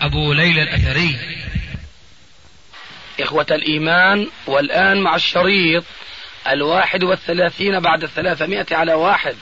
أبو 0.00 0.32
ليلى 0.32 0.62
الأثري. 0.62 1.18
إخوة 3.20 3.46
الإيمان 3.50 4.28
والآن 4.46 5.00
مع 5.00 5.14
الشريط 5.14 5.84
الواحد 6.48 7.04
والثلاثين 7.04 7.80
بعد 7.80 8.02
الثلاثمائة 8.02 8.66
على 8.72 8.92
واحد. 8.92 9.36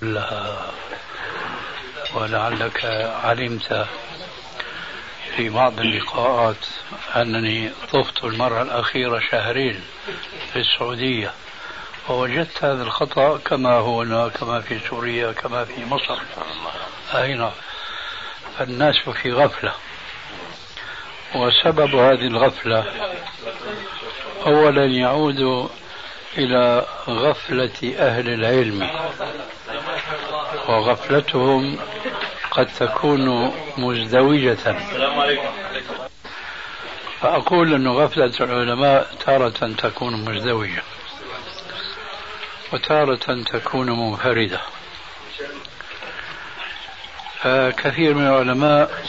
لا. 0.00 0.56
ولعلك 2.14 2.84
علمت 3.24 3.86
في 5.36 5.48
بعض 5.48 5.80
اللقاءات 5.80 6.66
أنني 7.16 7.70
طفت 7.92 8.24
المرة 8.24 8.62
الأخيرة 8.62 9.20
شهرين 9.30 9.80
في 10.52 10.58
السعودية 10.58 11.32
ووجدت 12.08 12.64
هذا 12.64 12.82
الخطأ 12.82 13.38
كما 13.38 13.72
هو 13.72 14.02
هنا 14.02 14.28
كما 14.28 14.60
في 14.60 14.78
سوريا 14.88 15.32
كما 15.32 15.64
في 15.64 15.84
مصر. 15.84 16.18
أي 17.14 17.34
نعم. 17.34 17.52
فالناس 18.58 18.96
في 19.22 19.32
غفلة. 19.32 19.72
وسبب 21.34 21.94
هذه 21.94 22.26
الغفلة 22.26 22.84
أولا 24.46 24.84
يعود 24.84 25.70
إلى 26.38 26.86
غفلة 27.08 27.94
أهل 27.98 28.28
العلم 28.28 28.90
وغفلتهم 30.68 31.78
قد 32.50 32.66
تكون 32.66 33.52
مزدوجة. 33.78 34.76
فأقول 37.20 37.74
أن 37.74 37.88
غفلة 37.88 38.32
العلماء 38.40 39.14
تارة 39.26 39.74
تكون 39.78 40.24
مزدوجة 40.24 40.82
وتارة 42.72 43.42
تكون 43.52 43.90
منفردة. 43.90 44.60
فكثير 47.42 48.14
من 48.14 48.26
العلماء 48.26 49.04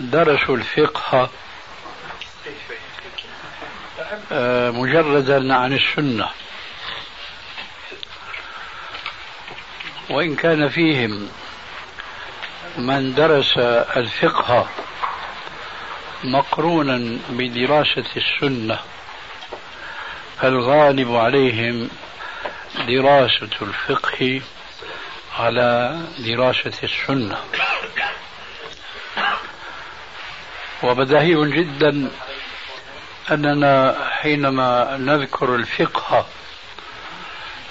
درسوا 0.00 0.56
الفقه 0.56 1.30
آه، 4.32 4.70
مجردا 4.70 5.54
عن 5.54 5.72
السنة. 5.72 6.28
وإن 10.10 10.36
كان 10.36 10.68
فيهم 10.68 11.28
من 12.78 13.14
درس 13.14 13.58
الفقه 13.96 14.68
مقرونا 16.24 17.18
بدراسة 17.30 18.04
السنة 18.16 18.78
فالغالب 20.40 21.14
عليهم 21.14 21.90
دراسة 22.88 23.50
الفقه 23.62 24.40
على 25.40 25.98
دراسة 26.18 26.72
السنة. 26.82 27.38
وبديهي 30.82 31.50
جدا 31.50 32.10
أننا 33.30 33.96
حينما 34.10 34.96
نذكر 34.96 35.54
الفقه 35.54 36.26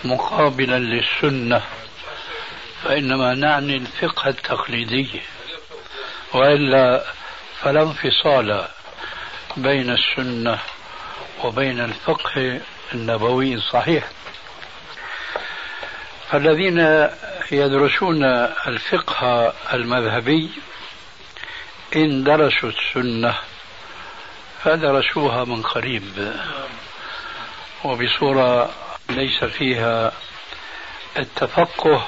مقابلا 0.03 0.79
للسنة 0.79 1.61
فإنما 2.83 3.35
نعني 3.35 3.75
الفقه 3.77 4.29
التقليدي. 4.29 5.21
وإلا 6.33 7.03
فلا 7.61 7.81
انفصال 7.81 8.67
بين 9.57 9.89
السنة 9.89 10.59
وبين 11.43 11.79
الفقه 11.79 12.61
النبوي 12.93 13.53
الصحيح. 13.53 14.03
فالذين 16.31 17.09
يدرسون 17.51 18.23
الفقه 18.67 19.53
المذهبي 19.73 20.49
إن 21.95 22.23
درسوا 22.23 22.69
السنة 22.69 23.35
فدرسوها 24.63 25.43
من 25.43 25.61
قريب. 25.61 26.33
وبصورة 27.83 28.71
ليس 29.09 29.43
فيها 29.43 30.11
التفقه 31.17 32.07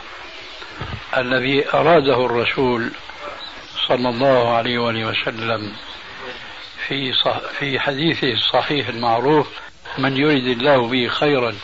الذي 1.18 1.70
أراده 1.74 2.26
الرسول 2.26 2.92
صلى 3.88 4.10
الله 4.10 4.56
عليه 4.56 4.80
وآله 4.80 5.06
وسلم 5.06 5.74
في 6.88 7.14
في 7.60 7.80
حديثه 7.80 8.32
الصحيح 8.34 8.88
المعروف 8.88 9.48
من 9.98 10.18
يريد 10.18 10.48
الله 10.48 10.88
به 10.88 11.08
خيرا 11.08 11.56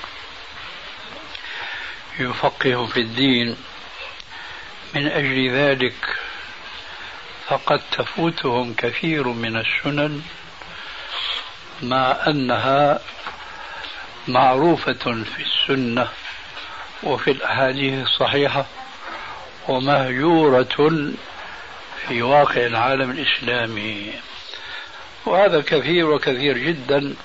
يفقه 2.20 2.86
في 2.86 3.00
الدين 3.00 3.58
من 4.98 5.08
أجل 5.08 5.52
ذلك 5.52 6.16
فقد 7.48 7.82
تفوتهم 7.92 8.74
كثير 8.74 9.28
من 9.28 9.58
السنن 9.58 10.22
مع 11.84 12.18
أنها 12.28 13.00
معروفة 14.28 15.24
في 15.24 15.42
السنة 15.42 16.08
وفي 17.04 17.32
الأحاديث 17.32 18.08
الصحيحة 18.08 18.66
ومهجورة 19.68 20.88
في 22.08 22.22
واقع 22.22 22.66
العالم 22.66 23.12
الإسلامي. 23.12 24.14
وهذا 25.26 25.62
كثير 25.62 26.10
وكثير 26.10 26.58
جدا 26.58 27.16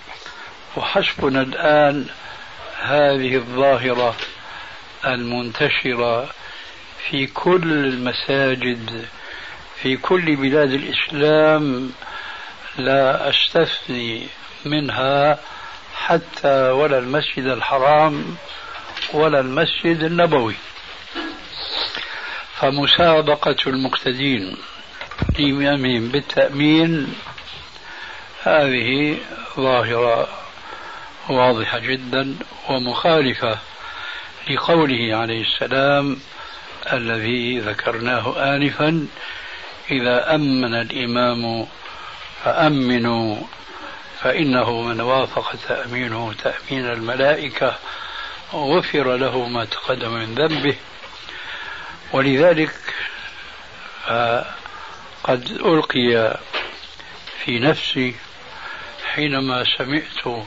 وحسبنا 0.76 1.42
الآن 1.42 2.06
هذه 2.80 3.36
الظاهرة 3.36 4.16
المنتشرة 5.06 6.41
في 7.10 7.26
كل 7.26 7.72
المساجد 7.72 9.06
في 9.82 9.96
كل 9.96 10.36
بلاد 10.36 10.72
الإسلام 10.72 11.92
لا 12.78 13.30
أستثني 13.30 14.26
منها 14.64 15.38
حتى 15.96 16.70
ولا 16.70 16.98
المسجد 16.98 17.46
الحرام 17.46 18.36
ولا 19.12 19.40
المسجد 19.40 20.02
النبوي. 20.02 20.54
فمسابقة 22.60 23.56
المقتدين 23.66 24.56
إمامهم 25.40 26.08
بالتأمين 26.08 27.14
هذه 28.42 29.16
ظاهرة 29.56 30.28
واضحة 31.28 31.78
جدا 31.78 32.34
ومخالفة 32.68 33.58
لقوله 34.50 35.16
عليه 35.16 35.42
السلام 35.42 36.16
الذي 36.92 37.60
ذكرناه 37.60 38.54
آنفا 38.56 39.06
إذا 39.90 40.34
أمن 40.34 40.74
الإمام 40.74 41.66
فأمنوا 42.44 43.36
فإنه 44.20 44.82
من 44.82 45.00
وافق 45.00 45.56
تأمينه 45.68 46.32
تأمين 46.32 46.86
الملائكة 46.86 47.78
غفر 48.54 49.16
له 49.16 49.48
ما 49.48 49.64
تقدم 49.64 50.10
من 50.12 50.34
ذنبه. 50.34 50.76
ولذلك 52.12 52.74
قد 55.24 55.50
ألقي 55.50 56.38
في 57.44 57.58
نفسي 57.58 58.14
حينما 59.14 59.64
سمعت 59.78 60.44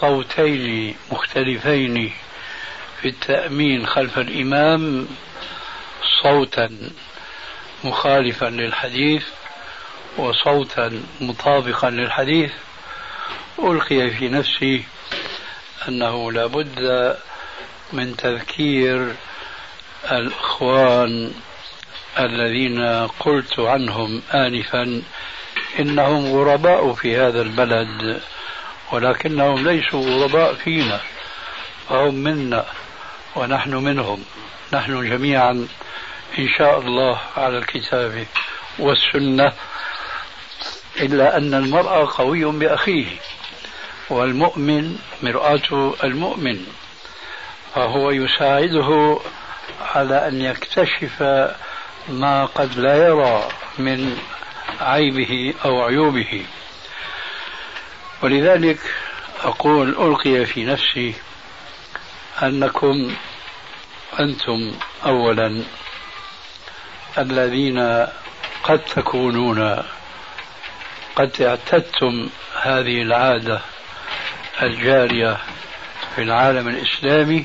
صوتين 0.00 0.96
مختلفين 1.12 2.12
في 3.02 3.08
التأمين 3.08 3.86
خلف 3.86 4.18
الإمام 4.18 5.08
صوتا 6.22 6.70
مخالفا 7.84 8.46
للحديث 8.46 9.24
وصوتا 10.16 11.02
مطابقا 11.20 11.90
للحديث 11.90 12.52
ألقي 13.58 14.10
في 14.10 14.28
نفسي 14.28 14.84
أنه 15.88 16.32
لا 16.32 16.46
بد 16.46 17.16
من 17.92 18.16
تذكير 18.16 19.14
الإخوان 20.12 21.32
الذين 22.18 23.06
قلت 23.06 23.58
عنهم 23.58 24.22
آنفا 24.34 25.02
إنهم 25.78 26.32
غرباء 26.32 26.92
في 26.92 27.16
هذا 27.16 27.42
البلد 27.42 28.20
ولكنهم 28.92 29.68
ليسوا 29.68 30.02
غرباء 30.02 30.54
فينا 30.54 31.00
فهم 31.88 32.14
منا 32.14 32.66
ونحن 33.36 33.74
منهم. 33.74 34.24
نحن 34.72 35.10
جميعا 35.10 35.68
إن 36.38 36.48
شاء 36.58 36.78
الله 36.78 37.20
على 37.36 37.58
الكتاب 37.58 38.26
والسنة 38.78 39.52
إلا 41.00 41.36
أن 41.36 41.54
المرء 41.54 42.04
قوي 42.04 42.44
بأخيه 42.44 43.06
والمؤمن 44.10 44.98
مرآة 45.22 45.94
المؤمن 46.04 46.66
فهو 47.74 48.10
يساعده 48.10 49.18
على 49.94 50.28
أن 50.28 50.40
يكتشف 50.40 51.22
ما 52.08 52.44
قد 52.44 52.78
لا 52.78 52.96
يرى 52.96 53.48
من 53.78 54.18
عيبه 54.80 55.54
أو 55.64 55.82
عيوبه. 55.82 56.46
ولذلك 58.22 58.78
أقول 59.44 59.88
ألقي 59.88 60.46
في 60.46 60.64
نفسي 60.64 61.14
أنكم 62.42 63.16
أنتم 64.20 64.72
أولا 65.04 65.62
الذين 67.18 68.06
قد 68.62 68.78
تكونون 68.78 69.82
قد 71.16 71.42
اعتدتم 71.42 72.28
هذه 72.62 73.02
العادة 73.02 73.60
الجارية 74.62 75.36
في 76.14 76.22
العالم 76.22 76.68
الإسلامي 76.68 77.44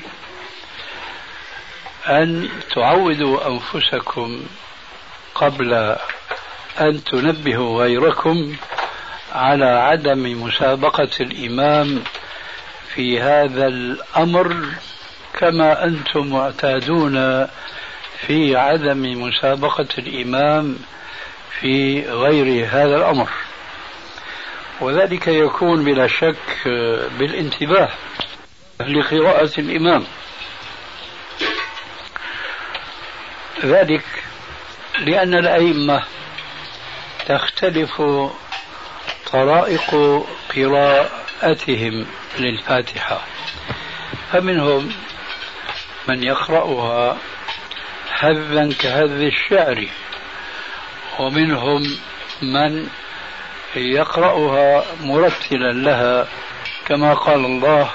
أن 2.08 2.48
تعودوا 2.74 3.48
أنفسكم 3.48 4.42
قبل 5.34 5.96
أن 6.80 7.04
تنبهوا 7.04 7.82
غيركم 7.82 8.56
على 9.32 9.64
عدم 9.66 10.42
مسابقة 10.42 11.10
الإمام 11.20 12.04
في 12.94 13.20
هذا 13.20 13.66
الأمر 13.66 14.66
كما 15.38 15.84
أنتم 15.84 16.26
معتادون 16.26 17.46
في 18.26 18.56
عدم 18.56 19.22
مسابقة 19.22 19.88
الإمام 19.98 20.76
في 21.60 22.02
غير 22.10 22.66
هذا 22.70 22.96
الأمر. 22.96 23.30
وذلك 24.80 25.28
يكون 25.28 25.84
بلا 25.84 26.06
شك 26.06 26.68
بالانتباه 27.18 27.88
لقراءة 28.80 29.50
الإمام. 29.58 30.04
ذلك 33.64 34.04
لأن 34.98 35.34
الأئمة 35.34 36.02
تختلف 37.26 38.02
طرائق 39.32 39.94
قراءتهم 40.56 42.06
للفاتحة. 42.38 43.20
فمنهم 44.32 44.92
من 46.08 46.22
يقرأها 46.22 47.16
هذا 48.18 48.72
كهذ 48.72 49.20
الشعر 49.20 49.88
ومنهم 51.18 51.82
من 52.42 52.88
يقرأها 53.76 54.84
مرتلا 55.02 55.72
لها 55.72 56.28
كما 56.86 57.14
قال 57.14 57.44
الله 57.44 57.90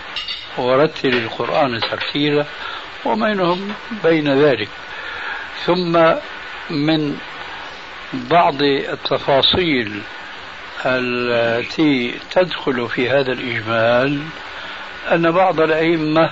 ورتل 0.58 1.14
القرآن 1.14 1.80
ترتيلا 1.80 2.46
ومنهم 3.06 3.74
بين 4.04 4.42
ذلك. 4.42 4.70
ثم 5.66 6.14
من 6.70 7.18
بعض 8.14 8.62
التفاصيل 8.62 10.02
التي 10.86 12.20
تدخل 12.32 12.90
في 12.90 13.10
هذا 13.10 13.32
الإجمال 13.32 14.22
أن 15.12 15.32
بعض 15.32 15.60
الأئمة 15.60 16.32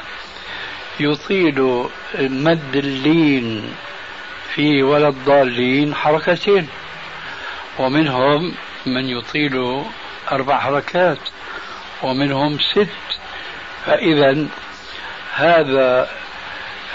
يطيل 1.00 1.88
مد 2.20 2.76
اللين 2.76 3.74
في 4.56 4.84
ولا 4.84 5.08
الضالين 5.08 5.96
حركتين 5.96 6.68
ومنهم 7.80 8.54
من 8.86 9.10
يطيل 9.10 9.84
أربع 10.32 10.60
حركات 10.60 11.18
ومنهم 12.04 12.58
ست. 12.60 12.88
فإذا 13.86 14.48
هذا 15.34 16.10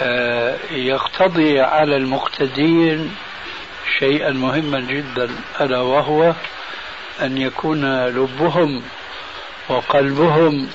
آه، 0.02 0.56
يقتضي 0.70 1.60
على 1.60 1.96
المقتدين 1.96 3.16
شيئا 3.98 4.30
مهما 4.30 4.80
جدا 4.80 5.30
ألا 5.60 5.78
وهو 5.78 6.34
أن 7.22 7.38
يكون 7.38 8.06
لبهم 8.06 8.82
وقلبهم 9.68 10.68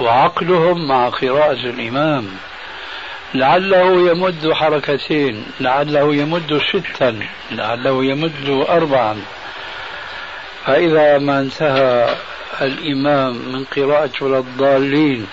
وعقلهم 0.00 0.88
مع 0.88 1.08
قراءة 1.08 1.52
الإمام. 1.52 2.28
لعله 3.34 4.10
يمد 4.10 4.52
حركتين 4.52 5.46
لعله 5.60 6.14
يمد 6.14 6.60
ستا 6.72 7.18
لعله 7.50 8.04
يمد 8.04 8.66
أربعا. 8.68 9.16
فإذا 10.66 11.18
ما 11.18 11.40
انتهى 11.40 12.14
الإمام 12.62 13.32
من 13.52 13.64
قراءة 13.64 14.10
ولا 14.20 14.38
الضالين 14.38 15.26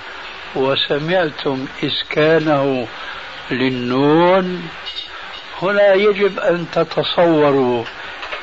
وسمعتم 0.56 1.66
إسكانه 1.84 2.88
للنون 3.52 4.70
هنا 5.62 5.94
يجب 5.94 6.40
أن 6.40 6.66
تتصوروا 6.72 7.84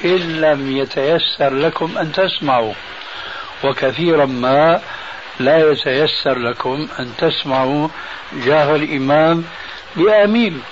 إن 0.04 0.40
لم 0.40 0.76
يتيسر 0.76 1.54
لكم 1.54 1.98
أن 1.98 2.12
تسمعوا. 2.12 2.74
وكثيرا 3.64 4.26
ما 4.26 4.80
لا 5.40 5.70
يتيسر 5.70 6.38
لكم 6.38 6.88
أن 6.98 7.12
تسمعوا 7.18 7.88
جاه 8.32 8.76
الإمام 8.76 9.44
بآمين 9.96 10.62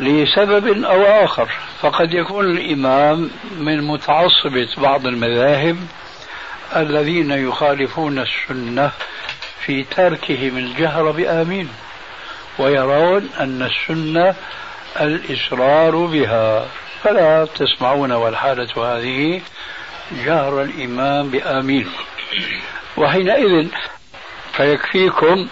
لسبب 0.00 0.84
أو 0.84 1.02
آخر. 1.24 1.48
فقد 1.80 2.14
يكون 2.14 2.44
الإمام 2.44 3.30
من 3.58 3.82
متعصبة 3.82 4.68
بعض 4.76 5.06
المذاهب 5.06 5.76
الذين 6.76 7.30
يخالفون 7.30 8.18
السنة 8.18 8.90
في 9.60 9.84
تركهم 9.84 10.56
الجهر 10.56 11.10
بآمين 11.10 11.68
ويرون 12.58 13.30
أن 13.40 13.62
السنة 13.62 14.34
الإصرار 15.00 15.96
بها. 15.96 16.66
فلا 17.02 17.44
تسمعون 17.54 18.12
والحالة 18.12 18.96
هذه 18.96 19.40
جهر 20.24 20.62
الإمام 20.62 21.30
بآمين. 21.30 21.90
وحينئذ 22.96 23.68
فيكفيكم 24.52 25.48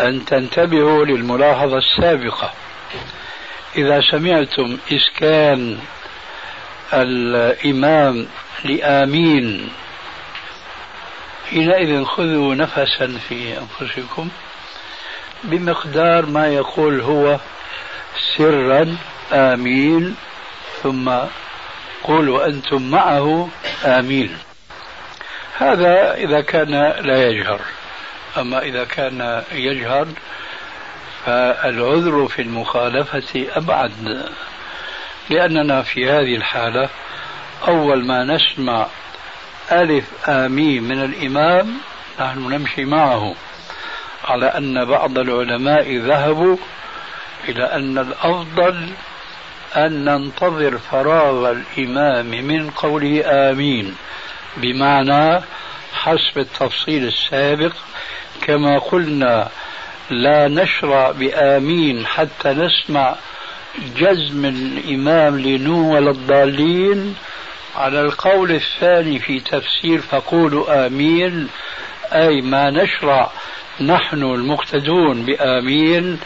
أن 0.00 0.24
تنتبهوا 0.24 1.04
للملاحظة 1.04 1.78
السابقة. 1.78 2.52
إذا 3.76 4.00
سمعتم 4.00 4.78
إسكان 4.92 5.78
الإمام 6.92 8.26
لآمين 8.64 9.68
حينئذ 11.50 12.04
خذوا 12.04 12.54
نفسا 12.54 13.18
في 13.28 13.58
أنفسكم 13.58 14.28
بمقدار 15.44 16.26
ما 16.26 16.48
يقول 16.48 17.00
هو 17.00 17.38
سرا 18.36 18.96
آمين 19.32 20.16
ثم 20.82 21.12
قولوا 22.04 22.46
أنتم 22.46 22.90
معه 22.90 23.48
آمين. 23.84 24.38
هذا 25.58 26.14
إذا 26.14 26.40
كان 26.40 26.70
لا 27.00 27.28
يجهر. 27.28 27.60
أما 28.36 28.58
إذا 28.62 28.84
كان 28.84 29.42
يجهر 29.52 30.08
فالعذر 31.26 32.28
في 32.28 32.42
المخالفة 32.42 33.46
أبعد 33.56 34.22
لأننا 35.30 35.82
في 35.82 36.10
هذه 36.10 36.36
الحالة 36.36 36.88
أول 37.68 38.06
ما 38.06 38.24
نسمع 38.24 38.86
ألف 39.72 40.28
آمين 40.28 40.82
من 40.82 41.04
الإمام 41.04 41.78
نحن 42.20 42.38
نمشي 42.38 42.84
معه 42.84 43.34
على 44.24 44.46
أن 44.46 44.84
بعض 44.84 45.18
العلماء 45.18 45.96
ذهبوا 45.96 46.56
إلى 47.48 47.64
أن 47.64 47.98
الأفضل 47.98 48.88
أن 49.76 50.04
ننتظر 50.04 50.78
فراغ 50.78 51.50
الإمام 51.50 52.26
من 52.26 52.70
قوله 52.70 53.22
آمين. 53.26 53.96
بمعنى 54.56 55.40
حسب 55.94 56.38
التفصيل 56.38 57.04
السابق 57.04 57.72
كما 58.42 58.78
قلنا 58.78 59.48
لا 60.10 60.48
نشرع 60.48 61.10
بآمين 61.10 62.06
حتى 62.06 62.48
نسمع 62.48 63.14
جزم 63.96 64.44
الإمام 64.44 65.38
لنو 65.40 65.94
ولا 65.94 66.10
الضالين 66.10 67.14
على 67.76 68.00
القول 68.00 68.50
الثاني 68.52 69.18
في 69.18 69.40
تفسير 69.40 70.00
فقولوا 70.00 70.86
آمين 70.86 71.48
أي 72.12 72.40
ما 72.40 72.70
نشرع 72.70 73.30
نحن 73.80 74.22
المقتدون 74.22 75.22
بآمين 75.22 76.18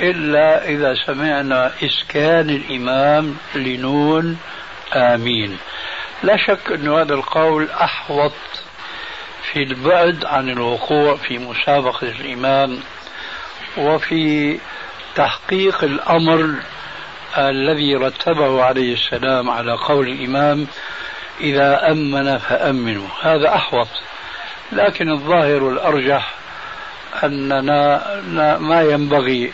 إلا 0.00 0.68
إذا 0.68 0.94
سمعنا 1.06 1.72
إسكان 1.82 2.50
الإمام 2.50 3.36
لنون 3.54 4.38
آمين. 4.94 5.58
لا 6.22 6.36
شك 6.36 6.72
أن 6.72 6.88
هذا 6.88 7.14
القول 7.14 7.70
أحوط 7.70 8.32
في 9.52 9.62
البعد 9.62 10.24
عن 10.24 10.50
الوقوع 10.50 11.16
في 11.16 11.38
مسابقة 11.38 12.08
الإمام 12.08 12.80
وفي 13.76 14.58
تحقيق 15.14 15.84
الأمر 15.84 16.54
الذي 17.38 17.94
رتبه 17.94 18.64
عليه 18.64 18.92
السلام 18.92 19.50
على 19.50 19.72
قول 19.72 20.08
الإمام 20.08 20.66
إذا 21.40 21.90
أمن 21.90 22.38
فأمنوا. 22.38 23.08
هذا 23.22 23.54
أحوط. 23.54 23.88
لكن 24.72 25.10
الظاهر 25.10 25.68
الأرجح 25.68 26.34
أننا 27.24 28.58
ما 28.58 28.82
ينبغي 28.82 29.52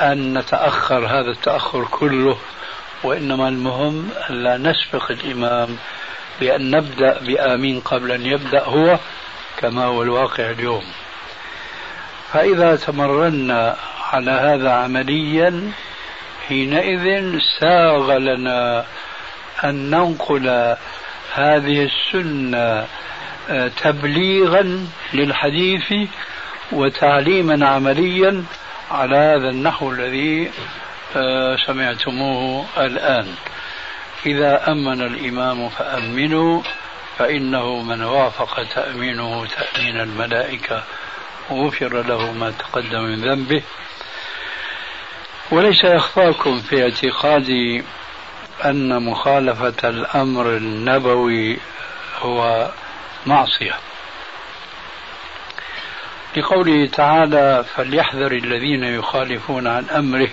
أن 0.00 0.38
نتأخر 0.38 1.06
هذا 1.06 1.30
التأخر 1.30 1.84
كله 1.84 2.38
وإنما 3.02 3.48
المهم 3.48 4.10
أن 4.30 4.34
لا 4.42 4.56
نسبق 4.56 5.10
الإمام 5.10 5.76
بأن 6.40 6.70
نبدأ 6.70 7.18
بآمين 7.18 7.80
قبل 7.80 8.12
أن 8.12 8.26
يبدأ 8.26 8.64
هو 8.64 8.98
كما 9.58 9.84
هو 9.84 10.02
الواقع 10.02 10.50
اليوم. 10.50 10.84
فإذا 12.32 12.76
تمرنا 12.76 13.76
على 14.12 14.30
هذا 14.30 14.70
عمليا 14.70 15.72
حينئذ 16.48 17.38
ساغ 17.60 18.16
لنا 18.16 18.84
أن 19.64 19.90
ننقل 19.90 20.76
هذه 21.34 21.88
السنة 21.90 22.86
آه، 23.50 23.68
تبليغا 23.68 24.86
للحديث 25.14 25.94
وتعليما 26.72 27.68
عمليا 27.68 28.44
على 28.90 29.16
هذا 29.16 29.48
النحو 29.48 29.92
الذي 29.92 30.50
سمعتموه 31.66 32.66
الآن. 32.78 33.34
إذا 34.26 34.72
أمن 34.72 35.02
الإمام 35.02 35.68
فأمنوا 35.68 36.62
فإنه 37.18 37.82
من 37.82 38.02
وافق 38.02 38.62
تأمينه 38.74 39.46
تأمين 39.46 40.00
الملائكة 40.00 40.82
غفر 41.50 42.02
له 42.02 42.32
ما 42.32 42.50
تقدم 42.50 43.02
من 43.02 43.20
ذنبه. 43.20 43.62
وليس 45.50 45.84
يخفاكم 45.84 46.60
في 46.60 46.82
اعتقادي 46.82 47.84
أن 48.64 49.02
مخالفة 49.02 49.88
الأمر 49.88 50.56
النبوي 50.56 51.58
هو 52.20 52.70
معصية. 53.26 53.74
لقوله 56.36 56.86
تعالى 56.86 57.64
فليحذر 57.74 58.32
الذين 58.32 58.84
يخالفون 58.84 59.66
عن 59.66 59.84
أمره 59.90 60.28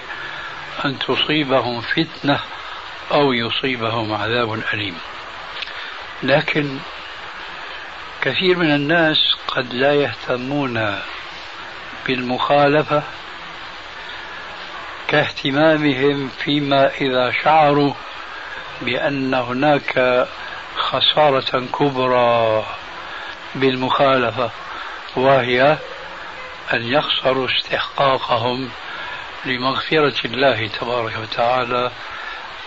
أن 0.86 1.00
تصيبهم 1.00 1.82
فتنة 1.82 2.40
أو 3.12 3.34
يصيبهم 3.34 4.14
عذاب 4.14 4.64
أليم. 4.74 4.98
لكن 6.24 6.78
كثير 8.22 8.58
من 8.58 8.76
الناس 8.76 9.18
قد 9.48 9.74
لا 9.74 9.94
يهتمون 9.94 11.00
بالمخالفة 12.08 13.04
كاهتمامهم 15.08 16.30
فيما 16.44 16.92
إذا 17.02 17.32
شعروا 17.44 17.94
بأن 18.82 19.34
هناك 19.34 20.28
خسارة 20.78 21.66
كبرى 21.80 22.66
بالمخالفة 23.56 24.52
وهي 25.16 25.78
أن 26.74 26.84
يخسروا 26.84 27.48
استحقاقهم 27.48 28.70
لمغفرة 29.46 30.26
الله 30.26 30.68
تبارك 30.68 31.14
وتعالى 31.22 31.92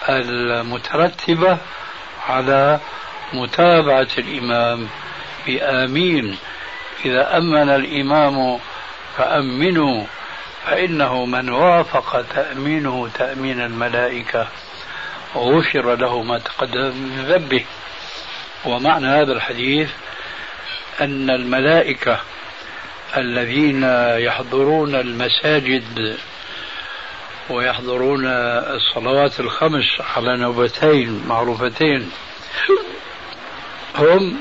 المترتبة 0.08 1.58
على 2.28 2.80
متابعة 3.32 4.08
الإمام 4.18 4.88
بآمين. 5.46 6.38
إذا 7.04 7.36
أمن 7.38 7.68
الإمام 7.70 8.60
فأمنوا 9.16 10.04
فإنه 10.66 11.24
من 11.24 11.50
وافق 11.50 12.24
تأمينه 12.34 13.08
تأمين 13.14 13.60
الملائكة 13.60 14.48
غفر 15.36 15.94
له 15.94 16.22
ما 16.22 16.38
تقدم 16.38 16.96
من 16.96 17.24
ذنبه. 17.28 17.64
ومعنى 18.64 19.06
هذا 19.06 19.32
الحديث 19.32 19.90
أن 21.00 21.30
الملائكة 21.30 22.20
الذين 23.16 23.82
يحضرون 24.18 24.94
المساجد 24.94 26.18
ويحضرون 27.50 28.26
الصلوات 28.26 29.40
الخمس 29.40 29.84
على 30.16 30.36
نوبتين 30.36 31.24
معروفتين. 31.28 32.10
هم 33.96 34.36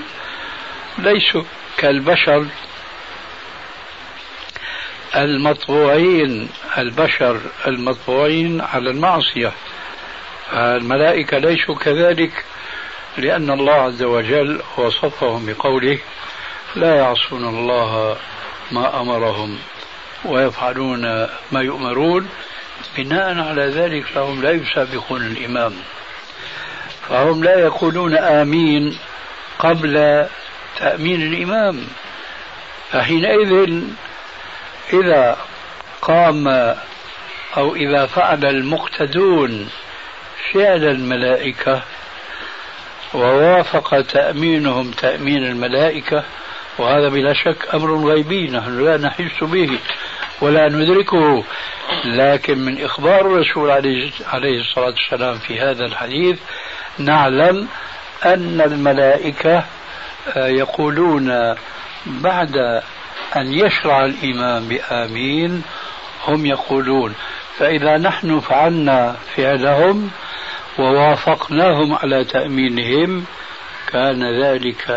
ليسوا 0.98 1.44
كالبشر. 1.78 2.46
المطبوعين 5.16 6.50
البشر 6.78 7.42
المطبوعين 7.68 8.62
على 8.62 8.90
المعصية. 8.90 9.52
الملائكة 10.54 11.38
ليسوا 11.38 11.76
كذلك 11.76 12.46
لأن 13.18 13.52
الله 13.52 13.74
عز 13.74 14.04
وجل 14.04 14.62
وصفهم 14.78 15.46
بقوله 15.46 16.00
لا 16.76 16.96
يعصون 16.96 17.46
الله 17.46 18.18
ما 18.72 19.02
أمرهم 19.02 19.60
ويفعلون 20.26 21.02
ما 21.52 21.62
يؤمرون 21.62 22.30
بناء 22.98 23.39
على 23.39 23.66
ذلك 23.66 24.06
فهم 24.06 24.42
لا 24.42 24.51
يسابقون 24.51 25.22
الإمام. 25.22 25.74
فهم 27.10 27.44
لا 27.44 27.60
يقولون 27.60 28.18
آمين 28.18 28.98
قبل 29.60 30.25
تأمين 30.80 31.22
الإمام. 31.34 31.88
فحينئذ 32.92 33.82
إذا 34.94 35.38
قام 36.01 36.48
أو 37.58 37.75
إذا 37.75 38.06
فعل 38.06 38.46
المقتدون 38.46 39.70
فعل 40.54 40.84
الملائكة 40.84 41.82
ووافق 43.13 44.01
تأمينهم 44.01 44.92
تأمين 44.92 45.46
الملائكة 45.46 46.24
وهذا 46.77 47.10
بلا 47.10 47.34
شك 47.34 47.75
أمر 47.75 47.96
غيبي 47.96 48.50
نحن 48.50 48.86
لا 48.86 48.98
نحس 48.98 49.44
به. 49.44 49.80
ولا 50.41 50.70
ندركه. 50.70 51.44
لكن 52.06 52.58
من 52.58 52.84
إخبار 52.84 53.22
الرسول 53.22 53.72
عليه 54.25 54.60
الصلاة 54.60 54.86
والسلام 54.86 55.38
في 55.38 55.60
هذا 55.60 55.86
الحديث 55.86 56.39
نعلم 56.98 57.67
أن 58.25 58.62
الملائكة 58.62 59.63
آه، 60.36 60.48
يقولون 60.48 61.56
بعد 62.06 62.82
أن 63.36 63.53
يشرع 63.53 64.06
الإمام 64.06 64.67
بآمين 64.67 65.63
هم 66.27 66.46
يقولون 66.46 67.13
فإذا 67.58 67.98
نحن 67.98 68.39
فعلنا 68.39 69.15
فعلهم 69.36 70.10
ووافقناهم 70.79 71.94
على 71.94 72.24
تأمينهم 72.24 73.25
كان 73.88 74.44
ذلك 74.44 74.91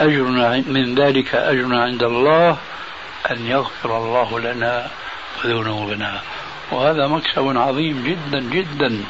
أجر 0.00 0.22
من 0.66 0.94
ذلك 0.94 1.34
أجر 1.34 1.74
عند 1.74 2.02
الله. 2.02 2.56
أن 3.30 3.46
يغفر 3.46 3.96
الله 3.96 4.40
لنا 4.40 4.90
وذنوبنا. 5.44 6.20
وهذا 6.72 7.06
مكسب 7.06 7.56
عظيم 7.56 8.04
جدا 8.04 8.40
جدا. 8.40 9.04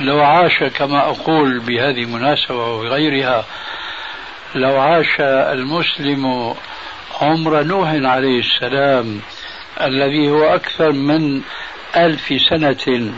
لو 0.00 0.20
عاش 0.20 0.62
كما 0.62 1.00
أقول 1.00 1.60
بهذه 1.60 2.02
المناسبة 2.02 2.66
وغيرها 2.74 3.44
لو 4.54 4.80
عاش 4.80 5.20
المسلم 5.20 6.54
عمر 7.20 7.62
نوح 7.62 7.88
عليه 7.88 8.40
السلام 8.40 9.20
الذي 9.80 10.30
هو 10.30 10.44
أكثر 10.44 10.92
من 10.92 11.42
ألف 11.96 12.32
سنة 12.50 13.12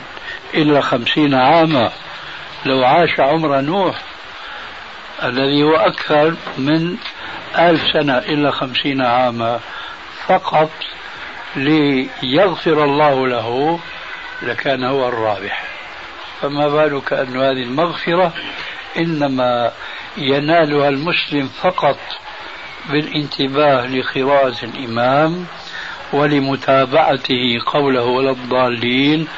إلا 0.54 0.80
خمسين 0.80 1.34
عاما 1.34 1.92
لو 2.66 2.84
عاش 2.84 3.20
عمر 3.20 3.60
نوح 3.60 4.02
الذي 5.22 5.62
هو 5.62 5.76
أكثر 5.76 6.34
من 6.58 6.96
ألف 7.58 7.82
سنة 7.92 8.18
إلا 8.18 8.50
خمسين 8.50 9.02
عاما 9.02 9.60
فقط 10.26 10.70
ليغفر 11.56 12.84
الله 12.84 13.28
له 13.28 13.78
لكان 14.42 14.84
هو 14.84 15.08
الرابح. 15.08 15.64
فما 16.40 16.68
بالك 16.68 17.12
أن 17.12 17.36
هذه 17.36 17.62
المغفرة 17.62 18.32
إنما 18.98 19.72
ينالها 20.16 20.88
المسلم 20.88 21.48
فقط 21.62 21.98
بالانتباه 22.90 23.86
لقراءة 23.86 24.56
الإمام 24.62 25.46
ولمتابعته 26.12 27.58
قوله 27.66 28.04
ولا 28.04 28.30
الضالين 28.30 29.28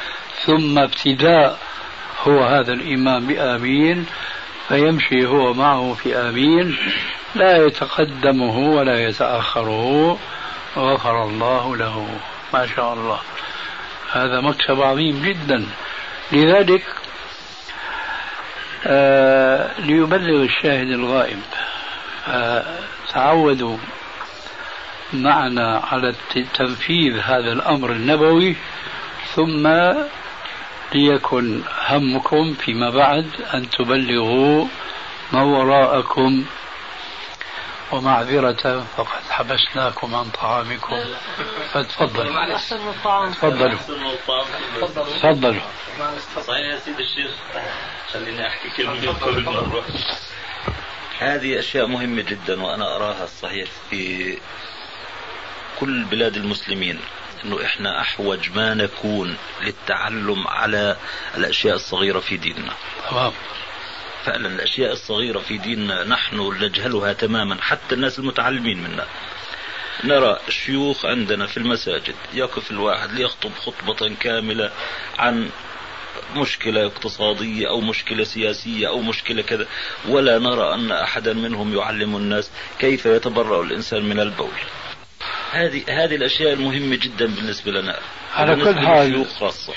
ثم 0.45 0.79
ابتداء 0.79 1.59
هو 2.27 2.43
هذا 2.43 2.73
الإمام 2.73 3.27
بآمين 3.27 4.05
فيمشي 4.67 5.25
هو 5.25 5.53
معه 5.53 5.93
في 5.93 6.15
آمين 6.17 6.77
لا 7.35 7.65
يتقدمه 7.65 8.57
ولا 8.57 9.07
يتأخره. 9.07 10.17
غفر 10.77 11.23
الله 11.23 11.75
له. 11.75 12.07
ما 12.53 12.67
شاء 12.75 12.93
الله. 12.93 13.19
هذا 14.11 14.41
مكسب 14.41 14.81
عظيم 14.81 15.21
جدا. 15.25 15.65
لذلك 16.31 16.83
آه 18.87 19.79
ليبلغ 19.79 20.43
الشاهد 20.43 20.91
الغائب 20.91 21.39
آه 22.27 22.79
تعودوا 23.13 23.77
معنا 25.13 25.83
على 25.91 26.13
تنفيذ 26.53 27.19
هذا 27.19 27.51
الأمر 27.51 27.91
النبوي 27.91 28.55
ثم 29.35 29.67
ليكن 30.93 31.61
همكم 31.87 32.53
فيما 32.53 32.89
بعد 32.89 33.27
أن 33.53 33.69
تبلغوا 33.69 34.65
ما 35.31 35.43
وراءكم 35.43 36.45
ومعذرة 37.91 38.85
فقد 38.97 39.21
حبسناكم 39.29 40.15
عن 40.15 40.29
طعامكم 40.29 40.95
فتفضلوا 41.73 42.57
تفضلوا 43.31 43.77
تفضلوا 45.19 45.61
صحيح 46.35 46.73
يا 46.73 46.79
سيدي 46.79 47.03
الشيخ 47.03 47.31
خليني 48.13 48.47
احكي 48.47 48.69
كلمه 48.77 49.11
قبل 49.11 49.43
ما 49.43 49.81
هذه 51.19 51.59
أشياء 51.59 51.87
مهمة 51.87 52.21
جدا 52.21 52.63
وأنا 52.63 52.95
أراها 52.95 53.23
الصحيح 53.23 53.69
في 53.89 54.37
كل 55.79 56.03
بلاد 56.03 56.35
المسلمين 56.35 56.99
إنه 57.45 57.65
إحنا 57.65 58.01
أحوج 58.01 58.49
ما 58.55 58.73
نكون 58.73 59.37
للتعلم 59.61 60.47
على 60.47 60.97
الأشياء 61.37 61.75
الصغيرة 61.75 62.19
في 62.19 62.37
ديننا. 62.37 62.73
تمام. 63.09 63.31
فعلا 64.25 64.47
الأشياء 64.47 64.91
الصغيرة 64.91 65.39
في 65.39 65.57
ديننا 65.57 66.03
نحن 66.03 66.53
نجهلها 66.61 67.13
تماما 67.13 67.61
حتى 67.61 67.95
الناس 67.95 68.19
المتعلمين 68.19 68.83
منا. 68.83 69.05
نرى 70.03 70.39
الشيوخ 70.47 71.05
عندنا 71.05 71.47
في 71.47 71.57
المساجد 71.57 72.15
يقف 72.33 72.71
الواحد 72.71 73.11
ليخطب 73.11 73.51
خطبة 73.65 74.15
كاملة 74.19 74.71
عن 75.19 75.49
مشكلة 76.35 76.85
اقتصادية 76.85 77.69
أو 77.69 77.81
مشكلة 77.81 78.23
سياسية 78.23 78.87
أو 78.87 79.01
مشكلة 79.01 79.41
كذا 79.41 79.67
ولا 80.07 80.39
نرى 80.39 80.73
أن 80.73 80.91
أحدا 80.91 81.33
منهم 81.33 81.77
يعلم 81.77 82.15
الناس 82.15 82.51
كيف 82.79 83.05
يتبرأ 83.05 83.63
الإنسان 83.63 84.05
من 84.05 84.19
البول. 84.19 84.53
هذه 85.51 85.83
هذه 85.89 86.15
الأشياء 86.15 86.53
المهمة 86.53 86.95
جدا 86.95 87.25
بالنسبة 87.25 87.71
لنا 87.71 87.99
على 88.33 88.55
كل 88.55 88.79
حال. 88.79 89.25
خاصة. 89.25 89.73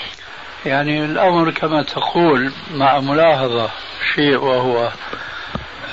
يعني 0.65 1.05
الأمر 1.05 1.51
كما 1.51 1.83
تقول 1.83 2.51
مع 2.73 2.99
ملاحظة 2.99 3.69
شيء 4.15 4.37
وهو 4.37 4.91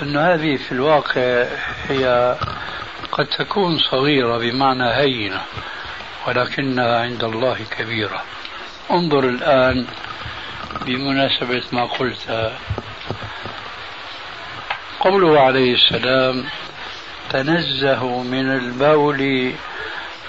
أن 0.03 0.17
هذه 0.17 0.57
في 0.57 0.73
الواقع 0.73 1.45
هي 1.89 2.37
قد 3.13 3.27
تكون 3.27 3.79
صغيرة 3.79 4.39
بمعنى 4.39 4.95
هينة 4.95 5.41
ولكنها 6.27 7.01
عند 7.01 7.25
الله 7.25 7.57
كبيرة. 7.79 8.23
انظر 8.91 9.29
الآن 9.29 9.87
بمناسبة 10.87 11.63
ما 11.73 11.85
قلت 11.85 12.53
قوله 15.01 15.41
عليه 15.41 15.75
السلام 15.75 16.45
تنزه 17.31 18.23
من 18.23 18.51
البول 18.51 19.53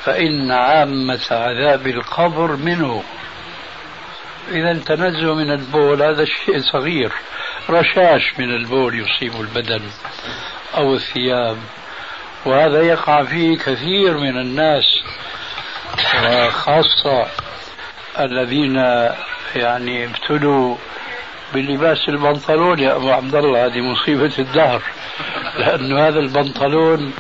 فإن 0.04 0.52
عامة 0.52 1.28
عذاب 1.32 1.88
القبر 1.88 2.56
منه. 2.56 3.04
إذا 4.52 4.74
تنزه 4.74 5.34
من 5.36 5.52
البول 5.52 6.02
هذا 6.02 6.26
شيء 6.26 6.62
صغير. 6.62 7.12
رشاش 7.70 8.40
من 8.40 8.56
البول 8.56 9.00
يصيب 9.00 9.42
البدن 9.42 9.82
أو 10.78 10.94
الثياب. 10.94 11.58
وهذا 12.46 12.82
يقع 12.82 13.24
فيه 13.24 13.58
كثير 13.58 14.18
من 14.18 14.38
الناس 14.38 14.84
وخاصة 16.26 17.28
الذين 18.20 18.76
يعني 19.56 20.06
ابتلوا 20.06 20.76
بلباس 21.54 22.10
البنطلون. 22.10 22.80
يا 22.80 22.96
أبو 22.96 23.12
عبد 23.12 23.36
الله 23.36 23.66
هذه 23.66 23.82
مصيبة 23.82 24.34
الدهر 24.40 24.82
لأن 25.58 25.98
هذا 25.98 26.20
البنطلون 26.20 27.14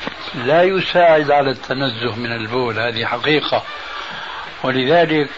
لا 0.46 0.64
يساعد 0.64 1.32
على 1.32 1.50
التنزه 1.50 2.16
من 2.16 2.32
البول 2.32 2.80
هذه 2.80 3.06
حقيقة. 3.06 3.64
ولذلك 4.64 5.30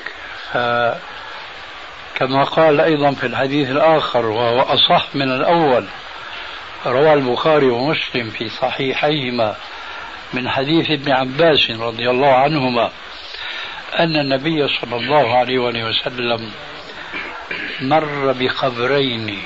كما 2.20 2.44
قال 2.44 2.82
أيضا 2.82 3.12
في 3.12 3.28
الحديث 3.28 3.70
الآخر 3.70 4.26
وهو 4.26 4.60
أصح 4.62 5.08
من 5.16 5.32
الأول. 5.32 5.86
روى 6.86 7.14
البخاري 7.14 7.66
ومسلم 7.66 8.30
في 8.30 8.50
صحيحيهما 8.50 9.56
من 10.34 10.50
حديث 10.50 10.92
ابن 10.92 11.12
عباس 11.12 11.72
رضي 11.72 12.10
الله 12.10 12.34
عنهما 12.34 12.92
أن 14.00 14.16
النبي 14.16 14.68
صلى 14.68 14.96
الله 14.96 15.38
عليه 15.38 15.60
وسلم 15.60 16.52
مر 17.82 18.36
بقبرين 18.40 19.42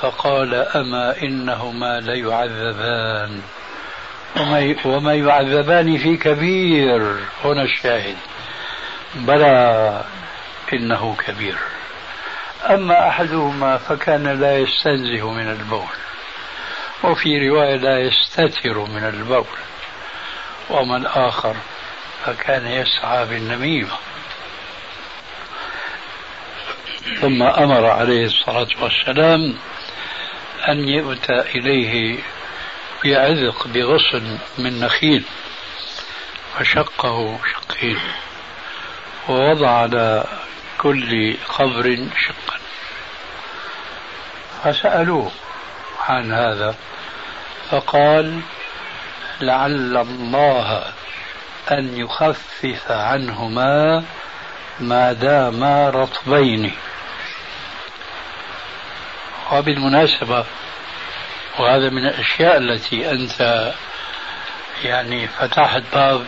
فقال 0.00 0.54
أما 0.54 1.22
إنهما 1.22 2.00
ليعذبان؟ 2.00 3.40
وما, 4.40 4.74
وما 4.84 5.14
يعذبان 5.14 5.98
في 5.98 6.16
كبير. 6.16 7.16
هنا 7.44 7.62
الشاهد. 7.62 8.16
بلى 9.14 10.04
إنه 10.72 11.16
كبير. 11.26 11.56
أما 12.70 13.08
أحدهما 13.08 13.78
فكان 13.78 14.40
لا 14.40 14.58
يستنزه 14.58 15.30
من 15.30 15.50
البول 15.50 15.94
وفي 17.04 17.48
رواية 17.48 17.76
لا 17.76 18.00
يستتر 18.00 18.78
من 18.78 19.04
البول 19.04 19.58
وأما 20.68 20.96
الآخر 20.96 21.56
فكان 22.26 22.66
يسعى 22.66 23.24
بالنميمة. 23.24 23.96
ثم 27.20 27.42
أمر 27.42 27.86
عليه 27.86 28.24
الصلاة 28.26 28.68
والسلام 28.80 29.56
أن 30.68 30.88
يؤتى 30.88 31.40
إليه 31.40 32.18
بعذق 33.04 33.66
بغصن 33.66 34.38
من 34.58 34.80
نخيل 34.80 35.24
فشقه 36.58 37.38
شقين 37.52 37.98
ووضع 39.28 39.70
على 39.70 40.24
كل 40.82 41.36
قبر 41.48 42.08
شقا 42.26 42.58
فسألوه 44.64 45.30
عن 46.00 46.32
هذا 46.32 46.74
فقال 47.70 48.40
لعل 49.40 49.96
الله 49.96 50.92
أن 51.70 51.96
يخفف 51.96 52.90
عنهما 52.90 54.04
ما 54.80 55.12
داما 55.12 55.90
رطبين. 55.90 56.72
وبالمناسبة 59.52 60.44
وهذا 61.58 61.90
من 61.90 62.06
الأشياء 62.06 62.56
التي 62.56 63.10
أنت 63.10 63.72
يعني 64.84 65.28
فتحت 65.28 65.82
باب 65.92 66.26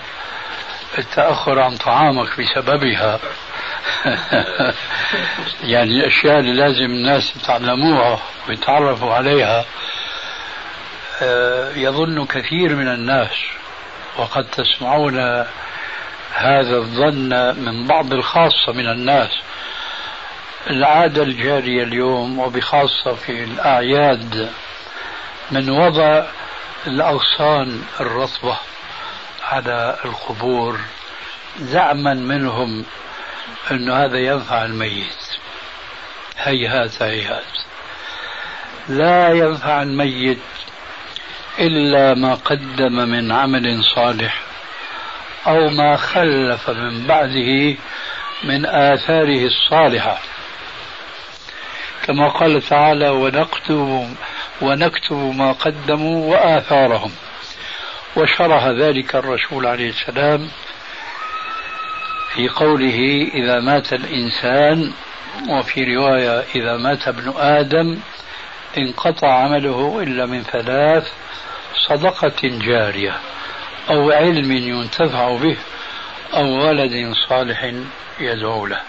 التأخر 0.98 1.60
عن 1.60 1.76
طعامك 1.76 2.40
بسببها. 2.40 3.20
يعني 5.75 5.90
الأشياء 5.90 6.38
اللي 6.38 6.53
لازم 6.53 6.85
الناس 6.85 7.37
يتعلموها 7.37 8.23
ويتعرفوا 8.49 9.14
عليها 9.14 9.64
آه، 11.23 11.70
يظن 11.77 12.27
كثير 12.27 12.75
من 12.75 12.88
الناس 12.88 13.37
وقد 14.16 14.44
تسمعون 14.44 15.18
هذا 16.35 16.77
الظن 16.77 17.55
من 17.64 17.87
بعض 17.87 18.12
الخاصة 18.12 18.73
من 18.73 18.88
الناس. 18.88 19.31
العادة 20.70 21.23
الجارية 21.23 21.83
اليوم 21.83 22.38
وبخاصة 22.38 23.14
في 23.14 23.44
الأعياد 23.44 24.51
من 25.51 25.70
وضع 25.70 26.25
الأغصان 26.87 27.83
الرطبة 28.01 28.57
على 29.42 29.97
القبور 30.05 30.81
زعما 31.59 32.14
منهم 32.14 32.85
أن 33.70 33.90
هذا 33.90 34.18
ينفع 34.18 34.64
الميت. 34.64 35.38
هيهات 36.38 37.03
هيهات 37.03 37.44
لا 38.88 39.33
ينفع 39.33 39.83
الميت 39.83 40.38
إلا 41.59 42.14
ما 42.14 42.35
قدم 42.35 42.92
من 42.92 43.33
عمل 43.33 43.85
صالح 43.85 44.40
أو 45.46 45.70
ما 45.70 45.96
خلف 45.96 46.70
من 46.70 47.07
بعده 47.07 47.77
من 48.44 48.66
آثاره 48.66 49.46
الصالحة. 49.46 50.18
كما 52.07 52.29
قال 52.29 52.62
تعالى 52.62 53.09
ونكتب 53.09 54.14
ونكتب 54.61 55.16
ما 55.16 55.53
قدموا 55.53 56.35
وآثارهم. 56.35 57.12
وشرح 58.16 58.66
ذلك 58.66 59.16
الرسول 59.16 59.66
عليه 59.66 59.88
السلام 59.88 60.48
في 62.35 62.49
قوله 62.49 63.31
إذا 63.35 63.61
مات 63.61 63.92
الإنسان 63.92 64.92
وفي 65.49 65.97
رواية 65.97 66.44
إذا 66.55 66.77
مات 66.77 67.09
ابن 67.09 67.35
آدم 67.37 67.99
انقطع 68.79 69.29
عمله 69.29 70.03
إلا 70.03 70.27
من 70.27 70.42
ثلاث 70.42 71.12
صدقة 71.88 72.40
جارية 72.42 73.18
أو 73.90 74.11
علم 74.11 74.53
ينتفع 74.53 75.37
به 75.37 75.57
أو 76.35 76.68
ولد 76.68 77.14
صالح 77.29 77.73
يدعو 78.20 78.66
له. 78.66 78.81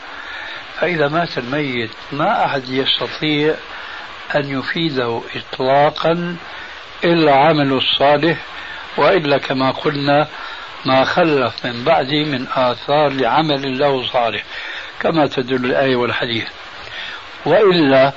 فإذا 0.80 1.08
مات 1.08 1.38
الميت 1.38 1.92
ما 2.12 2.46
أحد 2.46 2.70
يستطيع 2.70 3.56
أن 4.36 4.60
يفيده 4.60 5.22
إطلاقا 5.36 6.38
إلا 7.04 7.36
عمله 7.36 7.78
الصالح 7.78 8.38
وإلا 8.98 9.38
كما 9.38 9.72
قلنا 9.72 10.28
ما 10.86 11.06
خلف 11.06 11.66
من 11.66 11.84
بعده 11.84 12.24
من 12.24 12.48
آثار 12.56 13.10
لعمل 13.10 13.80
له 13.80 14.08
صالح 14.08 14.44
كما 15.00 15.28
تدل 15.28 15.66
الآية 15.66 15.96
والحديث. 15.96 16.48
وإلا 17.46 18.14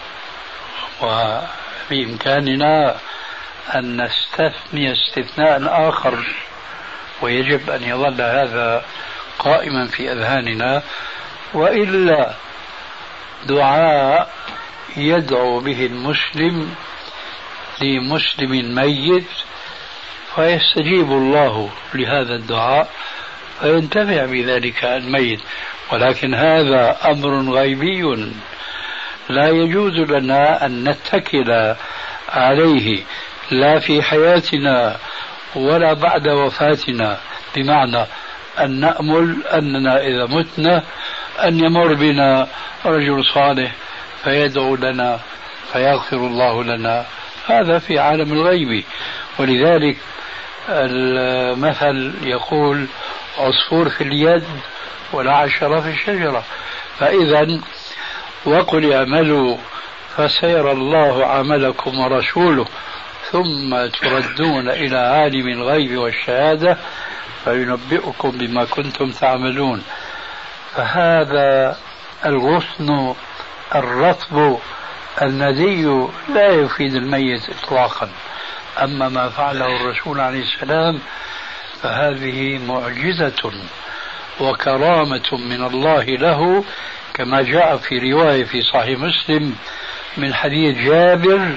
وبإمكاننا 1.91 2.97
أن 3.75 4.05
نستثني 4.05 4.93
استثناء 4.93 5.89
آخر 5.89 6.25
ويجب 7.23 7.71
أن 7.71 7.83
يظل 7.83 8.23
هذا 8.23 8.85
قائما 9.39 9.87
في 9.87 10.13
أذهاننا. 10.13 10.83
وإلا 11.55 12.35
دعاء 13.47 14.31
يدعو 14.97 15.61
به 15.61 15.87
المسلم 15.87 16.75
لمسلم 17.83 18.75
ميت 18.75 19.29
فيستجيب 20.39 21.11
الله 21.13 21.71
لهذا 21.95 22.35
الدعاء 22.35 22.91
فينتفع 23.61 24.25
بذلك 24.25 24.85
الميت. 24.85 25.41
ولكن 25.93 26.35
هذا 26.35 26.97
أمر 27.11 27.55
غيبي 27.55 28.03
لا 29.29 29.49
يجوز 29.49 29.93
لنا 29.93 30.67
أن 30.67 30.89
نتكل 30.89 31.75
عليه 32.29 33.03
لا 33.51 33.79
في 33.79 34.03
حياتنا 34.03 34.97
ولا 35.57 35.93
بعد 35.93 36.29
وفاتنا. 36.29 37.19
بمعنى 37.57 38.07
أن 38.59 38.81
نأمل 38.81 39.37
أننا 39.47 40.01
إذا 40.01 40.27
متنا 40.27 40.83
أن 41.45 41.65
يمر 41.65 41.95
بنا 41.95 42.49
رجل 42.87 43.25
صالح 43.25 43.73
فيدعو 44.25 44.77
لنا 44.77 45.21
فيغفر 45.73 46.17
الله 46.17 46.65
لنا. 46.65 47.05
هذا 47.47 47.79
في 47.79 47.99
عالم 47.99 48.33
الغيب. 48.33 48.85
ولذلك 49.39 49.97
المثل 50.69 52.15
يقول 52.23 52.87
عصفور 53.39 53.89
في 53.89 54.01
اليد 54.01 54.45
ولا 55.13 55.33
عشرة 55.33 55.81
في 55.81 55.89
الشجرة 55.89 56.45
فإذا 56.99 57.61
وقل 58.45 58.93
اعملوا 58.93 59.57
فسيرى 60.17 60.73
الله 60.73 61.27
عملكم 61.27 61.99
ورسوله 61.99 62.67
ثم 63.31 63.87
تردون 63.87 64.69
إلى 64.69 64.99
عالم 64.99 65.49
الغيب 65.49 65.99
والشهادة 65.99 66.77
فينبئكم 67.45 68.31
بما 68.31 68.65
كنتم 68.65 69.11
تعملون. 69.11 69.83
فهذا 70.75 71.77
الغصن 72.27 73.15
الرطب 73.75 74.59
الندي 75.23 76.07
لا 76.35 76.49
يفيد 76.49 76.95
الميت 76.95 77.51
إطلاقا. 77.51 78.09
أما 78.85 79.09
ما 79.09 79.29
فعله 79.29 79.77
الرسول 79.77 80.21
عليه 80.21 80.43
السلام 80.43 81.01
فهذه 81.83 82.59
معجزة 82.59 83.53
وكرامة 84.41 85.29
من 85.33 85.65
الله 85.65 86.05
له 86.05 86.65
كما 87.15 87.43
جاء 87.43 87.77
في 87.77 87.99
رواية 88.13 88.45
في 88.45 88.61
صحيح 88.63 88.99
مسلم 88.99 89.55
من 90.17 90.35
حديث 90.35 90.79
جابر 90.79 91.57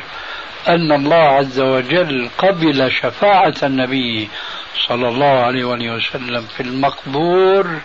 أن 0.68 0.92
الله 0.92 1.16
عز 1.16 1.60
وجل 1.60 2.30
قبل 2.38 2.92
شفاعة 2.92 3.56
النبي 3.64 4.30
صلى 4.88 5.08
الله 5.08 5.40
عليه 5.40 5.66
وسلم 5.66 6.46
في 6.58 6.64
المقبور 6.64 7.82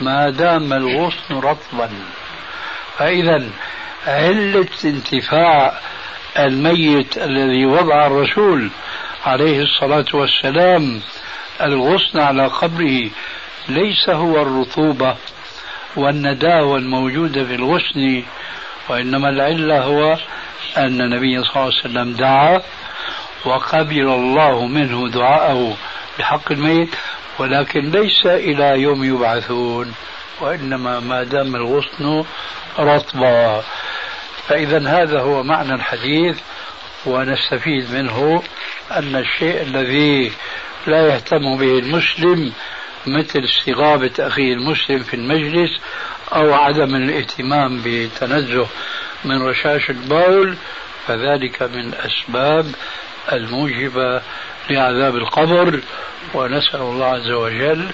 ما 0.00 0.30
دام 0.30 0.72
الغصن 0.72 1.34
رطبا. 1.34 1.90
فإذا 2.98 3.42
علة 4.06 4.68
انتفاع 4.84 5.80
الميت 6.38 7.18
الذي 7.18 7.66
وضع 7.66 8.06
الرسول 8.06 8.70
عليه 9.26 9.62
الصلاة 9.62 10.04
والسلام 10.14 11.00
الغصن 11.62 12.20
على 12.20 12.46
قبره 12.46 13.10
ليس 13.68 14.08
هو 14.08 14.42
الرطوبة 14.42 15.16
والنداوة 15.96 16.78
الموجودة 16.78 17.44
في 17.44 17.54
الغصن 17.54 18.22
وإنما 18.88 19.28
العلة 19.28 19.82
هو 19.84 20.16
أن 20.76 21.00
النبي 21.00 21.44
صلى 21.44 21.50
الله 21.56 21.62
عليه 21.62 21.80
وسلم 21.80 22.12
دعا 22.12 22.62
وقبل 23.44 24.08
الله 24.08 24.66
منه 24.66 25.08
دعاءه 25.08 25.76
بحق 26.18 26.52
الميت 26.52 26.94
ولكن 27.38 27.90
ليس 27.90 28.26
إلى 28.26 28.80
يوم 28.80 29.04
يبعثون 29.04 29.94
وإنما 30.40 31.00
ما 31.00 31.22
دام 31.22 31.56
الغصن 31.56 32.24
رطبا 32.78 33.62
فإذا 34.48 34.88
هذا 34.88 35.20
هو 35.20 35.42
معنى 35.42 35.74
الحديث 35.74 36.38
ونستفيد 37.06 37.92
منه 37.92 38.42
أن 38.92 39.16
الشيء 39.16 39.62
الذي 39.62 40.32
لا 40.86 41.06
يهتم 41.06 41.56
به 41.56 41.78
المسلم 41.78 42.52
مثل 43.06 43.44
استغابة 43.44 44.10
أخيه 44.18 44.52
المسلم 44.52 44.98
في 44.98 45.14
المجلس 45.14 45.70
أو 46.32 46.54
عدم 46.54 46.94
الاهتمام 46.94 47.82
بتنزه 47.84 48.66
من 49.24 49.42
رشاش 49.42 49.90
البول 49.90 50.56
فذلك 51.06 51.62
من 51.62 51.80
الأسباب 51.80 52.66
الموجبة 53.32 54.22
لعذاب 54.70 55.16
القبر. 55.16 55.80
ونسأل 56.34 56.80
الله 56.80 57.06
عز 57.06 57.30
وجل 57.30 57.90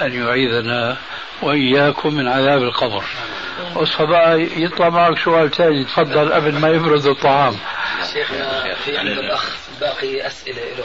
أن 0.00 0.12
يعيذنا 0.12 0.96
وإياكم 1.42 2.14
من 2.14 2.28
عذاب 2.28 2.62
القبر. 2.62 3.04
اصحى 3.76 4.06
بقى 4.06 4.62
يطلع 4.62 4.88
معك 4.88 5.18
سؤال 5.18 5.50
ثاني 5.50 5.84
تفضل 5.84 6.32
قبل 6.32 6.52
ما 6.58 6.68
يبرز 6.68 7.06
الطعام. 7.06 7.56
شيخنا 8.12 8.74
في 8.74 8.98
عند 8.98 9.08
الأخ 9.08 9.56
باقي 9.80 10.26
أسئلة 10.26 10.62
له 10.62 10.84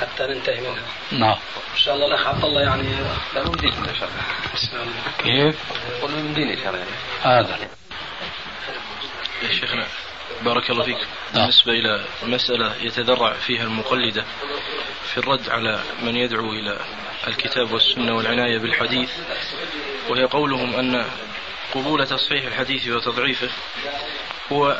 حتى 0.00 0.26
ننتهي 0.26 0.60
منها. 0.60 0.84
نعم. 1.12 1.36
إن 1.72 1.78
شاء 1.78 1.94
الله 1.94 2.06
الأخ 2.06 2.26
عبد 2.26 2.44
الله 2.44 2.60
يعني 2.60 2.88
لا 3.34 3.44
من 3.44 3.52
دين. 3.52 3.72
إن 3.72 3.94
شاء 4.00 4.08
الله. 4.08 4.94
كيف؟ 5.18 5.56
قل 6.02 6.10
من 6.10 6.34
دين 6.34 6.48
إن 6.48 6.56
شاء 6.56 6.74
الله 6.74 6.84
هذا. 7.22 7.58
يا 9.42 9.48
شيخنا 9.48 9.86
بارك 10.42 10.70
الله 10.70 10.84
فيك. 10.84 10.98
بالنسبة 11.34 11.72
إلى 11.72 12.04
مسألة 12.22 12.74
يتذرع 12.82 13.32
فيها 13.32 13.62
المقلدة 13.62 14.24
في 15.12 15.18
الرد 15.18 15.48
على 15.48 15.80
من 16.02 16.16
يدعو 16.16 16.52
إلى 16.52 16.78
الكتاب 17.26 17.72
والسنة 17.72 18.16
والعناية 18.16 18.58
بالحديث 18.58 19.10
وهي 20.08 20.24
قولهم 20.24 20.74
أن 20.74 21.06
قبول 21.74 22.06
تصحيح 22.06 22.44
الحديث 22.44 22.88
وتضعيفه 22.88 23.48
هو 24.52 24.78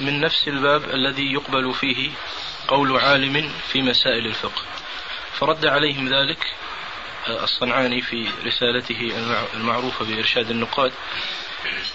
من 0.00 0.20
نفس 0.20 0.48
الباب 0.48 0.84
الذي 0.90 1.32
يقبل 1.32 1.74
فيه 1.74 2.10
قول 2.68 2.96
عالم 2.96 3.52
في 3.72 3.82
مسائل 3.82 4.26
الفقه. 4.26 4.62
فرد 5.38 5.66
عليهم 5.66 6.08
ذلك 6.08 6.54
الصنعاني 7.28 8.00
في 8.00 8.28
رسالته 8.46 9.12
المعروفة 9.54 10.04
بإرشاد 10.04 10.50
النقاد 10.50 10.92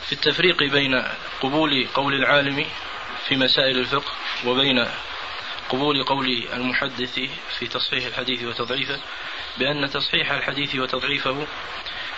في 0.05 0.11
التفريق 0.11 0.63
بين 0.63 1.03
قبول 1.41 1.87
قول 1.93 2.13
العالم 2.13 2.65
في 3.27 3.35
مسائل 3.35 3.77
الفقه 3.77 4.11
وبين 4.45 4.85
قبول 5.69 6.03
قول 6.03 6.47
المحدث 6.53 7.19
في 7.59 7.67
تصحيح 7.67 8.05
الحديث 8.05 8.43
وتضعيفه 8.43 8.99
بأن 9.57 9.89
تصحيح 9.89 10.31
الحديث 10.31 10.75
وتضعيفه 10.75 11.47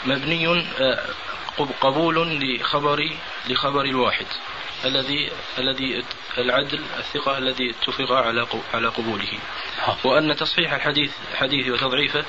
مبني 0.05 0.47
آه، 0.79 1.05
قبول 1.81 2.39
لخبر 2.41 3.09
لخبر 3.47 3.85
الواحد 3.85 4.25
الذي 4.85 5.31
الذي 5.57 6.03
العدل 6.37 6.81
الثقة 6.97 7.37
الذي 7.37 7.69
اتفق 7.69 8.11
على 8.11 8.47
على 8.73 8.87
قبوله. 8.87 9.39
وأن 10.03 10.35
تصحيح 10.35 10.73
الحديث 10.73 11.11
حديث 11.35 11.67
وتضعيفه 11.67 12.25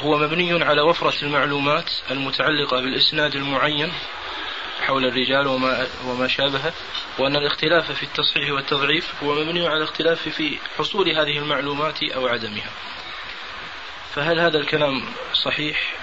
هو 0.00 0.18
مبني 0.18 0.64
على 0.64 0.80
وفرة 0.80 1.14
المعلومات 1.22 1.90
المتعلقة 2.10 2.80
بالإسناد 2.80 3.34
المعين 3.34 3.92
حول 4.80 5.04
الرجال 5.04 5.46
وما 5.46 5.86
وما 6.04 6.28
شابه 6.28 6.72
وأن 7.18 7.36
الاختلاف 7.36 7.92
في 7.92 8.02
التصحيح 8.02 8.50
والتضعيف 8.50 9.14
هو 9.22 9.34
مبني 9.34 9.66
على 9.66 9.76
الاختلاف 9.76 10.28
في 10.28 10.58
حصول 10.78 11.08
هذه 11.08 11.38
المعلومات 11.38 12.02
أو 12.02 12.26
عدمها. 12.26 12.70
فهل 14.14 14.40
هذا 14.40 14.58
الكلام 14.58 15.02
صحيح؟ 15.32 15.94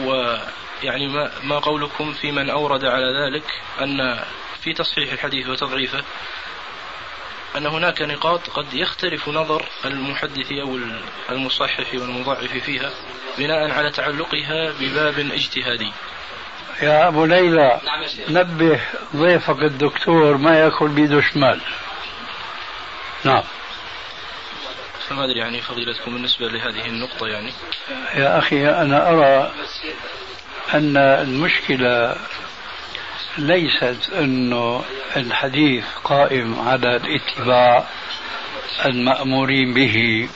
ويعني 0.00 1.08
ما 1.08 1.32
ما 1.42 1.58
قولكم 1.58 2.12
في 2.12 2.32
من 2.32 2.50
أورد 2.50 2.84
على 2.84 3.06
ذلك 3.24 3.62
أن 3.80 4.24
في 4.60 4.72
تصحيح 4.72 5.12
الحديث 5.12 5.48
وتضعيفه 5.48 6.04
أن 7.56 7.66
هناك 7.66 8.02
نقاط 8.02 8.50
قد 8.50 8.74
يختلف 8.74 9.28
نظر 9.28 9.64
المحدث 9.84 10.52
أو 10.52 10.78
المصحح 11.30 11.94
والمضاعف 11.94 12.52
فيها 12.52 12.90
بناء 13.38 13.70
على 13.70 13.90
تعلقها 13.90 14.72
بباب 14.80 15.18
اجتهادي. 15.18 15.92
يا 16.82 17.08
أبو 17.08 17.24
ليلى 17.24 17.80
نبه 18.28 18.80
ضيفك 19.16 19.62
الدكتور 19.62 20.36
ما 20.36 20.58
يأكل 20.58 20.88
بيده 20.88 21.20
شمال. 21.20 21.60
نعم. 23.24 23.42
فما 25.08 25.24
أدري 25.24 25.38
يعني 25.38 25.60
فضيلتكم 25.60 26.12
بالنسبة 26.12 26.48
لهذه 26.48 26.86
النقطة 26.86 27.26
يعني. 27.26 27.52
يا 28.14 28.38
أخي 28.38 28.68
أنا 28.68 29.08
أرى 29.10 29.52
أن 30.74 30.96
المشكلة 30.96 32.16
ليست 33.40 34.10
أنه 34.12 34.84
الحديث 35.16 35.84
قائم 36.04 36.68
على 36.68 36.96
الإتباع 36.96 37.84
المأمورين 38.84 39.74
به 39.74 40.28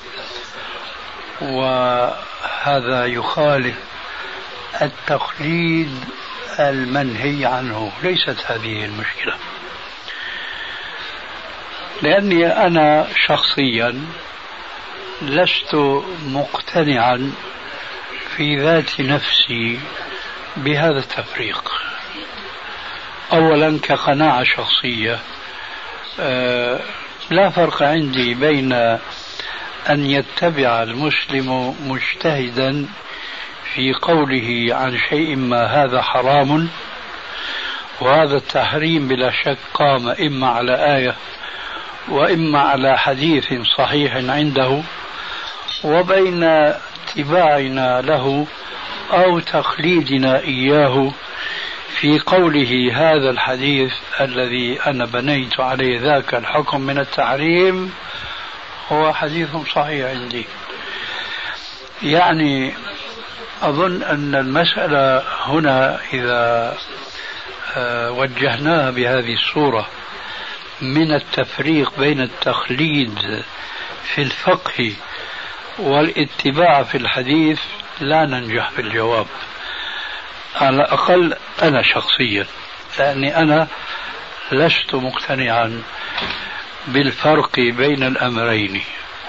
وهذا 1.40 3.06
يخالف 3.06 3.76
التقليد 4.82 6.04
المنهي 6.58 7.46
عنه. 7.46 7.92
ليست 8.02 8.44
هذه 8.46 8.84
المشكلة. 8.84 9.34
لأني 12.02 12.46
أنا 12.46 13.06
شخصيا 13.26 14.04
لست 15.22 15.74
مقتنعا 16.26 17.32
في 18.36 18.56
ذات 18.56 19.00
نفسي 19.00 19.80
بهذا 20.56 20.98
التفريق. 20.98 21.84
اولا 23.35 23.79
كقناعة 23.83 24.44
شخصية 24.44 25.18
آه، 26.20 26.81
لا 27.31 27.51
فرق 27.51 27.83
عندي 27.83 28.35
بين 28.35 28.73
أن 29.90 30.07
يتبع 30.07 30.83
المسلم 30.83 31.75
مجتهدا 31.88 32.87
في 33.75 33.92
قوله 33.92 34.66
عن 34.70 34.99
شيء 35.11 35.37
ما 35.37 35.64
هذا 35.66 36.03
حرام 36.03 36.68
وهذا 38.01 38.37
التحريم 38.37 39.09
بلا 39.09 39.31
شك 39.31 39.59
قام 39.75 40.09
إما 40.09 40.49
على 40.49 40.97
آية 40.97 41.14
وإما 42.09 42.61
على 42.61 42.99
حديث 42.99 43.55
صحيح 43.79 44.14
عنده 44.16 44.83
وبين 45.85 46.44
اتباعنا 46.44 48.01
له 48.01 48.47
أو 49.12 49.38
تقليدنا 49.38 50.38
إياه 50.38 51.12
في 52.04 52.18
قوله 52.18 52.90
هذا 52.92 53.30
الحديث 53.30 53.92
الذي 54.20 54.80
أنا 54.86 55.04
بنيت 55.04 55.60
عليه 55.60 56.00
ذاك 56.00 56.34
الحكم 56.34 56.80
من 56.80 56.98
التحريم 56.98 57.94
هو 58.92 59.12
حديث 59.12 59.48
صحيح 59.74 60.10
عندي. 60.10 60.46
يعني 62.02 62.74
أظن 63.62 64.02
أن 64.02 64.34
المسألة 64.34 65.22
هنا 65.44 66.00
إذا 66.12 66.76
آه، 67.76 68.10
وجهناها 68.10 68.90
بهذه 68.90 69.34
الصورة 69.34 69.88
من 70.80 71.12
التفريق 71.12 72.00
بين 72.00 72.20
التقليد 72.20 73.42
في 74.02 74.22
الفقه 74.22 74.92
والاتباع 75.78 76.82
في 76.82 76.98
الحديث 76.98 77.60
لا 78.00 78.26
ننجح 78.26 78.70
في 78.70 78.80
الجواب. 78.80 79.26
على 80.54 80.76
الأقل 80.76 81.36
أنا 81.62 81.82
شخصيا 81.82 82.46
لأني 82.98 83.36
أنا 83.36 83.68
لست 84.52 84.94
مقتنعا 84.94 85.82
بالفرق 86.86 87.56
بين 87.56 88.02
الأمرين 88.02 88.82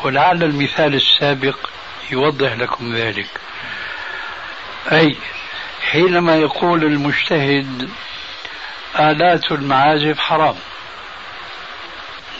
ولعل 0.04 0.44
المثال 0.44 0.96
السابق 0.96 1.70
يوضح 2.12 2.54
لكم 2.54 2.96
ذلك. 2.96 3.28
أي 4.92 5.16
حينما 5.92 6.36
يقول 6.36 6.84
المجتهد 6.84 7.90
آلات 9.00 9.52
المعازف 9.52 10.20
حرام 10.20 10.56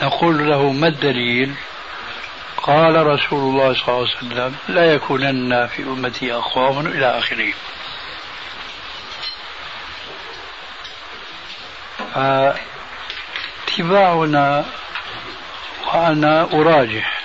نقول 0.02 0.50
له 0.50 0.72
ما 0.72 0.88
الدليل؟ 0.88 1.54
قال 2.62 3.06
رسول 3.06 3.38
الله 3.38 3.74
صلى 3.74 3.88
الله 3.88 4.08
عليه 4.08 4.16
وسلم 4.16 4.54
لا 4.68 4.94
يكونن 4.94 5.66
في 5.66 5.82
أمتي 5.82 6.32
أقوام 6.34 6.86
إلى 6.86 7.18
آخره. 7.18 7.52
فاتباعنا 13.66 14.64
وأنا 15.86 16.42
أراجح 16.52 17.22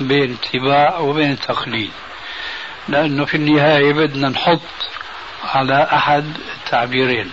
بين 0.00 0.36
اتباع 0.42 0.98
وبين 0.98 1.30
التقليد 1.30 1.90
لأنه 2.88 3.24
في 3.24 3.34
النهاية 3.34 3.92
بدنا 3.92 4.28
نحط 4.28 4.60
على 5.44 5.88
أحد 5.92 6.36
التعبيرين. 6.56 7.32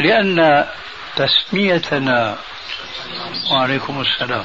لأن 0.00 0.66
تسميتنا 1.16 2.36
وعليكم 3.52 4.00
السلام 4.00 4.44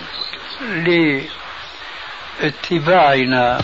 لاتباعنا 2.42 3.62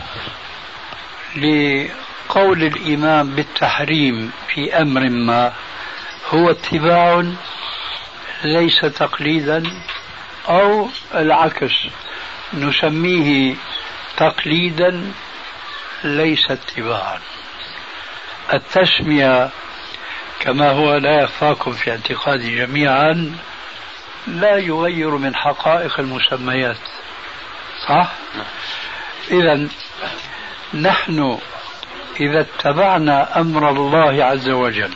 لقول 1.35 2.63
الإمام 2.63 3.29
بالتحريم 3.35 4.31
في 4.53 4.73
أمر 4.81 5.09
ما 5.09 5.53
هو 6.29 6.49
اتباع 6.49 7.23
ليس 8.43 8.81
تقليدا 8.81 9.63
أو 10.49 10.89
العكس. 11.15 11.73
نسميه 12.53 13.55
تقليدا 14.17 15.11
ليس 16.03 16.51
اتباعا. 16.51 17.19
التسمية 18.53 19.49
كما 20.39 20.71
هو 20.71 20.95
لا 20.95 21.23
يخفاكم 21.23 21.71
في 21.71 21.91
اعتقادي 21.91 22.55
جميعا 22.55 23.35
لا 24.27 24.57
يغير 24.57 25.09
من 25.09 25.35
حقائق 25.35 25.99
المسميات. 25.99 26.77
صح؟ 27.87 28.11
إذا 29.31 29.67
نحن 30.73 31.39
إذا 32.19 32.41
اتبعنا 32.41 33.39
أمر 33.39 33.69
الله 33.69 34.23
عز 34.25 34.49
وجل 34.49 34.93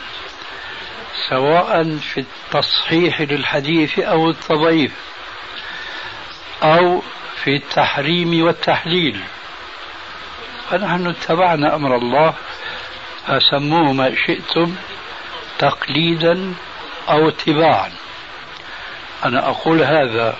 سواء 1.28 1.98
في 1.98 2.20
التصحيح 2.20 3.20
للحديث 3.20 3.98
أو 3.98 4.30
التضعيف 4.30 4.92
أو 6.62 7.02
في 7.44 7.56
التحريم 7.56 8.44
والتحليل. 8.44 9.20
فنحن 10.70 11.06
اتبعنا 11.06 11.74
أمر 11.74 11.96
الله 11.96 12.34
فسموه 13.26 13.92
ما 13.92 14.14
شئتم 14.26 14.74
تقليدا 15.58 16.54
أو 17.08 17.28
اتباعا. 17.28 17.92
أنا 19.24 19.48
أقول 19.48 19.82
هذا 19.82 20.36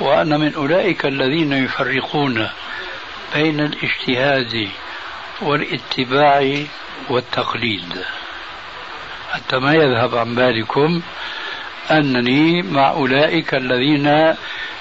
وأنا 0.00 0.38
من 0.38 0.54
أولئك 0.54 1.06
الذين 1.06 1.52
يفرقون 1.52 2.50
بين 3.34 3.60
الاجتهاد 3.60 4.68
والاتباع 5.42 6.64
والتقليد. 7.10 8.04
حتى 9.36 9.58
ما 9.58 9.74
يذهب 9.74 10.14
عن 10.14 10.34
بالكم 10.34 11.02
أنني 11.90 12.62
مع 12.62 12.90
أولئك 12.90 13.54
الذين 13.54 14.34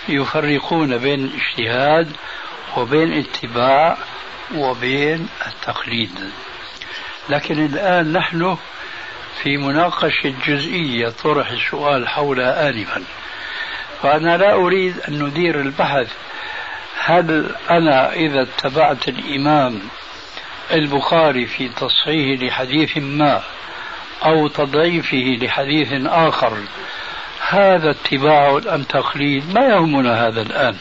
يفرقون 0.10 0.98
بين 0.98 1.26
الاجتهاد 1.26 2.12
وبين 2.78 3.14
الاتباع 3.14 3.98
وبين 4.56 5.28
التقليد. 5.48 6.20
لكن 7.30 7.66
الآن 7.66 8.14
نحن 8.14 8.58
في 9.44 9.58
مناقشة 9.58 10.34
جزئية 10.48 11.10
طرح 11.10 11.52
السؤال 11.52 12.08
حولها 12.08 12.70
آنفا. 12.70 13.04
فأنا 14.02 14.38
لا 14.38 14.54
أريد 14.54 15.00
أن 15.08 15.24
ندير 15.24 15.62
البحث. 15.62 16.14
هل 17.00 17.56
أنا 17.70 18.14
إذا 18.14 18.42
اتبعت 18.42 19.08
الإمام 19.08 19.82
البخاري 20.72 21.46
في 21.46 21.70
تصحيح 21.70 22.42
لحديث 22.42 22.98
ما 22.98 23.44
أو 24.26 24.48
تضعيفه 24.48 25.38
لحديث 25.42 25.90
آخر. 26.06 26.58
هذا 27.50 27.92
اتباع 27.92 28.62
أم 28.76 28.84
تقليد. 28.84 29.54
ما 29.54 29.66
يهمنا 29.66 30.28
هذا 30.28 30.42
الآن. 30.42 30.76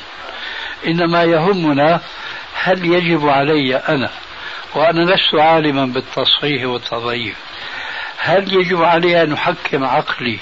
إنما 0.86 1.22
يهمنا 1.22 2.00
هل 2.62 2.84
يجب 2.84 3.28
علي 3.28 3.76
أنا 3.76 4.10
وأنا 4.74 5.00
لست 5.00 5.34
عالما 5.34 5.86
بالتصحيح 5.86 6.64
والتضعيف. 6.64 7.36
هل 8.18 8.52
يجب 8.52 8.82
علي 8.82 9.22
أن 9.22 9.32
أحكم 9.32 9.84
عقلي 9.84 10.38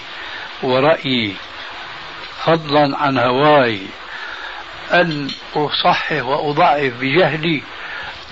ورأيي 0.62 1.35
فضلا 2.45 2.99
عن 2.99 3.19
هواي؟ 3.19 3.81
أن 4.93 5.29
أصحح 5.57 6.12
وأضعف 6.12 6.93
بجهلي؟ 7.01 7.62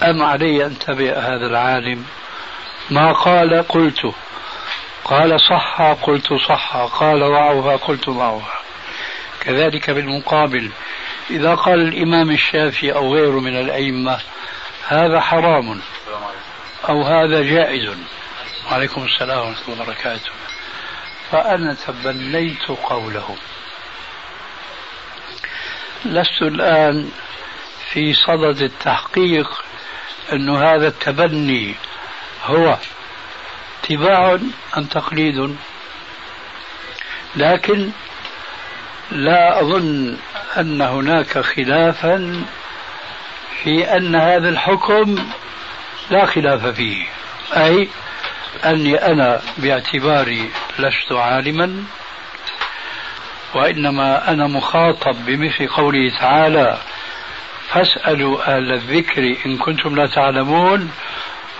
أم 0.02 0.22
علي 0.22 0.66
أن 0.66 0.72
أتبع 0.72 1.12
هذا 1.18 1.46
العالم؟ 1.46 2.04
ما 2.90 3.12
قال 3.12 3.68
قلت. 3.68 4.14
قال 5.10 5.40
صح 5.40 5.82
قلت 6.02 6.32
صح 6.32 6.76
قال 6.76 7.20
ضعها 7.20 7.76
قلت 7.76 8.10
ضعها 8.10 8.58
كذلك 9.40 9.90
بالمقابل. 9.90 10.70
إذا 11.30 11.54
قال 11.54 11.80
الإمام 11.80 12.30
الشافعي 12.30 12.92
أو 12.92 13.14
غيره 13.14 13.40
من 13.40 13.60
الأئمة 13.60 14.20
هذا 14.88 15.20
حرام 15.20 15.80
أو 16.88 17.02
هذا 17.02 17.42
جائز. 17.42 17.96
وعليكم 18.70 19.04
السلام 19.04 19.48
ورحمة 19.48 19.68
الله 19.68 19.82
وبركاته. 19.82 20.30
فأنا 21.30 21.74
تبنيت 21.74 22.68
قولهم 22.68 23.36
لست 26.04 26.42
الآن 26.42 27.10
في 27.92 28.14
صدد 28.14 28.62
التحقيق 28.62 29.64
أن 30.32 30.56
هذا 30.56 30.88
التبني 30.88 31.74
هو 32.44 32.76
اتباع 33.84 34.38
أم 34.76 34.84
تقليد. 34.84 35.56
لكن 37.36 37.90
لا 39.10 39.60
أظن 39.60 40.16
أن 40.58 40.82
هناك 40.82 41.38
خلافا 41.38 42.44
في 43.62 43.96
أن 43.96 44.16
هذا 44.16 44.48
الحكم 44.48 45.18
لا 46.10 46.26
خلاف 46.26 46.66
فيه. 46.66 47.06
أي 47.56 47.88
أني 48.64 48.94
أنا 49.06 49.40
باعتباري 49.58 50.50
لست 50.78 51.12
عالما 51.12 51.84
وإنما 53.54 54.30
أنا 54.30 54.46
مخاطب 54.46 55.16
بمثل 55.26 55.66
قوله 55.66 56.18
تعالى 56.20 56.78
فاسألوا 57.68 58.56
أهل 58.56 58.72
الذكر 58.72 59.36
إن 59.46 59.58
كنتم 59.58 59.96
لا 59.96 60.06
تعلمون. 60.06 60.90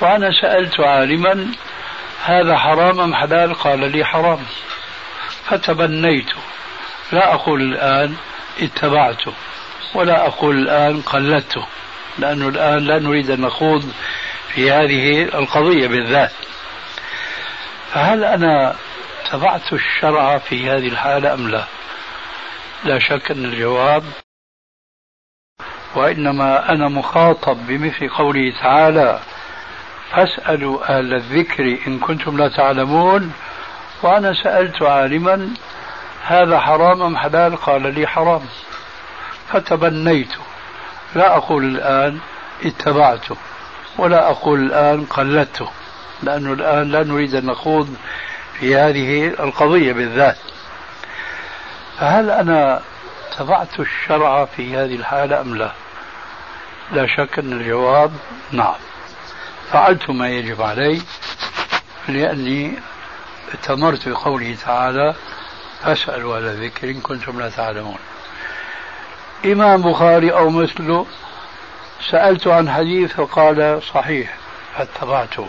وأنا 0.00 0.30
سألت 0.42 0.80
عالما 0.80 1.52
هذا 2.24 2.58
حرام 2.58 3.00
أم 3.00 3.14
حلال؟ 3.14 3.54
قال 3.54 3.92
لي 3.92 4.04
حرام. 4.04 4.38
فتبنيت. 5.44 6.30
لا 7.12 7.34
أقول 7.34 7.62
الآن 7.62 8.16
اتبعته 8.60 9.32
ولا 9.94 10.26
أقول 10.26 10.56
الآن 10.58 11.02
قلدته 11.02 11.66
لأنه 12.18 12.48
الآن 12.48 12.78
لا 12.78 12.98
نريد 12.98 13.30
أن 13.30 13.40
نخوض 13.40 13.92
في 14.54 14.70
هذه 14.70 15.22
القضية 15.22 15.86
بالذات. 15.86 16.32
فهل 17.92 18.24
أنا 18.24 18.76
تبعت 19.30 19.72
الشرع 19.72 20.38
في 20.38 20.70
هذه 20.70 20.88
الحالة 20.88 21.34
أم 21.34 21.48
لا؟ 21.48 21.64
لا 22.84 22.98
شك 22.98 23.30
أن 23.30 23.44
الجواب 23.44 24.04
وإنما 25.94 26.72
أنا 26.72 26.88
مخاطب 26.88 27.66
بمثل 27.66 28.08
قوله 28.08 28.52
تعالى 28.62 29.20
فاسألوا 30.12 30.98
أهل 30.98 31.14
الذكر 31.14 31.78
إن 31.86 31.98
كنتم 31.98 32.36
لا 32.36 32.48
تعلمون 32.48 33.32
وأنا 34.02 34.34
سألت 34.34 34.82
عالما 34.82 35.48
هذا 36.24 36.60
حرام 36.60 37.02
أم 37.02 37.16
حلال؟ 37.16 37.56
قال 37.56 37.94
لي 37.94 38.06
حرام. 38.06 38.42
فتبنيت. 39.52 40.32
لا 41.14 41.36
أقول 41.36 41.64
الآن 41.64 42.18
اتبعته 42.64 43.36
ولا 43.98 44.30
أقول 44.30 44.60
الآن 44.60 45.04
قلدته 45.04 45.68
لأنه 46.22 46.52
الآن 46.52 46.90
لا 46.90 47.04
نريد 47.04 47.34
أن 47.34 47.46
نخوض 47.46 47.94
في 48.60 48.76
هذه 48.76 49.28
القضية 49.28 49.92
بالذات. 49.92 50.36
فهل 51.98 52.30
أنا 52.30 52.82
تبعت 53.38 53.80
الشرع 53.80 54.44
في 54.44 54.76
هذه 54.76 54.94
الحالة 54.94 55.40
أم 55.40 55.54
لا؟ 55.54 55.70
لا 56.92 57.06
شك 57.06 57.38
أن 57.38 57.52
الجواب 57.52 58.12
نعم. 58.52 58.74
فعلت 59.72 60.10
ما 60.10 60.28
يجب 60.28 60.62
علي 60.62 61.02
لأني 62.08 62.78
اتمرت 63.52 64.08
بقوله 64.08 64.56
تعالى 64.64 65.14
فاسألوا 65.82 66.36
على 66.36 66.66
ذكر 66.66 66.90
إن 66.90 67.00
كنتم 67.00 67.40
لا 67.40 67.50
تعلمون. 67.50 67.98
إمام 69.44 69.82
بخاري 69.82 70.32
أو 70.32 70.50
مثله 70.50 71.06
سألت 72.10 72.46
عن 72.46 72.70
حديث 72.70 73.12
فقال 73.12 73.82
صحيح 73.94 74.36
فاتبعته. 74.76 75.48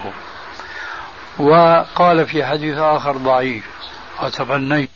وقال 1.40 2.28
في 2.28 2.46
حديث 2.46 2.78
آخر 2.78 3.18
ضعيف 3.18 3.66
وتبنيت. 4.24 4.90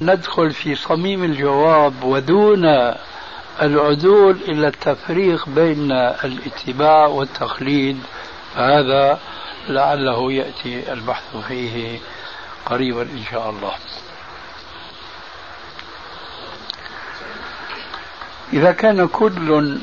ندخل 0.00 0.50
في 0.50 0.74
صميم 0.74 1.24
الجواب 1.24 2.04
ودون 2.04 2.94
العدول 3.62 4.38
إلى 4.48 4.68
التفريق 4.68 5.48
بين 5.48 5.92
الاتباع 5.92 7.06
والتقليد. 7.06 8.00
فهذا 8.54 9.18
لعله 9.68 10.32
يأتي 10.32 10.92
البحث 10.92 11.36
فيه 11.48 11.98
قريبا 12.66 13.02
إن 13.02 13.24
شاء 13.30 13.50
الله. 13.50 13.72
إذا 18.52 18.72
كان 18.72 19.08
كل 19.08 19.78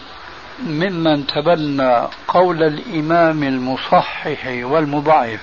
ممن 0.63 1.27
تبنى 1.27 2.07
قول 2.27 2.63
الإمام 2.63 3.43
المصحح 3.43 4.47
والمضعف 4.47 5.39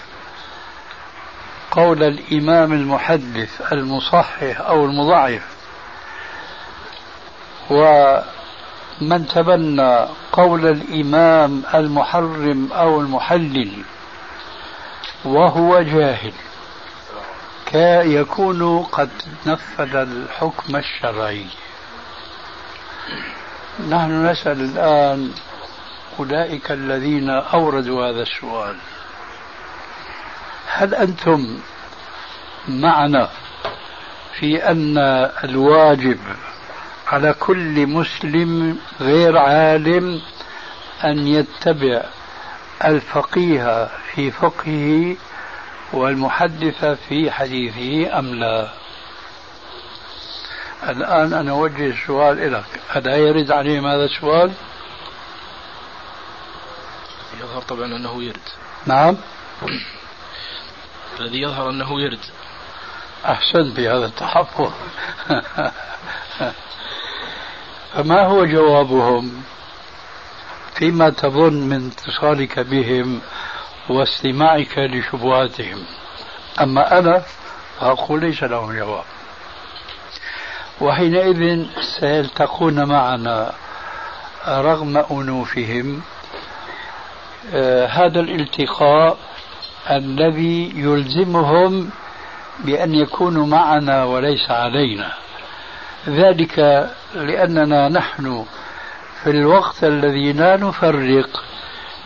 قول 1.70 2.02
الإمام 2.02 2.72
المحدث 2.72 3.72
المصحح 3.72 4.60
أو 4.60 4.84
المضعف 4.84 5.42
ومن 9.00 9.26
تبنى 9.26 10.06
قول 10.32 10.66
الإمام 10.66 11.62
المحرم 11.74 12.72
أو 12.72 13.00
المحلل 13.00 13.84
وهو 15.24 15.82
جاهل 15.82 16.32
يكون 18.06 18.82
قد 18.82 19.10
نفذ 19.46 19.96
الحكم 19.96 20.76
الشرعي. 20.76 21.46
نحن 23.88 24.26
نسأل 24.26 24.60
الآن 24.60 25.32
أولئك 26.18 26.70
الذين 26.70 27.30
أوردوا 27.30 28.10
هذا 28.10 28.22
السؤال 28.22 28.76
هل 30.66 30.94
أنتم 30.94 31.58
معنا 32.68 33.28
في 34.38 34.70
أن 34.70 34.98
الواجب 35.44 36.18
على 37.06 37.32
كل 37.32 37.86
مسلم 37.86 38.78
غير 39.00 39.38
عالم 39.38 40.22
أن 41.04 41.26
يتبع 41.26 42.02
الفقيه 42.84 43.88
في 44.14 44.30
فقهه 44.30 45.16
والمحدث 45.92 46.84
في 46.84 47.30
حديثه 47.30 48.18
أم 48.18 48.34
لا. 48.34 48.68
الآن 50.88 51.32
أنا 51.32 51.50
أوجه 51.50 51.86
السؤال 51.86 52.52
لك 52.52 52.80
هل 52.88 53.06
يرد 53.06 53.50
عليهم 53.50 53.86
هذا 53.86 54.04
السؤال؟ 54.04 54.52
يظهر 57.40 57.62
طبعا 57.62 57.84
أنه 57.84 58.22
يرد. 58.22 58.48
نعم. 58.86 59.16
الذي 61.20 61.42
يظهر 61.42 61.70
أنه 61.70 62.00
يرد. 62.00 62.24
أحسنت 63.24 63.76
بهذا 63.76 64.06
التحفظ. 64.06 64.72
فما 67.94 68.26
هو 68.26 68.44
جوابهم؟ 68.44 69.42
فيما 70.74 71.10
تظن 71.10 71.52
من 71.54 71.86
اتصالك 71.86 72.58
بهم 72.58 73.20
واستماعك 73.88 74.78
لشبهاتهم. 74.78 75.78
أما 76.60 76.98
أنا 76.98 77.22
فأقول 77.80 78.20
ليس 78.20 78.42
لهم 78.42 78.72
جواب. 78.72 79.04
وحينئذ 80.80 81.66
سيلتقون 82.00 82.84
معنا 82.88 83.52
رغم 84.48 84.96
أنوفهم 85.10 86.02
آه 87.54 87.86
هذا 87.86 88.20
الالتقاء 88.20 89.16
الذي 89.90 90.72
يلزمهم 90.76 91.90
بأن 92.64 92.94
يكونوا 92.94 93.46
معنا 93.46 94.04
وليس 94.04 94.50
علينا. 94.50 95.23
ذلك 96.08 96.58
لأننا 97.14 97.88
نحن 97.88 98.44
في 99.22 99.30
الوقت 99.30 99.84
الذي 99.84 100.32
لا 100.32 100.56
نفرق 100.56 101.44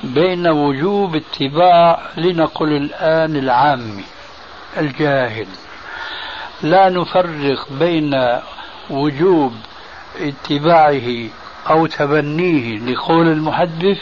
بين 0.04 0.48
وجوب 0.48 1.16
اتباع 1.16 2.00
لنقل 2.16 2.72
الآن 2.76 3.37
العام 3.37 4.02
الجاهل. 4.76 5.46
لا 6.62 6.88
نفرق 6.88 7.66
بين 7.70 8.38
وجوب 8.90 9.52
اتباعه 10.20 11.28
أو 11.70 11.87
تبنيه 11.87 12.78
لقول 12.78 13.28
المحدث 13.28 13.98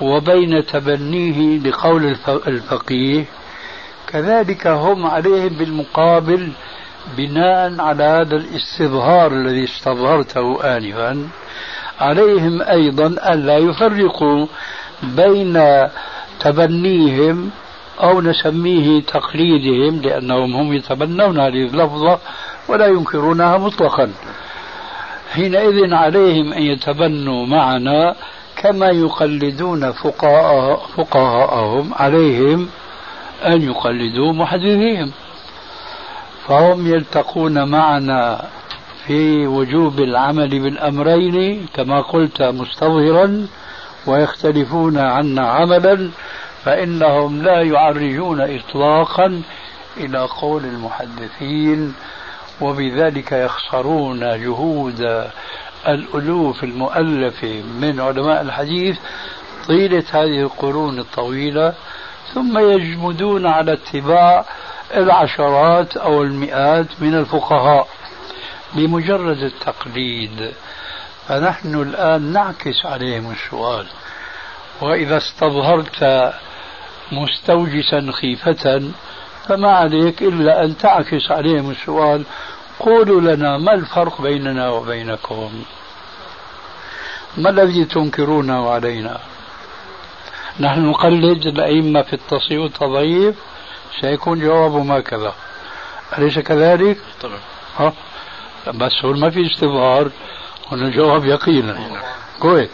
وبين 0.00 0.66
تبنيه 0.66 1.58
لقول 1.58 2.16
الفقيه. 2.28 3.24
كذلك 4.06 4.66
هم 4.66 5.06
عليهم 5.06 5.48
بالمقابل 5.48 6.52
بناء 7.16 7.80
على 7.80 8.04
هذا 8.04 8.36
الاستظهار 8.36 9.32
الذي 9.32 9.64
استظهرته 9.64 10.76
آنفا 10.76 11.28
عليهم 12.00 12.62
أيضا 12.62 13.06
ألا 13.06 13.58
يفرقوا 13.58 14.46
بين 15.02 15.86
تبنيهم 16.40 17.50
أو 18.02 18.20
نسميه 18.20 19.02
تقليدهم 19.02 20.00
لأنهم 20.02 20.54
هم 20.56 20.72
يتبنون 20.72 21.40
هذه 21.40 21.66
اللفظة 21.66 22.18
ولا 22.68 22.86
ينكرونها 22.86 23.58
مطلقا. 23.58 24.12
حينئذ 25.32 25.94
عليهم 25.94 26.52
أن 26.52 26.62
يتبنوا 26.62 27.46
معنا 27.46 28.14
كما 28.56 28.86
يقلدون 28.86 29.92
فقهاء 29.92 30.86
فقهاءهم 30.96 31.94
عليهم 31.94 32.68
أن 33.46 33.62
يقلدوا 33.62 34.32
محدثيهم. 34.32 35.12
فهم 36.48 36.86
يلتقون 36.86 37.68
معنا 37.68 38.44
في 39.06 39.46
وجوب 39.46 40.00
العمل 40.00 40.48
بالأمرين 40.48 41.66
كما 41.74 42.00
قلت 42.00 42.42
مستظهرا 42.42 43.46
ويختلفون 44.06 44.98
عنا 44.98 45.48
عملا 45.48 46.10
فإنهم 46.64 47.42
لا 47.42 47.62
يعرجون 47.62 48.40
إطلاقا 48.40 49.42
إلى 49.96 50.18
قول 50.40 50.64
المحدثين 50.64 51.94
وبذلك 52.60 53.32
يخسرون 53.32 54.20
جهود 54.20 55.26
الألوف 55.88 56.64
المؤلفة 56.64 57.62
من 57.80 58.00
علماء 58.00 58.42
الحديث 58.42 58.98
طيلة 59.68 60.04
هذه 60.10 60.40
القرون 60.40 60.98
الطويلة 60.98 61.74
ثم 62.34 62.58
يجمدون 62.58 63.46
على 63.46 63.72
اتباع 63.72 64.44
العشرات 64.94 65.96
أو 65.96 66.22
المئات 66.22 66.86
من 67.00 67.14
الفقهاء 67.14 67.88
بمجرد 68.74 69.42
التقليد 69.42 70.52
فنحن 71.28 71.74
الآن 71.74 72.22
نعكس 72.22 72.86
عليهم 72.86 73.30
السؤال. 73.30 73.86
وإذا 74.80 75.16
استظهرت 75.16 76.32
مستوجسا 77.12 78.12
خيفة 78.12 78.90
فما 79.48 79.72
عليك 79.72 80.22
إلا 80.22 80.64
أن 80.64 80.76
تعكس 80.76 81.30
عليهم 81.30 81.70
السؤال 81.70 82.24
قولوا 82.80 83.20
لنا 83.20 83.58
ما 83.58 83.74
الفرق 83.74 84.20
بيننا 84.20 84.68
وبينكم؟ 84.68 85.62
ما 87.36 87.50
الذي 87.50 87.84
تنكرونه 87.84 88.70
علينا؟ 88.70 89.20
نحن 90.60 90.80
نقلد 90.80 91.46
الأئمة 91.46 92.02
في 92.02 92.12
التصحيح 92.12 92.60
والتضعيف 92.60 93.34
سيكون 94.00 94.40
جوابه 94.40 95.00
كذا. 95.00 95.34
أليس 96.18 96.38
كذلك؟ 96.38 96.98
طبعا. 97.20 97.40
ها؟ 97.76 97.92
بس 98.74 99.04
هو 99.04 99.12
ما 99.12 99.30
في 99.30 99.46
استظهار 99.46 100.10
هنا 100.72 100.86
الجواب 100.86 101.24
يقينا. 101.24 102.02
كويس 102.40 102.70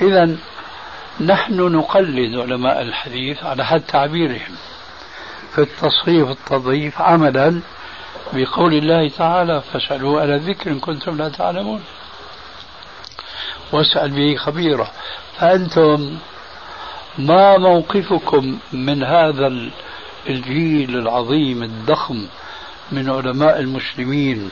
إذا 0.00 0.36
نحن 1.20 1.60
نقلد 1.60 2.36
علماء 2.36 2.82
الحديث 2.82 3.44
على 3.44 3.64
حد 3.64 3.80
تعبيرهم 3.80 4.56
في 5.54 5.58
التصحيح 5.58 6.28
والتضعيف 6.28 7.00
عملا 7.00 7.60
بقول 8.32 8.74
الله 8.74 9.08
تعالى 9.08 9.62
فاسألوا 9.72 10.20
على 10.20 10.36
ذكر 10.36 10.70
إن 10.70 10.80
كنتم 10.80 11.16
لا 11.16 11.28
تعلمون. 11.28 11.82
واسأل 13.72 14.10
به 14.10 14.36
خبيرا. 14.36 14.90
فأنتم 15.38 16.18
ما 17.18 17.58
موقفكم 17.58 18.58
من 18.72 19.02
هذا 19.02 19.52
الجيل 20.28 20.98
العظيم 20.98 21.62
الضخم 21.62 22.26
من 22.92 23.10
علماء 23.10 23.60
المسلمين 23.60 24.50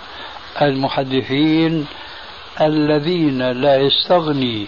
المحدثين 0.63 1.87
الذين 2.61 3.43
لا 3.43 3.77
يستغني 3.77 4.67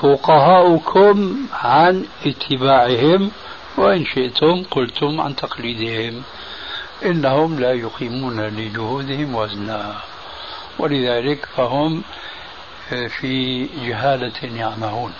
فقهاؤكم 0.00 1.36
عن 1.52 2.04
اتباعهم 2.26 3.30
وإن 3.78 4.04
شئتم 4.04 4.62
قلتم 4.70 5.20
عن 5.20 5.36
تقليدهم. 5.36 6.22
إنهم 7.04 7.60
لا 7.60 7.72
يقيمون 7.72 8.40
لجهودهم 8.40 9.34
وزنا. 9.34 9.94
ولذلك 10.78 11.46
فهم 11.56 12.02
في 13.20 13.66
جهالة 13.86 14.58
يعمهون. 14.58 15.12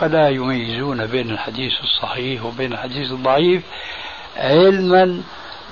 فلا 0.00 0.28
يميزون 0.28 1.06
بين 1.06 1.30
الحديث 1.30 1.72
الصحيح 1.82 2.44
وبين 2.44 2.72
الحديث 2.72 3.12
الضعيف 3.12 3.62
علما 4.36 5.22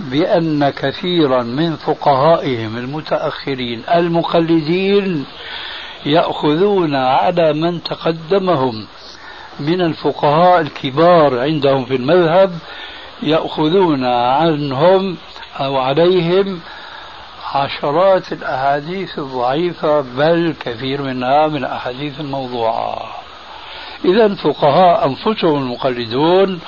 بأن 0.00 0.70
كثيرا 0.70 1.42
من 1.42 1.76
فقهائهم 1.76 2.76
المتأخرين 2.76 3.82
المقلدين 3.94 5.26
يأخذون 6.06 6.94
على 6.94 7.52
من 7.52 7.82
تقدمهم. 7.82 8.86
من 9.60 9.80
الفقهاء 9.80 10.60
الكبار 10.60 11.40
عندهم 11.40 11.84
في 11.84 11.96
المذهب 11.96 12.52
يأخذون 13.22 14.04
عنهم 14.04 15.16
أو 15.60 15.78
عليهم 15.78 16.60
عشرات 17.54 18.32
الأحاديث 18.32 19.18
الضعيفة 19.18 20.00
بل 20.00 20.54
كثير 20.60 21.02
منها 21.02 21.46
من 21.48 21.56
الأحاديث 21.56 22.20
الموضوعة. 22.20 23.23
إذا 24.04 24.34
فقهاء 24.34 25.08
أنفسهم 25.08 25.56
المقلدون 25.62 26.60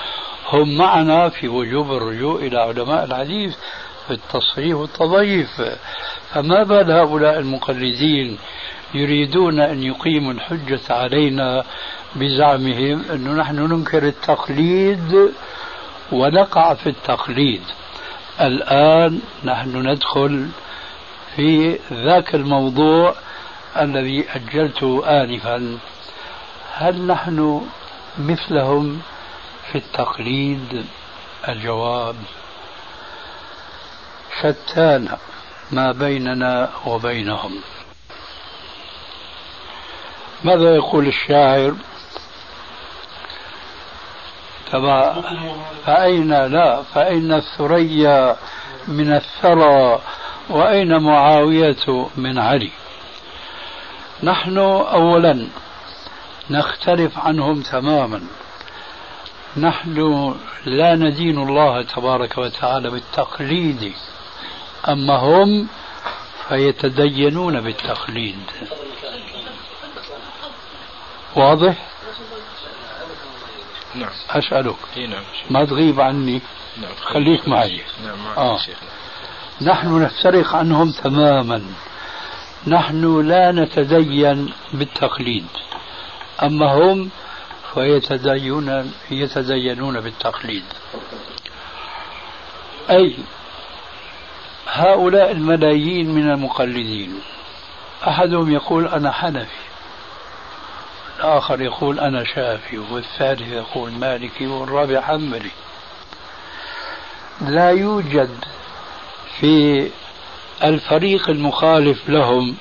هم 0.53 0.77
معنا 0.77 1.29
في 1.29 1.49
وجوب 1.49 1.93
الرجوع 1.93 2.41
إلى 2.41 2.59
علماء 2.59 3.05
الحديث 3.05 3.57
في 4.07 4.13
التصحيح 4.15 4.77
والتضعيف. 4.77 5.63
فما 6.35 6.63
بال 6.63 6.91
هؤلاء 6.91 7.39
المقلدين 7.39 8.39
يريدون 8.95 9.61
أن 9.61 9.83
يقيموا 9.83 10.33
الحجة 10.33 10.81
علينا 10.91 11.65
بزعمهم 12.17 13.03
أنه 13.13 13.33
نحن 13.33 13.57
ننكر 13.57 14.03
التقليد 14.03 15.33
ونقع 16.13 16.75
في 16.75 16.87
التقليد. 16.87 17.63
الآن 18.41 19.21
نحن 19.45 19.89
ندخل 19.89 20.49
في 21.37 21.79
ذاك 21.93 22.35
الموضوع 22.35 23.15
الذي 23.77 24.25
أجلته 24.35 25.03
آنفا. 25.07 25.79
هل 26.79 27.07
نحن 27.07 27.67
مثلهم 28.19 29.01
في 29.73 29.79
التقليد؟ 29.79 30.87
الجواب 31.49 32.17
شتان 34.41 35.09
ما 35.73 35.93
بيننا 35.93 36.71
وبينهم. 36.87 37.61
ماذا 40.45 40.75
يقول 40.75 41.07
الشاعر؟ 41.07 41.75
تبع 44.73 45.15
فأين 45.87 46.33
لا 46.33 46.83
فأين 46.83 47.33
الثريا 47.33 48.37
من 48.89 49.13
الثرى 49.13 50.01
وأين 50.51 51.03
معاوية 51.03 52.09
من 52.17 52.39
علي؟ 52.39 52.71
نحن 54.23 54.59
أولا 54.59 55.49
نختلف 56.51 57.19
عنهم 57.19 57.61
تماما. 57.61 58.21
نحن 59.57 60.35
لا 60.65 60.95
ندين 60.95 61.39
الله 61.39 61.83
تبارك 61.83 62.39
وتعالى 62.39 62.91
بالتقليد 62.91 63.93
أما 64.89 65.17
هم 65.17 65.69
فيتدينون 66.49 67.61
بالتقليد. 67.61 68.39
واضح؟ 71.37 71.77
نعم. 73.95 74.11
أسألك. 74.31 74.77
نعم 74.97 75.23
ما 75.51 75.65
تغيب 75.65 76.01
عني؟ 76.01 76.41
نعم 76.83 76.95
خليك 77.03 77.49
معي. 77.49 77.81
نعم 78.05 78.27
آه. 78.37 78.59
نحن 79.63 80.03
نفترق 80.03 80.55
عنهم 80.55 80.91
تماما. 80.91 81.63
نحن 82.67 83.29
لا 83.29 83.53
نتدين 83.53 84.53
بالتقليد. 84.73 85.47
أما 86.43 86.73
هم 86.73 87.11
فيتدينون 87.75 88.93
يتدينون 89.11 90.01
بالتقليد. 90.01 90.65
أي 92.91 93.17
هؤلاء 94.69 95.31
الملايين 95.31 96.11
من 96.11 96.31
المقلدين. 96.31 97.21
أحدهم 98.09 98.53
يقول 98.53 98.89
أنا 98.89 99.13
حنفي. 99.13 99.67
الآخر 101.19 101.61
يقول 101.61 102.01
أنا 102.01 102.25
شافي. 102.25 102.79
والثالث 102.79 103.53
يقول 103.53 103.93
مالكي. 103.93 104.47
والرابع 104.47 105.01
حنبلي. 105.01 105.51
لا 107.41 107.71
يوجد 107.71 108.45
في 109.41 109.89
الفريق 110.65 111.31
المخالف 111.31 112.09
لهم 112.09 112.57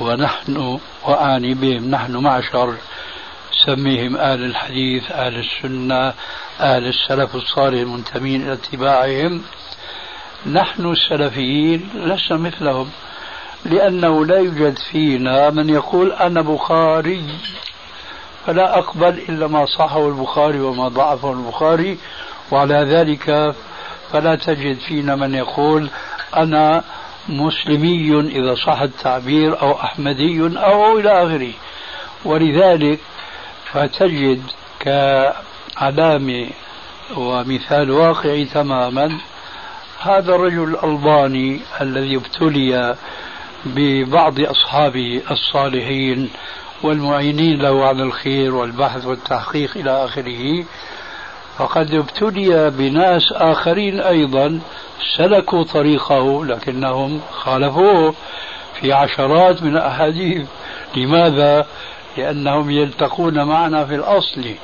ونحن 0.00 0.80
وأعني 1.04 1.54
بهم. 1.54 1.90
نحن 1.90 2.16
معشر. 2.16 2.74
سميهم 3.66 4.16
آل 4.16 4.44
الحديث 4.44 5.10
آل 5.10 5.38
السنة 5.38 6.08
آل 6.60 6.86
السلف 6.86 7.34
الصالح 7.34 7.80
المنتمين 7.80 8.42
إلى 8.42 8.52
اتباعهم. 8.52 9.42
نحن 10.46 10.86
السلفيين 10.92 11.88
لسنا 11.94 12.38
مثلهم 12.38 12.90
لأنه 13.64 14.26
لا 14.26 14.38
يوجد 14.38 14.78
فينا 14.78 15.50
من 15.50 15.68
يقول 15.70 16.12
أنا 16.12 16.40
بخاري 16.40 17.24
فلا 18.46 18.78
أقبل 18.78 19.18
إلا 19.28 19.46
ما 19.46 19.66
صحه 19.66 20.08
البخاري 20.08 20.60
وما 20.60 20.88
ضعفه 20.88 21.32
البخاري 21.32 21.98
وعلى 22.50 22.74
ذلك 22.74 23.54
فلا 24.12 24.34
تجد 24.34 24.78
فينا 24.78 25.16
من 25.16 25.34
يقول 25.34 25.88
أنا 26.36 26.84
مسلمي 27.28 28.20
إذا 28.20 28.54
صح 28.54 28.80
التعبير 28.80 29.60
أو 29.62 29.72
أحمدي 29.72 30.40
أو 30.40 30.98
إلى 30.98 31.10
آخره. 31.10 31.52
ولذلك 32.24 33.00
فتجد 33.72 34.42
كعلامة 34.80 36.46
ومثال 37.16 37.90
واقعي 37.90 38.44
تماما. 38.44 39.18
هذا 40.00 40.34
الرجل 40.34 40.64
الألباني 40.64 41.60
الذي 41.80 42.16
ابتلي 42.16 42.96
ببعض 43.64 44.40
أصحابه 44.40 45.22
الصالحين 45.30 46.30
والمعينين 46.82 47.62
له 47.62 47.84
على 47.84 48.02
الخير 48.02 48.54
والبحث 48.54 49.06
والتحقيق 49.06 49.76
إلى 49.76 50.04
آخره. 50.04 50.64
فقد 51.58 51.94
ابتلي 51.94 52.70
بناس 52.70 53.32
آخرين 53.32 54.00
أيضا 54.00 54.60
سلكوا 55.16 55.62
طريقه 55.64 56.44
لكنهم 56.44 57.20
خالفوه 57.32 58.14
في 58.80 58.92
عشرات 58.92 59.62
من 59.62 59.76
الأحاديث 59.76 60.46
لماذا؟ 60.96 61.66
لأنهم 62.16 62.70
يلتقون 62.70 63.44
معنا 63.44 63.84
في 63.84 63.94
الأصل 63.94 64.54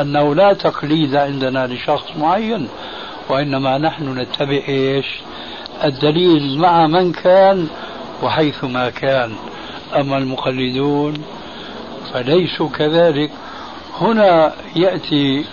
أنه 0.00 0.34
لا 0.34 0.52
تقليد 0.52 1.14
عندنا 1.16 1.66
لشخص 1.66 2.16
معين 2.18 2.68
وإنما 3.28 3.78
نحن 3.78 4.18
نتبع 4.18 4.60
إيش؟ 4.68 5.06
الدليل 5.84 6.58
مع 6.58 6.86
من 6.86 7.12
كان 7.12 7.68
وحيث 8.22 8.64
ما 8.64 8.90
كان. 8.90 9.32
أما 9.96 10.18
المقلدون 10.18 11.14
فليسوا 12.12 12.68
كذلك. 12.68 13.30
هنا 14.00 14.52
يأتي 14.76 15.44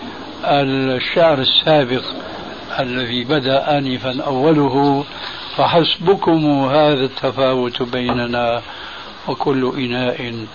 الشعر 0.50 1.40
السابق 1.40 2.04
الذي 2.80 3.24
بدأ 3.24 3.78
آنفا 3.78 4.24
أوله 4.24 5.06
فحسبكم 5.56 6.66
هذا 6.66 7.06
التفاوت 7.06 7.82
بيننا 7.84 8.62
وكل 9.28 9.74
إناء 9.78 10.46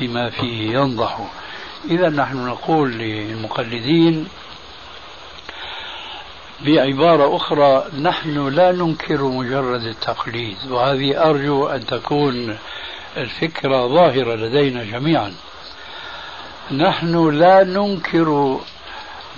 بما 0.00 0.30
فيه 0.30 0.72
ينضح. 0.72 1.18
إذا 1.90 2.08
نحن 2.08 2.46
نقول 2.46 2.92
للمقلدين 2.92 4.28
بعبارة 6.66 7.36
أخرى 7.36 7.84
نحن 8.00 8.48
لا 8.48 8.72
ننكر 8.72 9.22
مجرد 9.22 9.82
التقليد 9.82 10.56
وهذه 10.70 11.30
أرجو 11.30 11.66
أن 11.66 11.86
تكون 11.86 12.58
الفكرة 13.16 13.86
ظاهرة 13.86 14.34
لدينا 14.34 14.84
جميعا. 14.84 15.32
نحن 16.72 17.30
لا 17.38 17.64
ننكر 17.64 18.60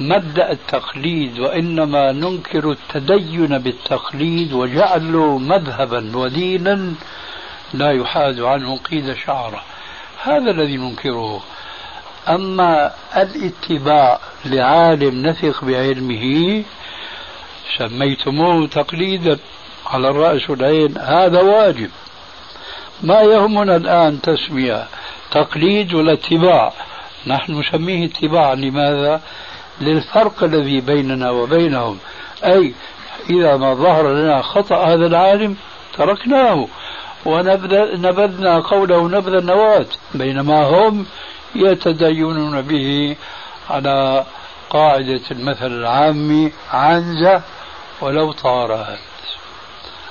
مبدأ 0.01 0.53
التقليد 0.53 1.38
وإنما 1.38 2.12
ننكر 2.12 2.70
التدين 2.70 3.59
بالتقليد 3.59 4.53
وجعله 4.53 5.38
مذهبا 5.38 6.16
ودينا 6.16 6.94
لا 7.74 7.92
يحاد 7.92 8.40
عنه 8.40 8.76
قيد 8.78 9.14
شعره. 9.14 9.62
هذا 10.22 10.51
الذي 10.51 10.76
ننكره. 10.76 11.42
أما 12.28 12.92
الاتباع 13.16 14.20
لعالم 14.44 15.26
نثق 15.26 15.64
بعلمه 15.64 16.64
سميتموه 17.78 18.66
تقليدا 18.66 19.38
على 19.86 20.09
الراس 20.09 20.51
والعين 20.51 20.98
هذا 20.98 21.40
واجب. 21.40 21.90
ما 23.03 23.20
يهمنا 23.20 23.76
الآن 23.76 24.20
تسمية 24.20 24.86
تقليد 25.30 25.94
ولا 25.94 26.12
اتباع. 26.12 26.72
نحن 27.26 27.61
نسميه 27.61 28.07
اتباعا 28.07 28.55
لماذا؟ 28.55 29.20
للفرق 29.81 30.45
الذي 30.45 30.81
بيننا 30.81 31.31
وبينهم. 31.31 31.99
أي 32.45 32.74
إذا 33.31 33.57
ما 33.57 33.74
ظهر 33.74 34.12
لنا 34.12 34.43
خطأ 34.43 34.85
هذا 34.85 35.07
العالم 35.07 35.57
تركناه. 35.97 36.68
ونبذنا 37.24 38.61
قوله 38.61 39.09
نبذ 39.09 39.35
النواة 39.35 39.87
بينما 40.14 40.62
هم 40.64 41.07
يتدينون 41.55 42.62
به 42.62 43.16
على 43.70 44.24
قاعدة 44.70 45.20
المثل 45.31 45.66
العامي 45.66 46.53
عنزة 46.72 47.43
ولو 48.01 48.33
طارت. 48.33 48.99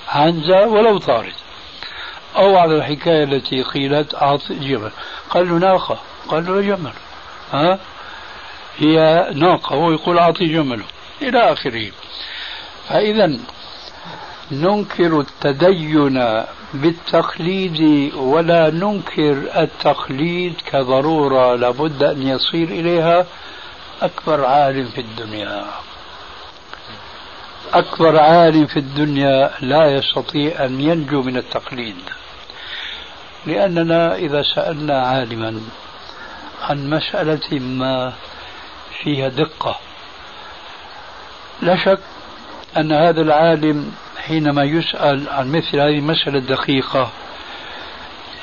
عنزة 0.10 0.68
ولو 0.68 0.98
طارت. 0.98 1.36
أو 2.36 2.58
على 2.58 2.76
الحكاية 2.76 3.24
التي 3.24 3.64
قيلت 3.64 4.16
أعط 4.16 4.52
جمل 4.52 4.92
قال 5.30 5.50
له 5.50 5.56
ناقة. 5.56 5.98
قال 6.28 6.46
له 6.46 6.62
جمل 6.62 6.94
ها؟ 7.52 7.80
هي 8.80 9.28
ناقة 9.36 9.76
هو 9.76 9.92
يقول 9.92 10.18
أعطي 10.18 10.46
جمله. 10.46 10.86
إلى 11.22 11.52
آخره. 11.52 11.92
فإذا 12.90 13.40
ننكر 14.52 15.20
التدين 15.20 16.44
بالتقليد 16.74 18.14
ولا 18.16 18.70
ننكر 18.70 19.44
التقليد 19.58 20.54
كضرورة 20.72 21.56
لابد 21.56 22.04
أن 22.04 22.22
يصير 22.22 22.68
إليها 22.68 23.26
أكبر 24.02 24.46
عالم 24.46 24.86
في 24.86 25.02
الدنيا. 25.02 25.66
أكبر 27.74 28.20
عالم 28.20 28.66
في 28.66 28.78
الدنيا 28.80 29.52
لا 29.62 29.86
يستطيع 29.96 30.66
أن 30.66 30.82
ينجو 30.82 31.22
من 31.22 31.38
التقليد. 31.38 31.96
لأننا 33.46 34.16
إذا 34.16 34.44
سألنا 34.56 35.02
عالما 35.08 35.62
عن 36.62 36.90
مسألة 36.90 37.60
ما 37.60 38.14
فيها 39.04 39.28
دقة. 39.28 39.76
لا 41.62 41.76
شك 41.76 42.00
أن 42.78 42.92
هذا 42.92 43.22
العالم 43.22 43.92
حينما 44.18 44.64
يسأل 44.64 45.30
عن 45.30 45.52
مثل 45.52 45.80
هذه 45.80 45.98
المسألة 45.98 46.38
الدقيقة 46.38 47.10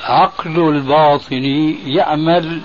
عقله 0.03 0.69
الباطني 0.69 1.93
يعمل 1.95 2.61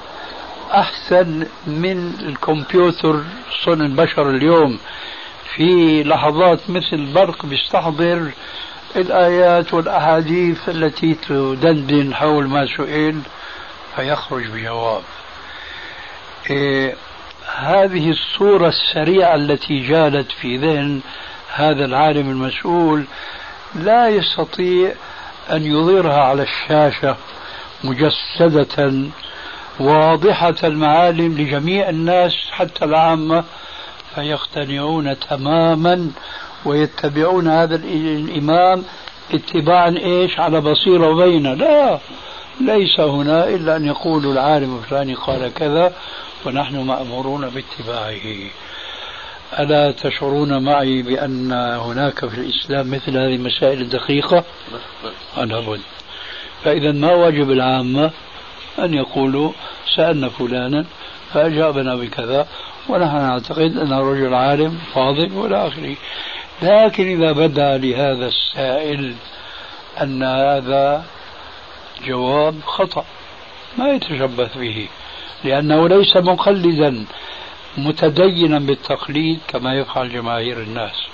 أحسن 0.74 1.46
من 1.66 2.14
الكمبيوتر 2.20 3.22
صنع 3.64 3.84
البشر 3.84 4.30
اليوم. 4.30 4.78
في 5.54 6.02
لحظات 6.02 6.70
مثل 6.70 6.92
البرق 6.92 7.46
بيستحضر 7.46 8.30
الآيات 8.96 9.74
والأحاديث 9.74 10.68
التي 10.68 11.14
تدندن 11.14 12.14
حول 12.14 12.48
ما 12.48 12.66
سئل 12.76 13.20
فيخرج 13.96 14.46
بجواب. 14.46 15.02
إيه 16.50 16.94
هذه 17.46 18.10
الصورة 18.10 18.68
السريعة 18.68 19.34
التي 19.34 19.80
جالت 19.80 20.32
في 20.32 20.56
ذهن 20.56 21.00
هذا 21.54 21.84
العالم 21.84 22.30
المسؤول 22.30 23.04
لا 23.74 24.08
يستطيع 24.08 24.92
أن 25.50 25.62
يظهرها 25.62 26.20
على 26.20 26.42
الشاشة 26.42 27.16
مجسدة 27.84 28.92
واضحة 29.80 30.54
المعالم 30.64 31.38
لجميع 31.38 31.88
الناس 31.88 32.36
حتى 32.50 32.84
العامة 32.84 33.44
فيقتنعون 34.14 35.18
تماما 35.18 36.10
ويتبعون 36.64 37.48
هذا 37.48 37.74
الإمام 37.74 38.84
اتباعا 39.34 39.94
إيش؟ 39.98 40.40
على 40.40 40.60
بصيرة 40.60 41.14
بين 41.24 41.54
لا 41.54 41.98
ليس 42.60 43.00
هنا 43.00 43.48
إلا 43.48 43.76
أن 43.76 43.86
يقول 43.86 44.26
العالم 44.26 44.78
الفلاني 44.78 45.14
قال 45.14 45.54
كذا 45.54 45.92
ونحن 46.46 46.76
مأمورون 46.76 47.48
باتباعه. 47.48 48.50
ألا 49.58 49.92
تشعرون 49.92 50.64
معي 50.64 51.02
بأن 51.02 51.52
هناك 51.52 52.26
في 52.26 52.38
الإسلام 52.40 52.90
مثل 52.90 53.10
هذه 53.10 53.34
المسائل 53.34 53.80
الدقيقة؟ 53.80 54.44
أنا 55.36 55.60
بد 55.60 55.80
فإذا 56.64 56.92
ما 56.92 57.12
واجب 57.12 57.50
العامة 57.50 58.10
أن 58.78 58.94
يقولوا 58.94 59.52
سألنا 59.96 60.28
فلانا 60.28 60.84
فأجابنا 61.32 61.96
بكذا 61.96 62.46
ونحن 62.88 63.16
نعتقد 63.16 63.76
أنه 63.76 64.00
رجل 64.00 64.34
عالم 64.34 64.78
فاضل 64.94 65.32
وإلى 65.32 65.66
آخره. 65.66 65.96
لكن 66.62 67.06
إذا 67.06 67.32
بدا 67.32 67.78
لهذا 67.78 68.26
السائل 68.26 69.14
أن 70.02 70.22
هذا 70.22 71.04
جواب 72.06 72.60
خطأ 72.66 73.04
ما 73.78 73.88
يتشبث 73.88 74.58
به. 74.58 74.88
لأنه 75.44 75.88
ليس 75.88 76.16
مقلدا 76.16 77.06
متدينا 77.76 78.58
بالتقليد 78.58 79.40
كما 79.48 79.74
يفعل 79.74 80.12
جماهير 80.12 80.62
الناس. 80.62 81.06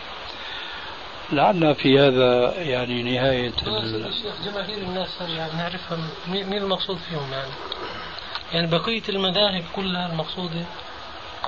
لعل 1.32 1.74
في 1.74 1.98
هذا 1.98 2.54
يعني 2.62 3.02
نهاية 3.02 3.52
جماهير 4.44 4.78
الناس 4.78 5.20
يعني 5.20 5.52
نعرفها 5.56 5.98
مين 6.28 6.62
المقصود 6.62 6.98
فيهم 6.98 7.32
يعني؟ 7.32 7.50
يعني 8.52 8.66
بقية 8.66 9.02
المذاهب 9.08 9.64
كلها 9.76 10.12
المقصودة 10.12 10.64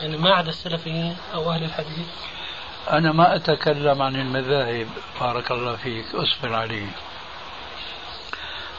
يعني 0.01 0.17
ما 0.17 0.31
عدا 0.31 0.49
السلفيين 0.49 1.17
أو 1.35 1.51
أهل 1.51 1.65
الحديث؟ 1.65 2.07
أنا 2.91 3.13
ما 3.13 3.37
أتكلم 3.37 4.03
عن 4.03 4.17
المذاهب 4.17 4.87
بارك 5.21 5.51
الله 5.51 5.77
فيك 5.77 6.05
أصبر 6.15 6.55
علي. 6.55 6.87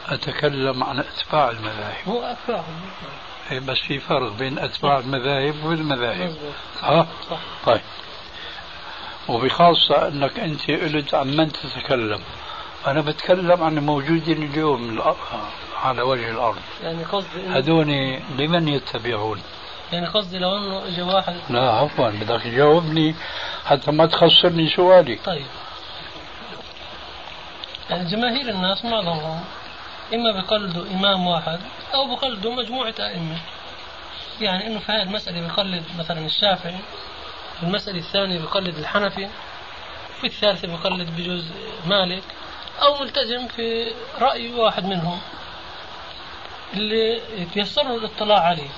أتكلم 0.10 0.84
عن 0.84 1.00
أتباع 1.00 1.50
المذاهب. 1.50 2.08
هو 2.08 2.24
أتباعهم. 2.24 2.82
بس 3.60 3.78
في 3.80 4.00
فرق 4.00 4.32
بين 4.32 4.60
أتباع 4.60 5.00
المذاهب 5.00 5.64
والمذاهب. 5.64 6.36
صح؟ 6.82 7.06
صح. 7.30 7.40
طيب. 7.66 7.82
وبخاصة 9.28 10.08
أنك 10.08 10.40
أنت 10.40 10.72
قلت 10.72 11.14
عن 11.14 11.28
من 11.28 11.52
تتكلم. 11.52 12.20
أنا 12.88 13.02
بتكلم 13.02 13.64
عن 13.64 13.78
الموجودين 13.78 14.44
اليوم 14.44 15.02
على 15.84 16.02
وجه 16.02 16.32
الأرض. 16.32 16.62
يعني 16.84 17.04
قصدي 17.04 17.48
هذول 17.48 18.20
لمن 18.38 18.68
يتبعون؟ 18.68 19.42
يعني 19.92 20.08
قصدي 20.08 20.40
لو 20.40 20.58
إنه 20.58 20.88
اجى 20.88 21.02
واحد 21.02 21.36
لا 21.50 21.72
عفوا 21.72 22.10
بدك 22.10 22.42
تجاوبني 22.42 23.16
حتى 23.66 23.92
ما 23.92 24.06
تخسرني 24.06 24.70
سؤالي. 24.70 25.16
طيب. 25.16 25.46
يعني 27.90 28.10
جماهير 28.10 28.50
الناس 28.50 28.86
معظمهم 28.86 29.44
إما 30.14 30.32
بقلدوا 30.32 30.86
إمام 30.86 31.28
واحد 31.28 31.60
أو 31.94 32.16
بقلدوا 32.16 32.56
مجموعة 32.56 32.96
أئمة. 33.00 33.38
يعني 34.42 34.68
إنه 34.68 34.80
في 34.80 34.92
هذه 34.92 35.02
المسألة 35.02 35.48
بقلد 35.48 35.84
مثلا 36.00 36.26
الشافعي 36.26 36.78
في 37.58 37.64
المسألة 37.64 38.00
الثانية 38.00 38.40
بقلد 38.40 38.78
الحنفي 38.78 39.28
في 40.22 40.28
الثالثة 40.28 40.68
بقلد 40.68 41.10
بجوز 41.18 41.46
مالك 41.86 42.24
أو 42.82 43.00
ملتزم 43.00 43.48
في 43.48 43.92
رأي 44.20 44.54
واحد 44.54 44.86
منهم 44.86 45.20
اللي 46.74 47.22
يتيسر 47.42 47.84
له 47.84 47.96
الاطلاع 47.96 48.40
عليه. 48.40 48.70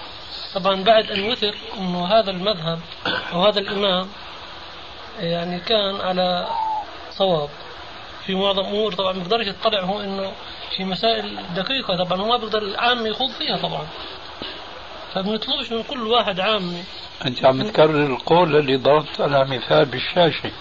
طبعا 0.56 0.84
بعد 0.84 1.12
أن 1.12 1.20
يثر 1.20 1.56
أنه 1.78 2.06
هذا 2.08 2.32
المذهب 2.32 2.80
أو 3.34 3.46
هذا 3.46 3.60
الإمام 3.60 4.10
يعني 5.20 5.60
كان 5.60 6.02
على 6.02 6.48
صواب 7.12 7.50
في 8.26 8.36
معظم 8.36 8.66
أمور. 8.66 8.94
طبعا 8.94 9.14
ما 9.14 9.20
بيقدرش 9.20 9.48
يطلع 9.48 9.80
هو 9.80 10.02
أنه 10.02 10.32
في 10.78 10.84
مسائل 10.84 11.40
دقيقة 11.56 12.04
طبعا 12.04 12.22
وما 12.22 12.38
بيقدر 12.38 12.62
العام 12.62 13.08
يخوض 13.08 13.30
فيها 13.32 13.58
طبعا. 13.58 13.88
فبنطلبش 15.14 15.72
من 15.72 15.84
كل 15.84 16.08
واحد 16.08 16.40
عامي 16.40 16.84
أنت 17.26 17.46
عم 17.46 17.64
تكرر 17.64 18.06
القول 18.06 18.56
اللي 18.56 18.76
ضربت 18.76 19.22
على 19.22 19.46
مثال 19.46 19.86
بالشاشة. 19.86 20.52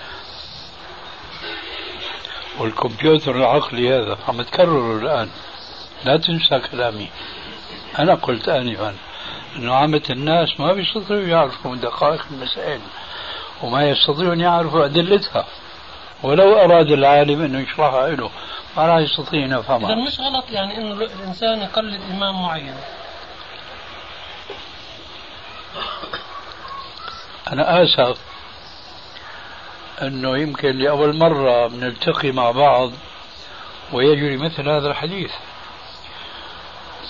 والكمبيوتر 2.59 3.37
العقلي 3.37 3.95
هذا 3.95 4.19
عم 4.29 4.43
تكرره 4.43 4.99
الآن. 4.99 5.29
لا 6.05 6.17
تنسى 6.17 6.69
كلامي. 6.71 7.09
أنا 7.99 8.15
قلت 8.15 8.49
آنفا 8.49 8.95
أنه 9.57 9.75
عامة 9.75 10.03
الناس 10.11 10.61
ما 10.61 10.73
بيستطيعوا 10.73 11.23
يعرفوا 11.23 11.77
دقائق 11.77 12.25
المسائل 12.31 12.81
وما 13.63 13.89
يستطيعون 13.89 14.41
يعرفوا 14.41 14.85
أدلتها. 14.85 15.47
ولو 16.23 16.55
أراد 16.55 16.91
العالم 16.91 17.43
أنه 17.43 17.61
يشرحها 17.61 18.09
له 18.09 18.31
راح 18.77 18.97
يستطيع 18.97 19.47
إذا 19.47 19.59
يفهمها 19.59 19.95
مش 19.95 20.21
غلط 20.21 20.51
يعني 20.51 20.79
أنه 20.79 20.93
الإنسان 20.93 21.63
يقلد 21.63 22.01
إمام 22.11 22.43
معين. 22.43 22.75
أنا 27.53 27.83
آسف 27.83 28.19
أنه 30.03 30.39
يمكن 30.39 30.79
لأول 30.79 31.17
مرة 31.17 31.67
بنلتقي 31.67 32.33
مع 32.33 32.51
بعض 32.51 32.91
ويجري 33.93 34.37
مثل 34.37 34.69
هذا 34.69 34.89
الحديث. 34.89 35.33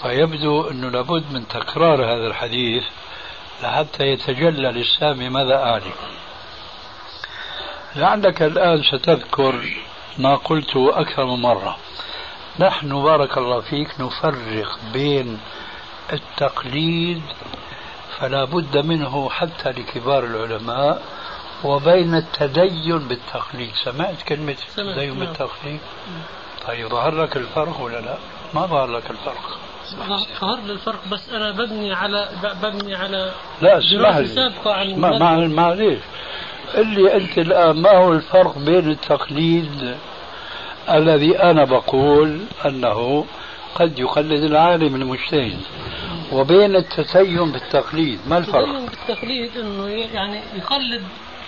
فيبدو 0.03 0.71
أنه 0.71 0.89
لابد 0.89 1.33
من 1.33 1.49
تكرار 1.49 2.05
هذا 2.05 2.27
الحديث 2.27 2.85
لحتى 3.63 4.05
يتجلى 4.05 4.73
للسامع 4.73 5.29
ماذا 5.29 5.57
أعني. 5.57 5.93
لعلك 7.97 8.43
الآن 8.43 8.83
ستذكر 8.83 9.65
ما 10.19 10.35
قلته 10.37 11.01
أكثر 11.01 11.25
من 11.25 11.43
مرة. 11.43 11.77
نحن 12.59 13.03
بارك 13.03 13.39
الله 13.39 13.61
فيك 13.61 14.01
نفرق 14.01 14.79
بين 14.93 15.41
التقليد 16.13 17.23
فلا 18.19 18.45
بد 18.45 18.77
منه 18.77 19.31
حتى 19.31 19.71
لكبار 19.71 20.25
العلماء 20.25 21.03
وبين 21.65 22.15
التدين 22.15 22.99
بالتقليد. 22.99 23.71
سمعت 23.85 24.23
كلمة 24.23 24.57
التدين 24.69 25.09
نعم. 25.09 25.19
بالتقليد؟ 25.19 25.81
طيب 26.67 26.89
ظهر 26.89 27.23
لك 27.23 27.37
الفرق 27.37 27.81
ولا 27.81 28.01
لا؟ 28.01 28.19
ما 28.55 28.67
ظهر 28.67 28.87
لك 28.87 29.11
الفرق. 29.11 29.59
ظهر 30.41 30.61
لي 30.61 30.73
الفرق 30.73 31.09
بس 31.11 31.29
أنا 31.29 31.51
ببني 31.51 31.93
على 31.93 32.29
ببني 32.43 32.95
على 32.95 33.33
لا 33.61 33.79
اسمح 33.79 34.17
لي. 34.17 34.27
سابقة 34.27 34.75
عن 34.75 34.97
ما 34.97 35.19
مع 35.19 35.37
معليش. 35.37 36.01
اللي 36.75 37.17
أنت 37.17 37.39
الآن 37.39 37.83
ما 37.83 37.97
هو 37.97 38.13
الفرق 38.13 38.59
بين 38.59 38.91
التقليد 38.91 39.97
الذي 40.91 41.43
أنا 41.43 41.65
بقول 41.65 42.41
أنه 42.67 43.27
قد 43.75 43.99
يقلد 43.99 44.43
العالم 44.43 44.95
المجتهد 44.95 45.61
وبين 46.33 46.77
التتيم 46.77 47.53
بالتقليد. 47.53 48.21
ما 48.27 48.39
الفرق؟ 48.39 48.69
التدين 48.69 48.87
بالتقليد 48.87 49.57
إنه 49.57 49.89
يعني 49.89 50.41
يقلد 50.57 51.03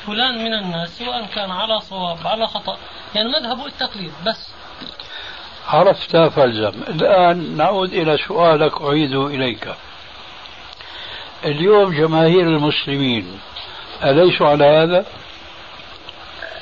فلان 0.07 0.45
من 0.45 0.55
الناس 0.55 0.99
سواء 0.99 1.27
كان 1.35 1.51
على 1.51 1.81
صواب 1.81 2.19
على 2.25 2.47
خطأ. 2.47 2.77
يعني 3.15 3.29
مذهبه 3.29 3.67
التقليد 3.67 4.13
بس. 4.27 4.49
عرفت 5.69 6.17
فالزم 6.17 6.83
الآن 6.89 7.57
نعود 7.57 7.93
إلى 7.93 8.19
سؤالك 8.29 8.83
أعيده 8.83 9.27
إليك. 9.27 9.75
اليوم 11.45 11.93
جماهير 11.93 12.49
المسلمين 12.49 13.39
أليسوا 14.03 14.49
على 14.49 14.65
هذا؟ 14.65 15.07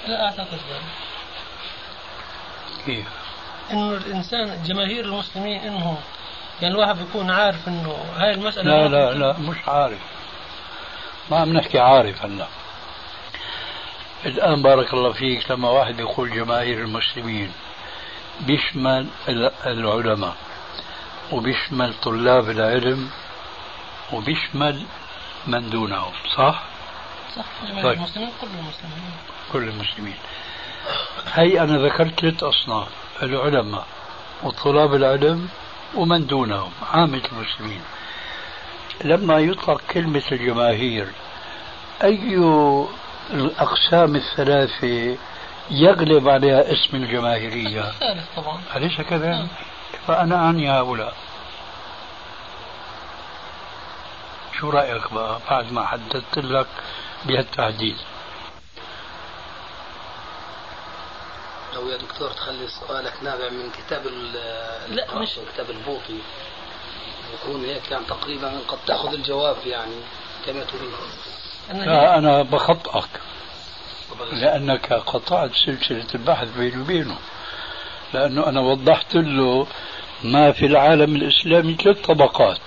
لا 0.09 0.24
أعتقد 0.24 0.53
ذلك 0.53 0.83
كيف؟ 2.87 3.07
إنه 3.70 3.93
الإنسان 3.97 4.62
جماهير 4.62 5.05
المسلمين 5.05 5.61
إنه 5.61 5.99
يعني 6.62 6.74
الواحد 6.74 6.97
بيكون 6.99 7.30
عارف 7.30 7.68
إنه 7.68 7.97
هاي 8.16 8.30
المسألة 8.35 8.89
لا 8.89 8.89
لا 8.89 9.14
لا 9.14 9.39
مش 9.39 9.57
عارف 9.68 9.99
ما 11.30 11.37
عم 11.41 11.53
نحكي 11.53 11.78
عارف 11.78 12.24
هلا 12.24 12.47
الآن 14.26 14.62
بارك 14.62 14.93
الله 14.95 15.12
فيك 15.12 15.51
لما 15.51 15.68
واحد 15.70 16.01
يقول 16.01 16.30
جماهير 16.30 16.78
المسلمين 16.78 17.53
بيشمل 18.41 19.07
ال- 19.28 19.53
العلماء 19.66 20.35
وبيشمل 21.33 21.95
طلاب 22.03 22.51
العلم 22.51 23.11
وبيشمل 24.12 24.83
من 25.47 25.70
دونهم 25.70 26.12
صح؟ 26.37 26.62
صح. 27.37 27.45
طيب. 27.83 27.99
المسلمين 27.99 28.30
كل 28.41 28.47
المسلمين. 28.47 29.12
كل 29.53 29.68
المسلمين. 29.68 30.16
هي 31.35 31.61
أنا 31.61 31.78
ذكرت 31.87 32.20
ثلاث 32.20 32.43
أصناف 32.43 32.89
العلماء 33.22 33.87
وطلاب 34.43 34.95
العلم 34.95 35.49
ومن 35.95 36.26
دونهم 36.26 36.70
عامة 36.93 37.22
المسلمين. 37.33 37.83
لما 39.05 39.39
يطلق 39.39 39.80
كلمة 39.91 40.22
الجماهير 40.33 41.09
أي 42.05 42.37
الأقسام 43.30 44.16
الثلاثة 44.16 45.16
يغلب 45.70 46.28
عليها 46.28 46.72
اسم 46.72 46.97
الجماهيرية؟ 46.97 47.89
الثالث 47.89 48.24
طبعا. 48.37 48.61
أليس 48.76 49.01
كذلك؟ 49.01 49.24
نعم. 49.24 49.49
فأنا 50.07 50.37
أعني 50.37 50.70
هؤلاء. 50.70 51.14
شو 54.59 54.70
رأيك 54.70 55.12
بقى 55.12 55.39
بعد 55.51 55.72
ما 55.72 55.87
حددت 55.87 56.39
لك 56.39 56.66
بهالتحديد 57.25 57.97
لو 61.75 61.89
يا 61.89 61.97
دكتور 61.97 62.31
تخلي 62.31 62.68
سؤالك 62.68 63.12
نابع 63.23 63.49
من 63.49 63.70
كتاب 63.70 64.07
ال- 64.07 64.97
لا، 64.97 65.14
مش- 65.14 65.39
كتاب 65.55 65.70
البوطي 65.70 66.18
يكون 67.35 67.64
هيك 67.64 67.91
يعني 67.91 68.05
تقريبا 68.05 68.53
قد 68.68 68.79
تأخذ 68.87 69.12
الجواب 69.12 69.57
يعني 69.66 69.95
كما 70.47 70.64
تريد. 70.64 70.91
أنا 71.70 71.85
لا 71.85 72.18
أنا 72.18 72.43
بخطئك. 72.43 73.09
لأنك 74.33 74.93
قطعت 74.93 75.51
سلسلة 75.66 76.07
البحث 76.14 76.49
بيني 76.57 76.81
وبينه. 76.83 77.16
لأنه 78.14 78.47
أنا 78.47 78.61
وضحت 78.61 79.14
له 79.14 79.66
ما 80.25 80.53
في 80.53 80.66
العالم 80.66 81.16
الإسلامي 81.16 81.75
ثلاث 81.75 82.07
طبقات. 82.07 82.61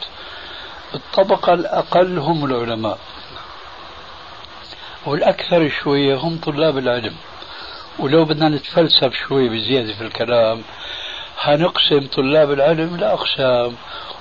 الطبقة 0.93 1.53
الأقل 1.53 2.17
هم 2.19 2.45
العلماء. 2.45 2.99
والأكثر 5.05 5.69
شوية 5.69 6.15
هم 6.15 6.37
طلاب 6.37 6.77
العلم 6.77 7.13
ولو 7.99 8.25
بدنا 8.25 8.49
نتفلسف 8.49 9.13
شوي 9.27 9.49
بزيادة 9.49 9.93
في 9.93 10.01
الكلام 10.01 10.61
هنقسم 11.39 12.07
طلاب 12.07 12.51
العلم 12.51 12.97
لأقسام 12.97 13.75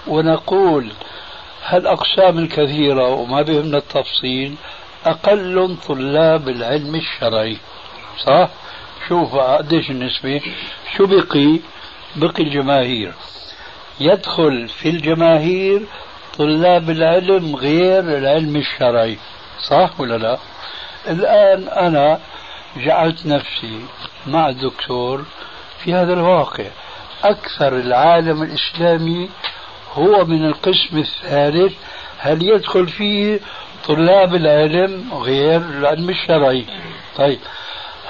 ونقول 0.06 0.88
هالأقسام 1.66 2.38
الكثيرة 2.38 3.08
وما 3.08 3.42
بهمنا 3.42 3.78
التفصيل 3.78 4.54
أقل 5.06 5.76
طلاب 5.88 6.48
العلم 6.48 6.94
الشرعي 6.94 7.56
صح؟ 8.26 8.48
شوف 9.08 9.34
قديش 9.34 9.90
النسبة 9.90 10.40
شو 10.96 11.06
بقي؟ 11.06 11.58
بقي 12.16 12.42
الجماهير 12.42 13.12
يدخل 14.00 14.68
في 14.68 14.88
الجماهير 14.88 15.82
طلاب 16.38 16.90
العلم 16.90 17.56
غير 17.56 17.98
العلم 18.18 18.56
الشرعي 18.56 19.18
صح 19.68 19.90
ولا 20.00 20.18
لا؟ 20.18 20.38
الآن 21.08 21.68
أنا 21.68 22.20
جعلت 22.76 23.26
نفسي 23.26 23.80
مع 24.26 24.48
الدكتور 24.48 25.24
في 25.84 25.94
هذا 25.94 26.12
الواقع. 26.12 26.64
أكثر 27.24 27.76
العالم 27.76 28.42
الإسلامي 28.42 29.30
هو 29.92 30.24
من 30.24 30.46
القسم 30.46 30.98
الثالث. 30.98 31.72
هل 32.18 32.42
يدخل 32.42 32.88
فيه 32.88 33.40
طلاب 33.88 34.34
العلم؟ 34.34 35.14
غير 35.14 35.56
العلم 35.56 36.10
الشرعي 36.10 36.66
طيب 37.16 37.38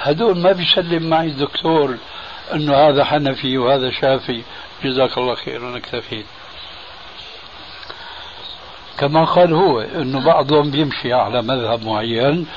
هدول 0.01 0.37
ما 0.37 0.51
بيسلم 0.51 1.09
معي 1.09 1.27
الدكتور 1.27 1.97
إنه 2.53 2.75
هذا 2.75 3.03
حنفي 3.03 3.57
وهذا 3.57 3.91
شافي. 3.91 4.41
جزاك 4.83 5.17
الله 5.17 5.35
خير 5.35 5.69
أنا 5.69 5.77
اكتفيت. 5.77 6.25
كما 8.97 9.25
قال 9.25 9.53
هو 9.53 9.81
إنه 9.81 10.25
بعضهم 10.25 10.71
بيمشي 10.71 11.13
على 11.13 11.41
مذهب 11.41 11.85
معين. 11.85 12.47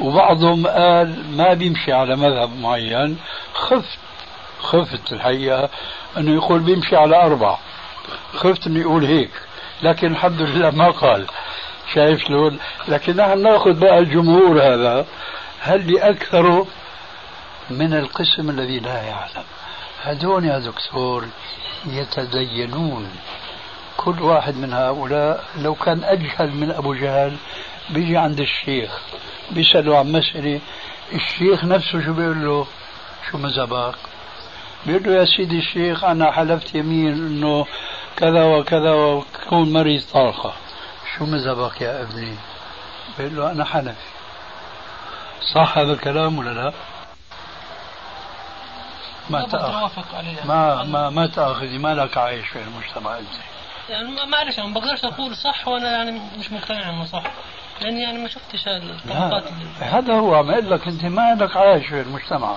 وبعضهم 0.00 0.66
قال 0.66 1.36
ما 1.36 1.54
بيمشي 1.54 1.92
على 1.92 2.16
مذهب 2.16 2.56
معين 2.60 3.18
خفت 3.54 3.98
خفت 4.60 5.12
الحقيقة 5.12 5.68
إنه 6.16 6.34
يقول 6.34 6.60
بيمشي 6.60 6.96
على 6.96 7.16
أربعة. 7.16 7.58
خفت 8.34 8.66
إنه 8.66 8.80
يقول 8.80 9.04
هيك 9.04 9.30
لكن 9.82 10.12
الحمد 10.12 10.42
لله 10.42 10.70
ما 10.70 10.90
قال. 10.90 11.26
شايف 11.94 12.20
شلون؟ 12.20 12.58
لكن 12.88 13.16
نحن 13.16 13.42
نأخذ 13.42 13.72
بقى 13.80 13.98
الجمهور 13.98 14.62
هذا 14.62 15.06
هل 15.60 15.92
لأكثره 15.92 16.66
من 17.70 17.94
القسم 17.94 18.50
الذي 18.50 18.80
لا 18.80 19.02
يعلم. 19.02 19.44
هذول 20.02 20.44
يا 20.44 20.58
دكتور 20.58 21.24
يتدينون. 21.86 23.10
كل 23.96 24.22
واحد 24.22 24.56
من 24.56 24.72
هؤلاء 24.72 25.44
لو 25.58 25.74
كان 25.74 26.04
أجهل 26.04 26.54
من 26.54 26.70
أبو 26.70 26.94
جهل 26.94 27.36
بيجي 27.90 28.16
عند 28.16 28.40
الشيخ. 28.40 29.00
بيسأله 29.50 29.98
عن 29.98 30.12
مسألة 30.12 30.60
الشيخ 31.12 31.64
نفسه 31.64 32.04
شو 32.04 32.12
بيقول 32.12 32.44
له؟ 32.44 32.66
شو 33.30 33.38
مذهبك 33.38 33.94
بيقول 34.86 35.02
له 35.02 35.12
يا 35.20 35.24
سيدي 35.24 35.58
الشيخ 35.58 36.04
أنا 36.04 36.32
حلفت 36.32 36.74
يمين 36.74 37.12
أنه 37.12 37.66
كذا 38.16 38.44
وكذا 38.44 38.92
وكون 38.92 39.72
مريض 39.72 40.02
طارقة 40.12 40.52
شو 41.16 41.24
مذهبك 41.26 41.80
يا 41.80 42.02
ابني؟ 42.02 42.34
بيقول 43.18 43.36
له 43.36 43.50
أنا 43.52 43.64
حنفي 43.64 43.94
صح 45.54 45.78
هذا 45.78 45.92
الكلام 45.92 46.38
ولا 46.38 46.50
لا؟ 46.50 46.72
ما 49.30 49.42
تأخذ 49.46 50.02
ما 50.44 50.82
ما 50.84 51.10
ما 51.10 51.26
تأخذي 51.26 51.78
ما 51.78 51.94
لك 51.94 52.18
عايش 52.18 52.48
في 52.48 52.58
المجتمع 52.62 53.18
أنت. 53.18 53.28
يعني 53.88 54.08
معلش 54.26 54.58
أنا 54.58 54.66
ما 54.66 54.74
بقدرش 54.74 55.04
أقول 55.04 55.36
صح 55.36 55.68
وأنا 55.68 55.90
يعني 55.90 56.20
مش 56.38 56.52
مقتنع 56.52 56.90
إنه 56.90 57.04
صح. 57.04 57.22
لأني 57.80 58.02
يعني 58.02 58.18
ما 58.18 58.28
شفتش 58.28 58.68
الطبقات. 58.68 59.44
هذا 59.80 60.14
هو 60.14 60.34
عم 60.34 60.50
أقول 60.50 60.70
لك 60.70 60.88
أنت 60.88 61.04
ما 61.04 61.34
لك 61.34 61.56
عايش 61.56 61.86
في 61.86 62.00
المجتمع. 62.00 62.56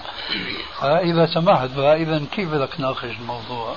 فاذا 0.79 1.25
سمحت 1.25 1.77
إذا 1.77 2.25
كيف 2.31 2.49
بدك 2.49 2.73
تناقش 2.73 3.03
الموضوع؟ 3.03 3.75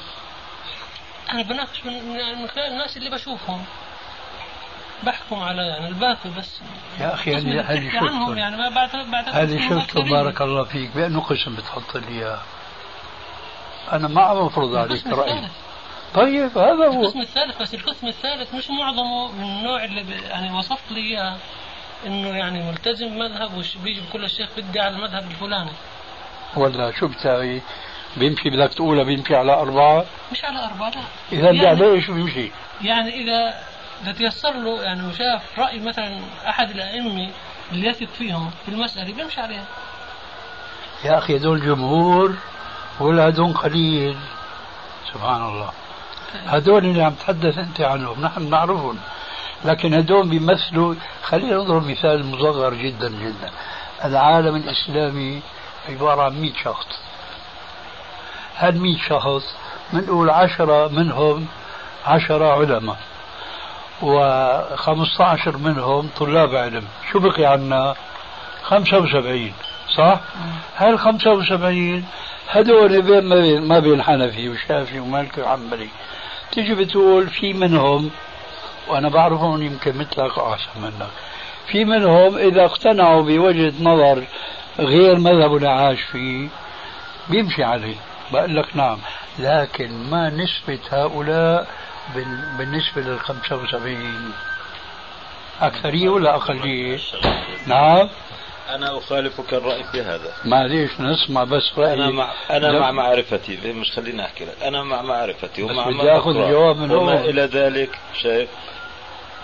أنا 1.32 1.42
بناقش 1.42 1.84
من, 1.84 1.92
من 2.42 2.49
خلال 2.49 2.72
الناس 2.72 2.97
اللي 2.97 3.11
بشوفهم. 3.11 3.64
بحكم 5.03 5.36
على 5.36 5.62
يعني 5.62 5.88
الباقي 5.88 6.30
بس. 6.38 6.61
يا 7.01 7.14
أخي 7.14 7.34
هذه 7.34 7.90
شفته 7.92 8.36
يعني 8.36 8.57
ما 8.57 8.68
بعد 8.68 9.28
هذه 9.28 9.68
شفته 9.68 10.11
بارك 10.11 10.42
الله 10.42 10.64
فيك. 10.64 10.90
بانه 10.95 11.20
قسم 11.20 11.55
بتحط 11.57 11.97
لي 11.97 12.09
اياه 12.09 12.38
أنا 13.92 14.09
ما 14.09 14.22
عم 14.22 14.36
أفرض 14.36 14.76
عليك 14.76 15.07
رأيي. 15.07 15.49
طيب 16.15 16.59
هذا 16.59 16.87
هو. 16.87 17.03
القسم 17.03 17.21
الثالث 17.21 17.62
بس 17.62 17.75
القسم 17.75 18.07
الثالث 18.07 18.55
مش 18.55 18.71
معظمه 18.71 19.33
من 19.33 19.45
النوع 19.45 19.85
اللي 19.85 20.05
يعني 20.31 20.59
وصفت 20.59 20.93
لي 20.93 21.01
إياه 21.01 21.37
إنه 22.07 22.29
يعني 22.29 22.62
ملتزم 22.62 23.19
مذهب 23.19 23.51
وبيجي 23.55 24.01
بكل 24.01 24.25
الشيخ 24.25 24.49
بدي 24.57 24.81
على 24.81 24.97
المذهب 24.97 25.31
الفلاني. 25.31 25.71
ولا 26.57 26.93
شو 27.01 27.09
بتاعي 27.09 27.62
بيمشي 28.17 28.51
بدك 28.51 28.75
تقولها 28.75 29.05
بيمشي 29.05 29.37
على 29.37 29.53
أربعة؟ 29.53 30.05
مش 30.33 30.45
على 30.45 30.65
أربعة 30.65 30.91
لا. 30.91 31.03
إذا 31.33 31.51
يعني 31.51 31.67
عليه 31.67 31.93
إيش 31.93 32.11
بيمشي؟ 32.11 32.51
يعني 32.83 33.15
إذا 33.15 33.55
إذا 34.03 34.12
تيسر 34.12 34.53
له 34.53 34.83
يعني 34.83 35.07
وشاف 35.07 35.59
رأي 35.59 35.81
مثلا 35.81 36.21
أحد 36.49 36.71
الأئمة 36.71 37.31
اللي 37.73 37.89
يثق 37.89 38.07
فيهم 38.07 38.51
في 38.65 38.71
المسألة 38.71 39.15
بيمشي 39.15 39.41
عليها. 39.41 39.65
يا 41.05 41.19
أخي 41.19 41.37
هذول 41.37 41.67
جمهور 41.67 42.35
ولا 43.01 43.29
هذول 43.29 43.53
قليل. 43.53 44.17
سبحان 45.12 45.43
الله. 45.43 45.71
هذول 46.47 46.85
اللي 46.85 47.03
عم 47.03 47.14
تحدث 47.14 47.59
أنت 47.59 47.80
عنهم 47.80 48.20
نحن 48.20 48.51
نعرفهم 48.51 48.99
لكن 49.64 49.95
هذول 49.95 50.28
بيمثلوا 50.28 50.95
خلينا 51.22 51.57
نضرب 51.57 51.87
مثال 51.91 52.26
مصغر 52.26 52.74
جدا 52.74 53.09
جدا. 53.09 53.51
العالم 54.05 54.57
الإسلامي 54.57 55.43
عبارة 55.89 56.22
عن 56.22 56.41
100 56.41 56.53
شخص. 56.64 56.87
هال 58.57 58.80
100 58.80 58.99
شخص 59.09 59.55
بنقول 59.93 60.30
عشرة 60.30 60.89
منهم 60.89 61.47
عشرة 62.07 62.53
علماء 62.53 62.97
و15 64.03 65.49
منهم 65.57 66.11
طلاب 66.16 66.55
علم. 66.55 66.85
شو 67.12 67.18
بقي 67.18 67.45
عنا؟ 67.45 67.95
75 68.62 69.53
صح؟ 69.97 70.20
هال 70.76 70.99
75 70.99 72.05
هدول 72.51 73.03
بين 73.03 73.24
ما 73.24 73.41
بين 73.41 73.68
ما 73.68 73.78
بين 73.78 74.03
حنفي 74.03 74.49
وشافعي 74.49 75.01
ومالكي 75.01 75.41
وحنبلي. 75.41 75.89
تيجي 76.55 76.74
بتقول 76.74 77.28
في 77.28 77.52
منهم 77.52 78.11
وأنا 78.88 79.09
بعرفهم 79.09 79.62
يمكن 79.62 79.98
مثلك 79.98 80.38
واحسن 80.38 80.80
منك. 80.80 81.11
في 81.66 81.84
منهم 81.84 82.38
إذا 82.38 82.64
اقتنعوا 82.64 83.22
بوجهة 83.22 83.72
نظر 83.80 84.24
غير 84.78 85.18
مذهب 85.18 85.64
عاش 85.64 86.00
فيه 86.12 86.48
بيمشي 87.30 87.64
عليه. 87.64 87.96
بقول 88.32 88.57
لك 88.57 88.76
نعم 88.76 88.98
لكن 89.38 90.11
ما 90.11 90.30
نسبة 90.30 90.78
هؤلاء 90.90 91.66
بالنسبة 92.59 93.02
لل 93.02 93.20
75 93.20 94.32
أكثرية 95.61 96.09
ولا 96.09 96.34
أقلية؟ 96.34 96.98
نعم. 97.66 98.09
أنا 98.69 98.99
أخالفك 98.99 99.55
الرأي 99.55 99.85
في 99.85 100.03
هذا. 100.03 100.33
معليش 100.45 100.91
نسمع 101.01 101.45
بس 101.45 101.62
رأيي 101.79 101.95
أنا 101.95 102.11
مع 102.11 102.33
أنا 102.51 102.79
مع 102.79 102.91
معرفتي 102.91 103.73
مش 103.73 103.93
خليني 103.93 104.25
أحكي 104.25 104.45
لك. 104.45 104.62
أنا 104.62 104.83
مع 104.83 105.03
معرفتي 105.03 105.62
ومع 105.62 105.91
بدي 105.91 106.11
آخذ 106.12 106.31
الجواب 106.31 106.77
من 106.77 106.91
وما 106.91 107.21
إلى 107.21 107.43
ذلك 107.43 107.99
شايف 108.23 108.49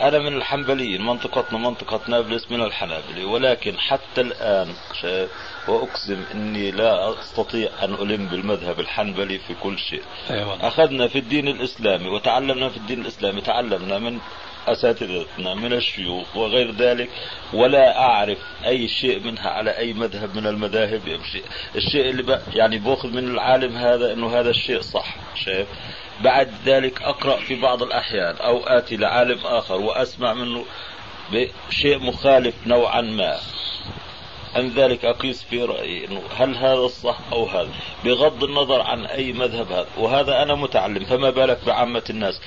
أنا 0.01 0.19
من 0.19 0.37
الحنبليين 0.37 1.03
منطقتنا 1.03 1.59
منطقة 1.59 2.01
نابلس 2.09 2.51
من 2.51 2.63
الحنابلة. 2.63 3.25
ولكن 3.25 3.79
حتى 3.79 4.21
الآن 4.21 4.69
شايف 5.03 5.31
وأقسم 5.69 6.25
أني 6.35 6.71
لا 6.71 7.11
أستطيع 7.11 7.69
أن 7.83 7.95
ألم 7.95 8.27
بالمذهب 8.27 8.81
الحنبلي 8.81 9.39
في 9.39 9.55
كل 9.63 9.79
شيء. 9.79 10.03
أيوة. 10.31 10.69
أخذنا 10.69 11.09
في 11.09 11.19
الدين 11.19 11.49
الإسلامي 11.49 12.09
وتعلمنا 12.09 12.69
في 12.69 12.77
الدين 12.77 13.01
الإسلامي 13.01 13.41
تعلمنا 13.41 13.99
من 13.99 14.19
أساتذتنا 14.69 15.55
من 15.55 15.73
الشيوخ 15.73 16.37
وغير 16.37 16.71
ذلك 16.71 17.11
ولا 17.53 17.99
أعرف 17.99 18.39
أي 18.67 18.89
شيء 18.89 19.21
منها 19.21 19.51
على 19.51 19.79
أي 19.79 19.93
مذهب 19.93 20.37
من 20.37 20.47
المذاهب. 20.47 21.09
يمشي 21.09 21.43
الشيء 21.77 22.11
اللي 22.11 22.41
يعني 22.55 22.79
بأخذ 22.79 23.09
من 23.09 23.29
العالم 23.29 23.77
هذا 23.77 24.13
أنه 24.13 24.41
هذا 24.41 24.51
الشيء 24.51 24.81
صح 24.81 25.17
شايف؟ 25.45 25.69
بعد 26.21 26.51
ذلك 26.67 27.03
أقرأ 27.03 27.37
في 27.37 27.61
بعض 27.61 27.83
الأحيان 27.83 28.37
أو 28.37 28.67
آتي 28.67 28.97
لعالم 28.97 29.39
آخر 29.45 29.81
وأسمع 29.81 30.35
منه 30.35 30.65
بشيء 31.33 31.99
مخالف 31.99 32.55
نوعا 32.67 33.01
ما. 33.01 33.37
عن 34.55 34.69
ذلك 34.69 35.05
أقيس 35.05 35.43
في 35.43 35.63
رأيي 35.63 36.07
أنه 36.07 36.23
هل 36.39 36.57
هذا 36.57 36.75
الصح 36.75 37.19
أو 37.33 37.45
هذا؟ 37.45 37.71
بغض 38.05 38.45
النظر 38.45 38.81
عن 38.81 39.07
أي 39.07 39.33
مذهب 39.33 39.73
هذا. 39.73 39.87
وهذا 39.99 40.43
أنا 40.43 40.55
متعلم 40.55 41.05
فما 41.05 41.31
بالك 41.31 41.59
بعامة 41.67 42.03
الناس؟ 42.11 42.41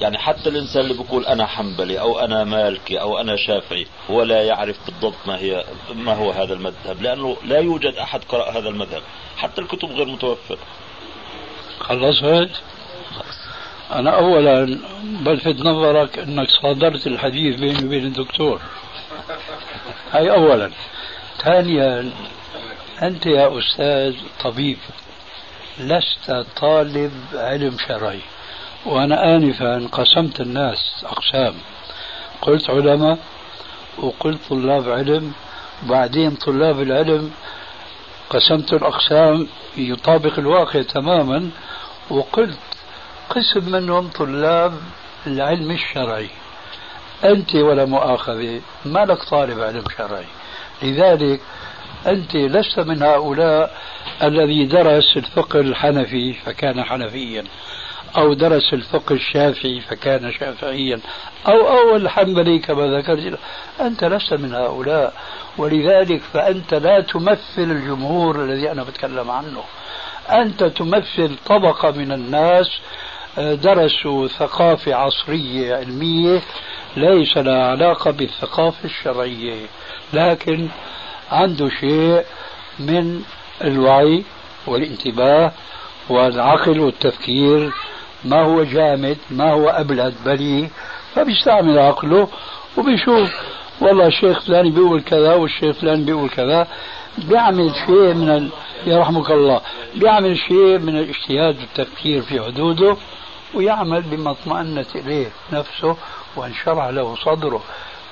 يعني 0.00 0.18
حتى 0.18 0.48
الإنسان 0.48 0.82
اللي 0.82 0.94
بيقول 0.94 1.26
أنا 1.26 1.46
حنبلي 1.46 2.00
أو 2.00 2.18
أنا 2.18 2.44
مالكي 2.44 3.00
أو 3.00 3.20
أنا 3.20 3.36
شافعي 3.36 3.86
هو 4.10 4.22
لا 4.22 4.42
يعرف 4.42 4.76
بالضبط 4.86 5.26
ما 5.26 5.38
هي 5.38 5.64
ما 5.94 6.14
هو 6.14 6.30
هذا 6.30 6.54
المذهب 6.54 7.02
لأنه 7.02 7.36
لا 7.44 7.58
يوجد 7.58 7.94
أحد 7.94 8.24
قرأ 8.24 8.50
هذا 8.50 8.68
المذهب 8.68 9.02
حتى 9.36 9.60
الكتب 9.60 9.90
غير 9.90 10.06
متوفرة. 10.06 10.58
خلصت؟ 11.80 12.50
أنا 13.92 14.10
أولا 14.10 14.78
بلفت 15.02 15.56
نظرك 15.60 16.18
أنك 16.18 16.48
صادرت 16.62 17.06
الحديث 17.06 17.60
بيني 17.60 17.84
وبين 17.84 18.04
الدكتور. 18.04 18.60
هاي 20.12 20.30
أولا. 20.30 20.70
ثانيا 21.44 22.10
أنت 23.02 23.26
يا 23.26 23.58
أستاذ 23.58 24.14
طبيب 24.44 24.78
لست 25.78 26.46
طالب 26.56 27.12
علم 27.34 27.76
شرعي. 27.88 28.20
وأنا 28.86 29.36
آنفا 29.36 29.88
قسمت 29.92 30.40
الناس 30.40 31.04
أقسام. 31.04 31.54
قلت 32.42 32.70
علماء 32.70 33.18
وقلت 33.98 34.38
طلاب 34.50 34.88
علم 34.88 35.32
وبعدين 35.86 36.30
طلاب 36.30 36.80
العلم 36.82 37.30
قسمت 38.30 38.72
الأقسام 38.72 39.48
يطابق 39.76 40.38
الواقع 40.38 40.82
تماما 40.82 41.50
وقلت 42.10 42.58
قسم 43.30 43.72
منهم 43.72 44.08
طلاب 44.08 44.74
العلم 45.26 45.70
الشرعي. 45.70 46.28
أنت 47.24 47.54
ولا 47.54 47.84
مؤاخذة 47.84 48.60
ما 48.84 49.04
لك 49.04 49.22
طالب 49.22 49.60
علم 49.60 49.84
شرعي. 49.98 50.26
لذلك 50.82 51.40
أنت 52.06 52.36
لست 52.36 52.80
من 52.80 53.02
هؤلاء 53.02 53.76
الذي 54.22 54.64
درس 54.64 55.16
الفقه 55.16 55.60
الحنفي 55.60 56.32
فكان 56.32 56.84
حنفيا. 56.84 57.44
أو 58.16 58.32
درس 58.32 58.72
الفقه 58.72 59.14
الشافعي 59.14 59.80
فكان 59.80 60.32
شافعيا 60.32 61.00
أو 61.46 61.68
أو 61.68 61.96
الحنبلي 61.96 62.58
كما 62.58 62.98
ذكرت 62.98 63.38
أنت 63.80 64.04
لست 64.04 64.32
من 64.32 64.54
هؤلاء. 64.54 65.14
ولذلك 65.58 66.22
فأنت 66.32 66.74
لا 66.74 67.00
تمثل 67.00 67.40
الجمهور 67.58 68.44
الذي 68.44 68.70
أنا 68.70 68.82
بتكلم 68.82 69.30
عنه. 69.30 69.62
أنت 70.30 70.64
تمثل 70.64 71.36
طبقة 71.46 71.90
من 71.90 72.12
الناس 72.12 72.80
آه، 73.38 73.54
درسوا 73.54 74.28
ثقافة 74.28 74.94
عصرية 74.94 75.76
علمية 75.76 76.42
ليس 76.96 77.36
لها 77.36 77.66
علاقة 77.66 78.10
بالثقافة 78.10 78.84
الشرعية 78.84 79.66
لكن 80.12 80.68
عنده 81.32 81.68
شيء 81.80 82.24
من 82.78 83.22
الوعي 83.64 84.24
والانتباه 84.66 85.52
والعقل 86.10 86.80
والتفكير 86.80 87.72
ما 88.24 88.42
هو 88.44 88.62
جامد 88.64 89.16
ما 89.30 89.52
هو 89.52 89.68
أبلد 89.68 90.14
بلي 90.24 90.68
فبيستعمل 91.14 91.78
عقله 91.78 92.28
وبيشوف 92.76 93.30
والله 93.80 94.06
الشيخ 94.06 94.40
فلان 94.40 94.70
بيقول 94.72 95.02
كذا 95.02 95.34
والشيخ 95.34 95.76
فلان 95.76 96.04
بيقول 96.04 96.28
كذا 96.28 96.66
بيعمل 97.18 97.72
شيء 97.86 98.14
من 98.14 98.28
ال... 98.30 98.48
يرحمك 98.86 99.30
الله 99.30 99.60
بيعمل 99.94 100.38
شيء 100.38 100.78
من 100.78 100.98
الاجتهاد 100.98 101.56
والتفكير 101.60 102.22
في 102.22 102.40
حدوده 102.42 102.96
ويعمل 103.54 104.02
بما 104.02 104.30
اطمأنت 104.30 104.96
إليه 104.96 105.28
نفسه 105.52 105.96
وانشرح 106.36 106.86
له 106.86 107.14
صدره. 107.16 107.62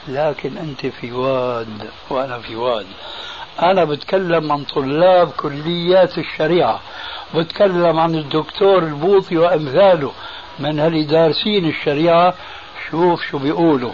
لكن 0.08 0.56
أنت 0.58 0.86
في 0.86 1.12
واد 1.12 1.68
وأنا 2.10 2.38
في 2.38 2.56
واد. 2.56 2.86
أنا 3.62 3.84
بتكلم 3.84 4.52
عن 4.52 4.64
طلاب 4.64 5.30
كليات 5.30 6.18
الشريعة 6.18 6.80
بتكلم 7.34 7.98
عن 7.98 8.14
الدكتور 8.14 8.78
البوطي 8.82 9.36
وأمثاله 9.36 10.12
من 10.58 10.80
اللي 10.80 11.04
دارسين 11.04 11.68
الشريعة 11.68 12.34
شوف 12.90 13.22
شو 13.30 13.38
بيقولوا 13.38 13.92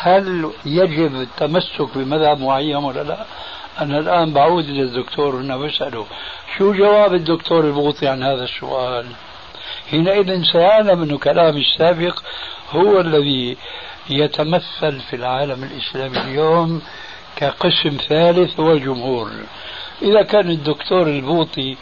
هل 0.00 0.50
يجب 0.64 1.14
التمسك 1.14 1.88
بمذهب 1.98 2.40
معين 2.40 2.76
ولا 2.76 3.02
لا؟ 3.02 3.24
أنا 3.80 3.98
الآن 3.98 4.32
بعود 4.32 4.64
إلى 4.64 4.82
الدكتور 4.82 5.36
هنا 5.36 5.56
بسأله 5.56 6.06
شو 6.58 6.72
جواب 6.72 7.14
الدكتور 7.14 7.64
البوطي 7.64 8.06
عن 8.08 8.22
هذا 8.22 8.44
السؤال؟ 8.44 9.06
حينئذ 9.90 10.42
سيعلم 10.52 11.02
أن 11.02 11.18
كلامي 11.18 11.60
السابق 11.60 12.22
هو 12.70 13.00
الذي 13.00 13.56
يتمثل 14.10 15.00
في 15.10 15.16
العالم 15.16 15.64
الإسلامي 15.64 16.18
اليوم 16.18 16.82
كقسم 17.36 17.96
ثالث 18.08 18.60
هو 18.60 18.72
الجمهور. 18.72 19.30
إذا 20.02 20.22
كان 20.22 20.50
الدكتور 20.50 21.06
البوطي 21.06 21.76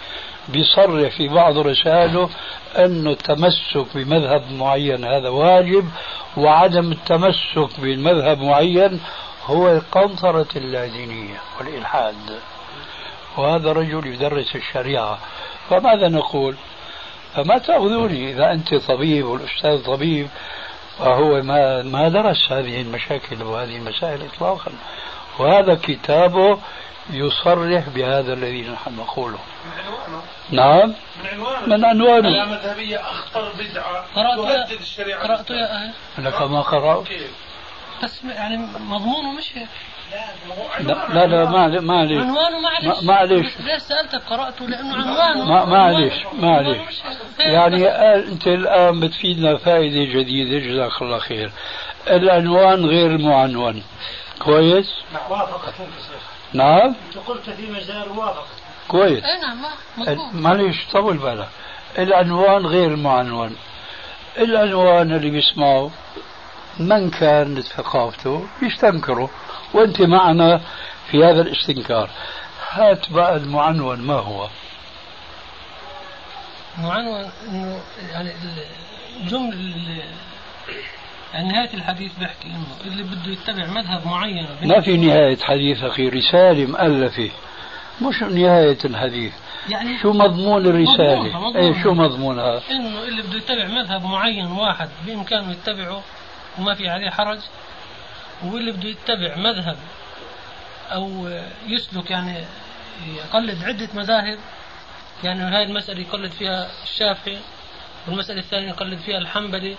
بيصرح 0.49 1.17
في 1.17 1.29
بعض 1.29 1.59
رسائله 1.59 2.31
أن 2.77 3.09
التمسك 3.09 3.87
بمذهب 3.95 4.53
معين 4.53 5.05
هذا 5.05 5.29
واجب 5.29 5.85
وعدم 6.37 6.93
التمسك 6.93 7.81
بمذهب 7.81 8.41
معين 8.41 9.01
هو 9.47 9.71
القنطرة 9.71 10.47
اللادينية 10.57 11.41
والإلحاد. 11.59 12.41
وهذا 13.37 13.73
رجل 13.73 14.07
يدرس 14.07 14.57
الشريعة. 14.57 15.19
فماذا 15.71 16.09
نقول؟ 16.09 16.55
فما 17.35 17.59
تأخذوني 17.59 18.31
إذا 18.31 18.53
أنت 18.53 18.75
طبيب 18.75 19.27
والأستاذ 19.27 19.85
طبيب 19.85 20.29
فهو 20.99 21.43
ما 21.43 21.83
ما 21.83 22.09
درس 22.09 22.53
هذه 22.53 22.81
المشاكل 22.81 23.43
وهذه 23.43 23.77
المسائل 23.77 24.23
إطلاقا. 24.23 24.73
وهذا 25.39 25.75
كتابه 25.75 26.59
يصرح 27.11 27.89
بهذا 27.89 28.33
الذي 28.33 28.63
نحن 28.63 28.97
نقوله. 28.97 29.39
نعم. 30.51 30.95
من 31.23 31.27
عنوانه. 31.33 31.67
من 31.67 31.85
عنوانه 31.85 32.29
اللامذهبية 32.29 33.01
أخطر 33.01 33.53
بدعة 33.59 34.05
قرأت 34.15 34.69
تهدد 34.69 34.81
الشريعة 34.81 35.23
قرأت 35.23 35.51
يا 35.51 35.73
أهل 35.75 35.93
لك 36.19 36.43
ما 36.43 36.61
قرأت. 36.61 37.07
كيف؟ 37.07 37.31
بس 38.03 38.25
يعني 38.25 38.57
مضمونه 38.81 39.33
مش 39.33 39.45
ما 39.57 39.65
لا. 40.81 41.09
لا, 41.15 41.27
لا 41.27 41.45
ما 41.51 41.81
معلش 41.81 42.13
عنوانه 42.23 42.59
معلش 42.61 43.03
ما-. 43.05 43.41
بس 43.41 43.61
ليش 43.61 43.83
سألتك 43.83 44.23
قرأته؟ 44.31 44.69
لأنه 44.69 44.95
عنوانه. 44.95 45.45
ما 45.45 45.61
عنوانه- 45.61 46.13
عنوانه 46.43 46.83
مش 46.89 46.95
هيك. 47.39 47.47
يعني 47.47 47.89
أنت 47.89 48.47
الآن 48.47 49.01
بتفيدنا 49.01 49.57
فائدة 49.57 50.13
جديدة. 50.21 50.59
جزاك 50.67 51.03
الله 51.03 51.19
خير. 51.19 51.51
العنوان 52.11 52.85
غير 52.87 53.07
المعنون. 53.11 53.83
كويس؟ 54.39 54.87
وافقت 55.31 55.81
انت 55.81 55.91
شيخ. 55.91 56.23
نعم. 56.53 56.95
أنت 57.07 57.19
قلت 57.27 57.51
في 57.51 57.71
مجال 57.71 58.11
وافقت. 58.19 58.47
كويس. 58.89 59.25
اي 59.25 59.41
نعم 59.41 59.65
مضبوط 59.97 60.35
معلش 60.35 60.77
طول 60.93 61.17
بالك. 61.19 61.49
العنوان 61.99 62.67
غير 62.67 62.91
المعنون 62.95 63.57
العنوان 64.39 65.13
اللي 65.13 65.31
بيسمعه 65.31 65.91
من 66.79 67.11
كانت 67.11 67.61
ثقافته 67.61 68.47
يستنكره 68.63 69.31
وأنت 69.75 70.03
معنا 70.03 70.61
في 71.11 71.25
هذا 71.25 71.41
الاستنكار. 71.43 72.11
هات 72.71 73.11
بقى 73.11 73.37
المعنون 73.37 74.01
ما 74.01 74.15
هو؟ 74.15 74.49
معنون 76.79 77.31
إنه 77.49 77.81
يعني 78.13 78.33
الجمله 79.21 79.53
اللي 79.53 80.03
نهاية 81.43 81.75
الحديث 81.75 82.13
بيحكي 82.19 82.49
إنه 82.49 82.67
اللي 82.93 83.03
بده 83.03 83.33
يتبع 83.33 83.67
مذهب 83.67 84.07
معين. 84.07 84.47
ما 84.63 84.81
في 84.81 84.97
نهاية 84.97 85.37
حديث 85.39 85.83
أخي 85.83 86.09
رسالة 86.09 86.67
مؤلفة. 86.67 87.31
مش 88.03 88.23
نهاية 88.23 88.79
الحديث. 88.85 89.33
يعني 89.69 89.99
شو 89.99 90.13
مضمون 90.13 90.67
الرسالة؟ 90.67 91.23
مضمونها- 91.23 91.39
مضمونها. 91.39 91.61
إيه 91.61 91.83
شو 91.83 91.95
مضمونها 91.95 92.61
إنه 92.71 93.03
اللي 93.03 93.23
بده 93.23 93.37
يتبع 93.37 93.67
مذهب 93.67 94.05
معين 94.05 94.47
واحد 94.47 94.89
بإمكانه 95.07 95.51
يتبعه 95.53 96.03
وما 96.59 96.75
في 96.75 96.89
عليه 96.89 97.11
حرج 97.11 97.39
واللي 98.45 98.73
بده 98.73 98.89
يتبع 98.89 99.37
مذهب 99.37 99.77
أو 100.93 101.29
يسلك 101.67 102.11
يعني 102.11 102.45
يقلد 103.17 103.65
عدة 103.65 103.89
مذاهب. 103.95 104.39
يعني 105.25 105.41
هاي 105.41 105.63
المسألة 105.63 106.01
يقلد 106.01 106.31
فيها 106.31 106.69
الشافعي 106.85 107.39
والمسألة 108.09 108.39
الثانية 108.41 108.69
يقلد 108.69 108.99
فيها 108.99 109.19
الحنبلي 109.19 109.77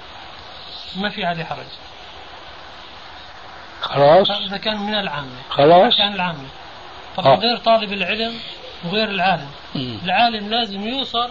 ما 0.98 1.10
في 1.10 1.26
عليه 1.26 1.44
حرج. 1.44 1.66
خلاص؟ 3.82 4.32
هذا 4.32 4.58
كان 4.58 4.78
من 4.78 4.96
العامة. 4.96 5.42
خلاص؟ 5.50 5.98
كان 5.98 6.14
العامة. 6.14 6.48
طبعا 7.18 7.34
آه. 7.34 7.40
غير 7.40 7.58
طالب 7.58 7.94
العلم 7.94 8.34
وغير 8.86 9.10
العالم. 9.10 9.50
مم. 9.76 9.98
العالم 10.04 10.50
لازم 10.50 10.88
يوصل 10.88 11.30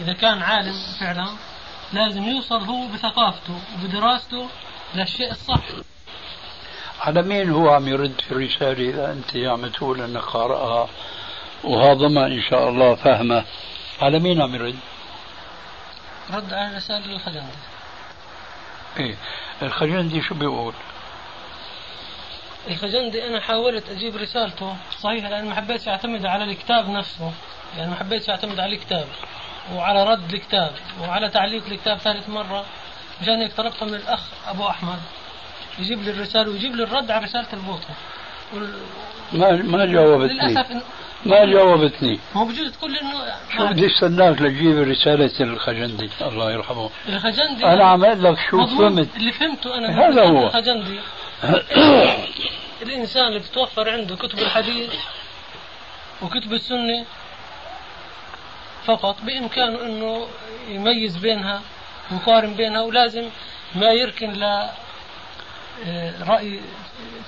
إذا 0.00 0.12
كان 0.12 0.42
عالم 0.42 0.74
فعلا 1.00 1.26
لازم 1.92 2.22
يوصل 2.22 2.60
هو 2.64 2.86
بثقافته 2.86 3.54
وبدراسته 3.74 4.48
للشيء 4.94 5.30
الصح. 5.30 5.62
على 7.00 7.22
مين 7.22 7.50
هو 7.50 7.70
عم 7.70 7.88
يرد 7.88 8.20
في 8.20 8.32
الرسالة 8.32 8.90
إذا 8.90 9.12
أنت 9.12 9.36
عم 9.36 9.66
تقول 9.66 10.02
أنك 10.02 10.22
قارئها؟ 10.22 10.88
وهضمها 11.64 12.26
إن 12.26 12.42
شاء 12.50 12.68
الله 12.68 12.94
فهمه. 12.94 13.44
على 14.02 14.18
مين 14.18 14.42
عم 14.42 14.54
يرد؟ 14.54 14.78
رد 16.30 16.52
على 16.52 16.76
رسالة 16.76 17.12
الخزندي 17.12 17.71
إيه. 18.98 19.14
الخجندي 19.62 20.22
شو 20.22 20.34
بيقول؟ 20.34 20.74
الخزندي 22.70 23.26
أنا 23.26 23.40
حاولت 23.40 23.88
أجيب 23.90 24.16
رسالته. 24.16 24.76
صحيح 25.00 25.24
لأن 25.28 25.44
ما 25.44 25.54
حبيتش 25.54 25.88
أعتمد 25.88 26.26
على 26.26 26.44
الكتاب 26.44 26.88
نفسه. 26.90 27.32
يعني 27.78 27.90
ما 27.90 27.96
حبيتش 27.96 28.30
أعتمد 28.30 28.60
على 28.60 28.74
الكتاب 28.74 29.04
وعلى 29.74 30.04
رد 30.04 30.32
الكتاب 30.34 30.72
وعلى 31.02 31.28
تعليق 31.28 31.62
الكتاب 31.66 31.98
ثالث 31.98 32.28
مرة 32.28 32.64
مشان 33.22 33.40
هيك 33.40 33.52
طلبتها 33.52 33.86
من 33.86 33.94
الأخ 33.94 34.20
أبو 34.48 34.68
أحمد 34.68 34.98
يجيب 35.78 36.02
لي 36.02 36.10
الرسالة 36.10 36.50
ويجيب 36.50 36.76
لي 36.76 36.82
الرد 36.82 37.10
على 37.10 37.24
رسالة 37.24 37.46
البوطة 37.52 37.88
وال- 38.54 38.80
ما 39.32 39.52
ما 39.52 39.86
جاوبتني. 39.86 40.32
للأسف 40.34 40.70
إنه 40.70 40.82
ما 41.26 41.44
جاوبتني 41.44 42.18
هو 42.34 42.44
بجوز 42.44 42.72
تقول 42.72 42.92
لي 42.92 43.00
إنه 43.00 43.34
شو 43.56 43.66
بدي 43.66 43.86
استناك 43.86 44.42
لتجيب 44.42 44.78
رسالة 44.78 45.40
الخجندي. 45.40 46.10
الله 46.20 46.52
يرحمه. 46.52 46.90
الخزندي 47.08 47.66
أنا 47.66 47.84
عم 47.84 48.04
أقول 48.04 48.24
لك 48.24 48.38
شو 48.50 48.66
فهمت. 48.66 49.08
اللي 49.16 49.32
فهمته 49.32 49.76
من 49.76 49.84
هذا 49.84 50.24
هو. 50.24 50.46
الخزندي 50.46 50.98
الإنسان 52.82 53.26
اللي 53.26 53.38
بتوفر 53.38 53.90
عنده 53.90 54.16
كتب 54.16 54.38
الحديث 54.38 54.94
وكتب 56.22 56.52
السنة 56.52 57.04
فقط 58.84 59.16
بإمكانه 59.22 59.86
أنه 59.86 60.26
يميز 60.68 61.16
بينها 61.16 61.60
ويقارن 62.12 62.54
بينها 62.54 62.80
ولازم 62.80 63.24
ما 63.74 63.86
يركن 63.92 64.32
ل 64.32 64.68
آه، 65.86 66.24
رأي 66.24 66.60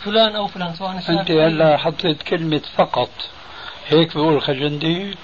فلان 0.05 0.37
أو 0.37 0.47
فلان 0.47 0.75
سواء 0.75 0.99
الشافعي 0.99 1.47
هلا 1.47 1.77
حطيت 1.77 2.23
كلمة 2.23 2.63
فقط. 2.77 3.11
هيك 3.89 4.15
بيقول 4.15 4.35
الخجندي؟ 4.35 5.15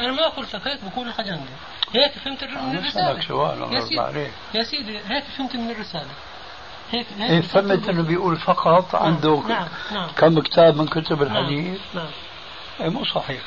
أنا 0.00 0.12
ما 0.12 0.28
قلت 0.28 0.54
لك 0.56 0.68
هيك 0.68 0.78
بقول 0.92 1.08
الخزندي 1.08 1.50
هيك 1.94 2.12
فهمت 2.12 2.44
من 2.44 2.72
بسألك 2.72 2.74
الرسالة 2.74 3.20
سؤال 3.20 3.74
يا 3.74 3.80
سيدي 3.80 4.28
يا 4.54 4.62
سيدي 4.62 4.98
هيك 5.08 5.24
فهمت 5.24 5.56
من 5.56 5.70
الرسالة. 5.70 6.06
هيك 6.92 7.06
هيك 7.18 7.30
إيه 7.30 7.40
فهمت 7.40 7.88
إنه 7.88 8.02
بيقول 8.02 8.36
فقط 8.36 8.94
نعم، 8.94 9.02
عنده 9.04 9.42
نعم 9.48 9.68
نعم. 9.92 10.08
كم 10.16 10.40
كتاب 10.40 10.76
من 10.76 10.86
كتب 10.86 11.22
نعم 11.22 11.36
الحديث؟ 11.36 11.80
نعم. 11.94 12.06
إيه 12.80 12.88
مو 12.88 13.04
صحيح. 13.04 13.40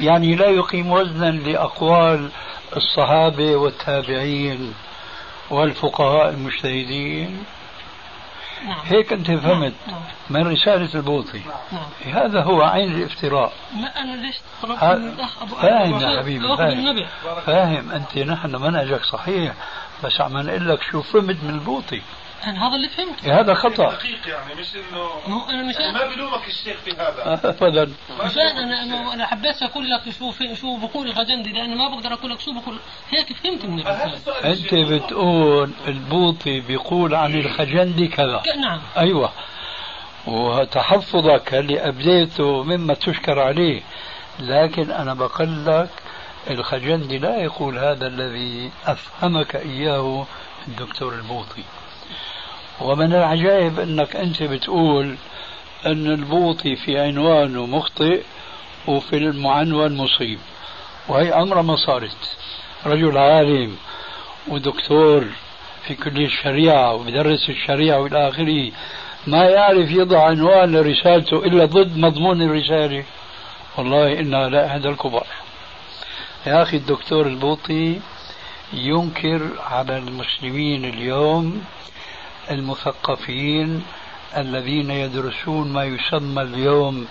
يعني 0.00 0.34
لا 0.36 0.46
يقيم 0.46 0.90
وزنا 0.90 1.30
لأقوال 1.30 2.30
الصحابة 2.76 3.56
والتابعين 3.56 4.74
والفقهاء 5.50 6.28
المجتهدين؟ 6.28 7.44
نعم. 8.66 8.78
هيك 8.84 9.12
أنت 9.12 9.26
فهمت. 9.30 9.72
نعم. 9.88 10.00
من 10.30 10.48
رسالة 10.52 10.94
البوطي. 10.94 11.40
نعم. 11.72 12.14
هذا 12.14 12.42
هو 12.42 12.62
عين 12.62 12.92
الافتراء. 12.92 13.52
ما 13.74 14.00
أنا 14.00 14.16
ليش 14.16 14.36
طلبت 14.62 14.78
ها- 14.82 14.94
من 14.94 15.08
الأخ 15.08 15.42
ابو 15.42 15.54
فاهم 15.54 16.00
يا 16.00 16.20
حبيبي، 16.20 16.56
فاهم. 16.56 17.06
فاهم. 17.46 17.90
أنت 17.90 18.18
نحن 18.18 18.56
منهجك 18.56 19.04
صحيح 19.04 19.54
بس 20.04 20.20
عم 20.20 20.38
نقول 20.38 20.68
لك 20.68 20.82
شو 20.82 21.02
فهمت 21.02 21.36
من 21.44 21.50
البوطي. 21.50 22.02
أنا 22.46 22.68
هذا 22.68 22.76
اللي 22.76 22.88
فهمته. 22.88 23.26
إيه 23.26 23.40
هذا 23.40 23.54
خطأ. 23.54 23.90
دقيق 23.90 24.28
يعني 24.28 24.54
مش 24.60 24.66
انه 24.76 25.08
مو 25.26 25.50
أنا 25.50 25.62
مشان 25.62 25.80
يعني 25.80 25.98
ما 25.98 26.14
بلومك 26.14 26.48
الشيخ 26.48 26.76
في 26.76 26.90
هذا. 26.90 27.40
أبدا. 27.44 27.92
مشان 28.24 28.42
أنا 28.42 28.82
أنا 28.82 29.14
أنا 29.14 29.26
حبيت 29.26 29.62
أقول 29.62 29.90
لك 29.90 30.10
شو 30.18 30.30
في 30.30 30.56
شو 30.56 30.76
بقول 30.76 31.06
الغزندي 31.06 31.52
لأنه 31.52 31.74
ما 31.74 31.88
بقدر 31.88 32.12
أقول 32.12 32.30
لك 32.30 32.40
شو 32.40 32.52
بقول. 32.52 32.78
هيك 33.10 33.32
فهمت 33.32 33.64
من 33.64 33.78
الشيخ. 34.44 34.74
بتقول 34.74 35.70
البوطي 35.86 36.60
بيقول 36.60 37.14
عن 37.14 37.34
الخجندي 37.34 38.08
كذا. 38.08 38.42
نعم. 38.60 38.80
أيوة. 38.96 39.32
وتحفظك 40.26 41.54
اللي 41.54 41.88
أبديته 41.88 42.62
مما 42.62 42.94
تشكر 42.94 43.38
عليه. 43.38 43.82
لكن 44.40 44.90
أنا 44.90 45.14
بقول 45.14 45.66
لك 45.66 45.90
الخجندي 46.50 47.18
لا 47.18 47.36
يقول 47.36 47.78
هذا 47.78 48.06
الذي 48.06 48.70
أفهمك 48.86 49.56
إياه 49.56 50.26
الدكتور 50.68 51.14
البوطي. 51.14 51.64
ومن 52.80 53.12
العجائب 53.12 53.80
أنك 53.80 54.16
أنت 54.16 54.42
بتقول 54.42 55.16
أن 55.86 56.06
البوطي 56.06 56.76
في 56.76 56.98
عنوانه 56.98 57.66
مخطئ 57.66 58.22
وفي 58.86 59.16
المعنون 59.16 59.96
مصيب. 59.96 60.38
وهي 61.08 61.32
أمر 61.32 61.62
ما 61.62 61.76
صارت. 61.76 62.36
رجل 62.86 63.18
عالم 63.18 63.76
ودكتور 64.48 65.24
في 65.86 65.94
كلية 65.94 66.26
الشريعة 66.26 66.94
وبدرس 66.94 67.50
الشريعة 67.50 68.00
وإلى 68.00 68.28
آخره 68.28 68.72
ما 69.26 69.44
يعرف 69.44 69.90
يضع 69.90 70.24
عنوان 70.26 70.72
لرسالته 70.76 71.36
إلا 71.44 71.64
ضد 71.64 71.96
مضمون 71.96 72.42
الرسالة. 72.42 73.04
والله 73.78 74.20
إنها 74.20 74.48
لا 74.48 74.66
أحد 74.66 74.86
الكبار. 74.86 75.26
يا 76.46 76.62
أخي 76.62 76.76
الدكتور 76.76 77.26
البوطي 77.26 78.00
ينكر 78.72 79.40
على 79.70 79.98
المسلمين 79.98 80.84
اليوم 80.84 81.64
المثقفين 82.50 83.82
الذين 84.36 84.90
يدرسون 84.90 85.72
ما 85.72 85.84
يسمى 85.84 86.42
اليوم 86.42 87.06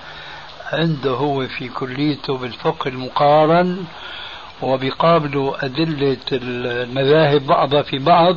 عنده 0.73 1.11
هو 1.11 1.47
في 1.47 1.69
كليته 1.69 2.37
بالفقه 2.37 2.87
المقارن 2.87 3.85
وبيقابلوا 4.61 5.65
أدلة 5.65 6.17
المذاهب 6.31 7.41
بعضها 7.47 7.81
في 7.81 7.97
بعض. 7.97 8.35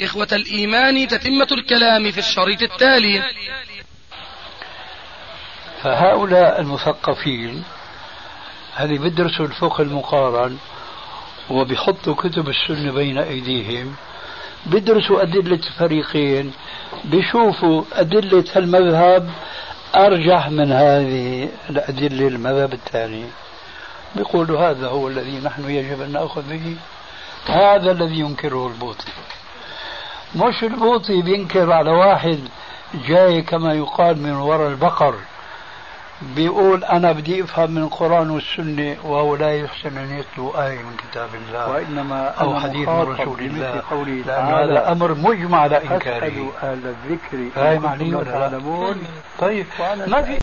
إخوة 0.00 0.28
الإيمان 0.32 1.08
تتمة 1.08 1.48
الكلام 1.52 2.10
في 2.10 2.18
الشريط 2.18 2.62
التالي. 2.62 3.22
فهؤلاء 5.82 6.60
المثقفين 6.60 7.64
هذه 8.74 8.98
بيدرسوا 8.98 9.46
الفقه 9.46 9.82
المقارن 9.82 10.58
وبيحطوا 11.50 12.14
كتب 12.14 12.48
السنة 12.48 12.92
بين 12.92 13.18
أيديهم؟ 13.18 13.96
بيدرسوا 14.66 15.22
أدلة 15.22 15.60
الفريقين 15.66 16.52
بيشوفوا 17.04 17.82
أدلة 17.92 18.44
المذهب 18.56 19.30
أرجح 19.96 20.48
من 20.50 20.72
هذه 20.72 21.48
الأدلة 21.70 22.28
المذهب 22.28 22.72
الثاني. 22.72 23.24
بيقولوا 24.16 24.70
هذا 24.70 24.88
هو 24.88 25.08
الذي 25.08 25.40
نحن 25.40 25.70
يجب 25.70 26.02
أن 26.02 26.12
نأخذ 26.12 26.42
به 26.42 26.76
هذا 27.46 27.90
الذي 27.90 28.18
ينكره 28.18 28.66
البوطي. 28.66 29.12
مش 30.36 30.64
البوطي 30.64 31.22
بينكر 31.22 31.72
على 31.72 31.90
واحد 31.90 32.38
جاي 33.08 33.42
كما 33.42 33.74
يقال 33.74 34.22
من 34.22 34.32
وراء 34.32 34.68
البقر. 34.68 35.14
بيقول 36.22 36.84
أنا 36.84 37.12
بدي 37.12 37.42
أفهم 37.44 37.70
من 37.70 37.82
القرآن 37.82 38.30
والسنة 38.30 38.96
وهو 39.04 39.36
لا 39.36 39.54
يحسن 39.54 39.98
أن 39.98 40.18
يتلو 40.18 40.50
آية 40.50 40.78
من 40.78 40.96
كتاب 40.96 41.28
الله 41.34 41.70
وإنما 41.70 42.28
أو 42.28 42.60
حديث 42.60 42.88
من 42.88 43.02
رسول 43.02 43.40
الله. 43.40 43.82
قوله 43.90 44.22
تعالى 44.26 44.72
هذا 44.72 44.92
أمر 44.92 45.14
مجمع 45.14 45.60
على 45.60 45.82
إنكاره. 45.82 45.98
فاسألوا 45.98 46.50
أهل 46.62 46.94
الذكر 46.94 47.60
علي 47.86 48.10
لا 48.10 48.18
ولا 48.18 48.48
لا؟ 48.48 48.94
طيب 49.38 49.66
ما 50.06 50.22
في 50.22 50.36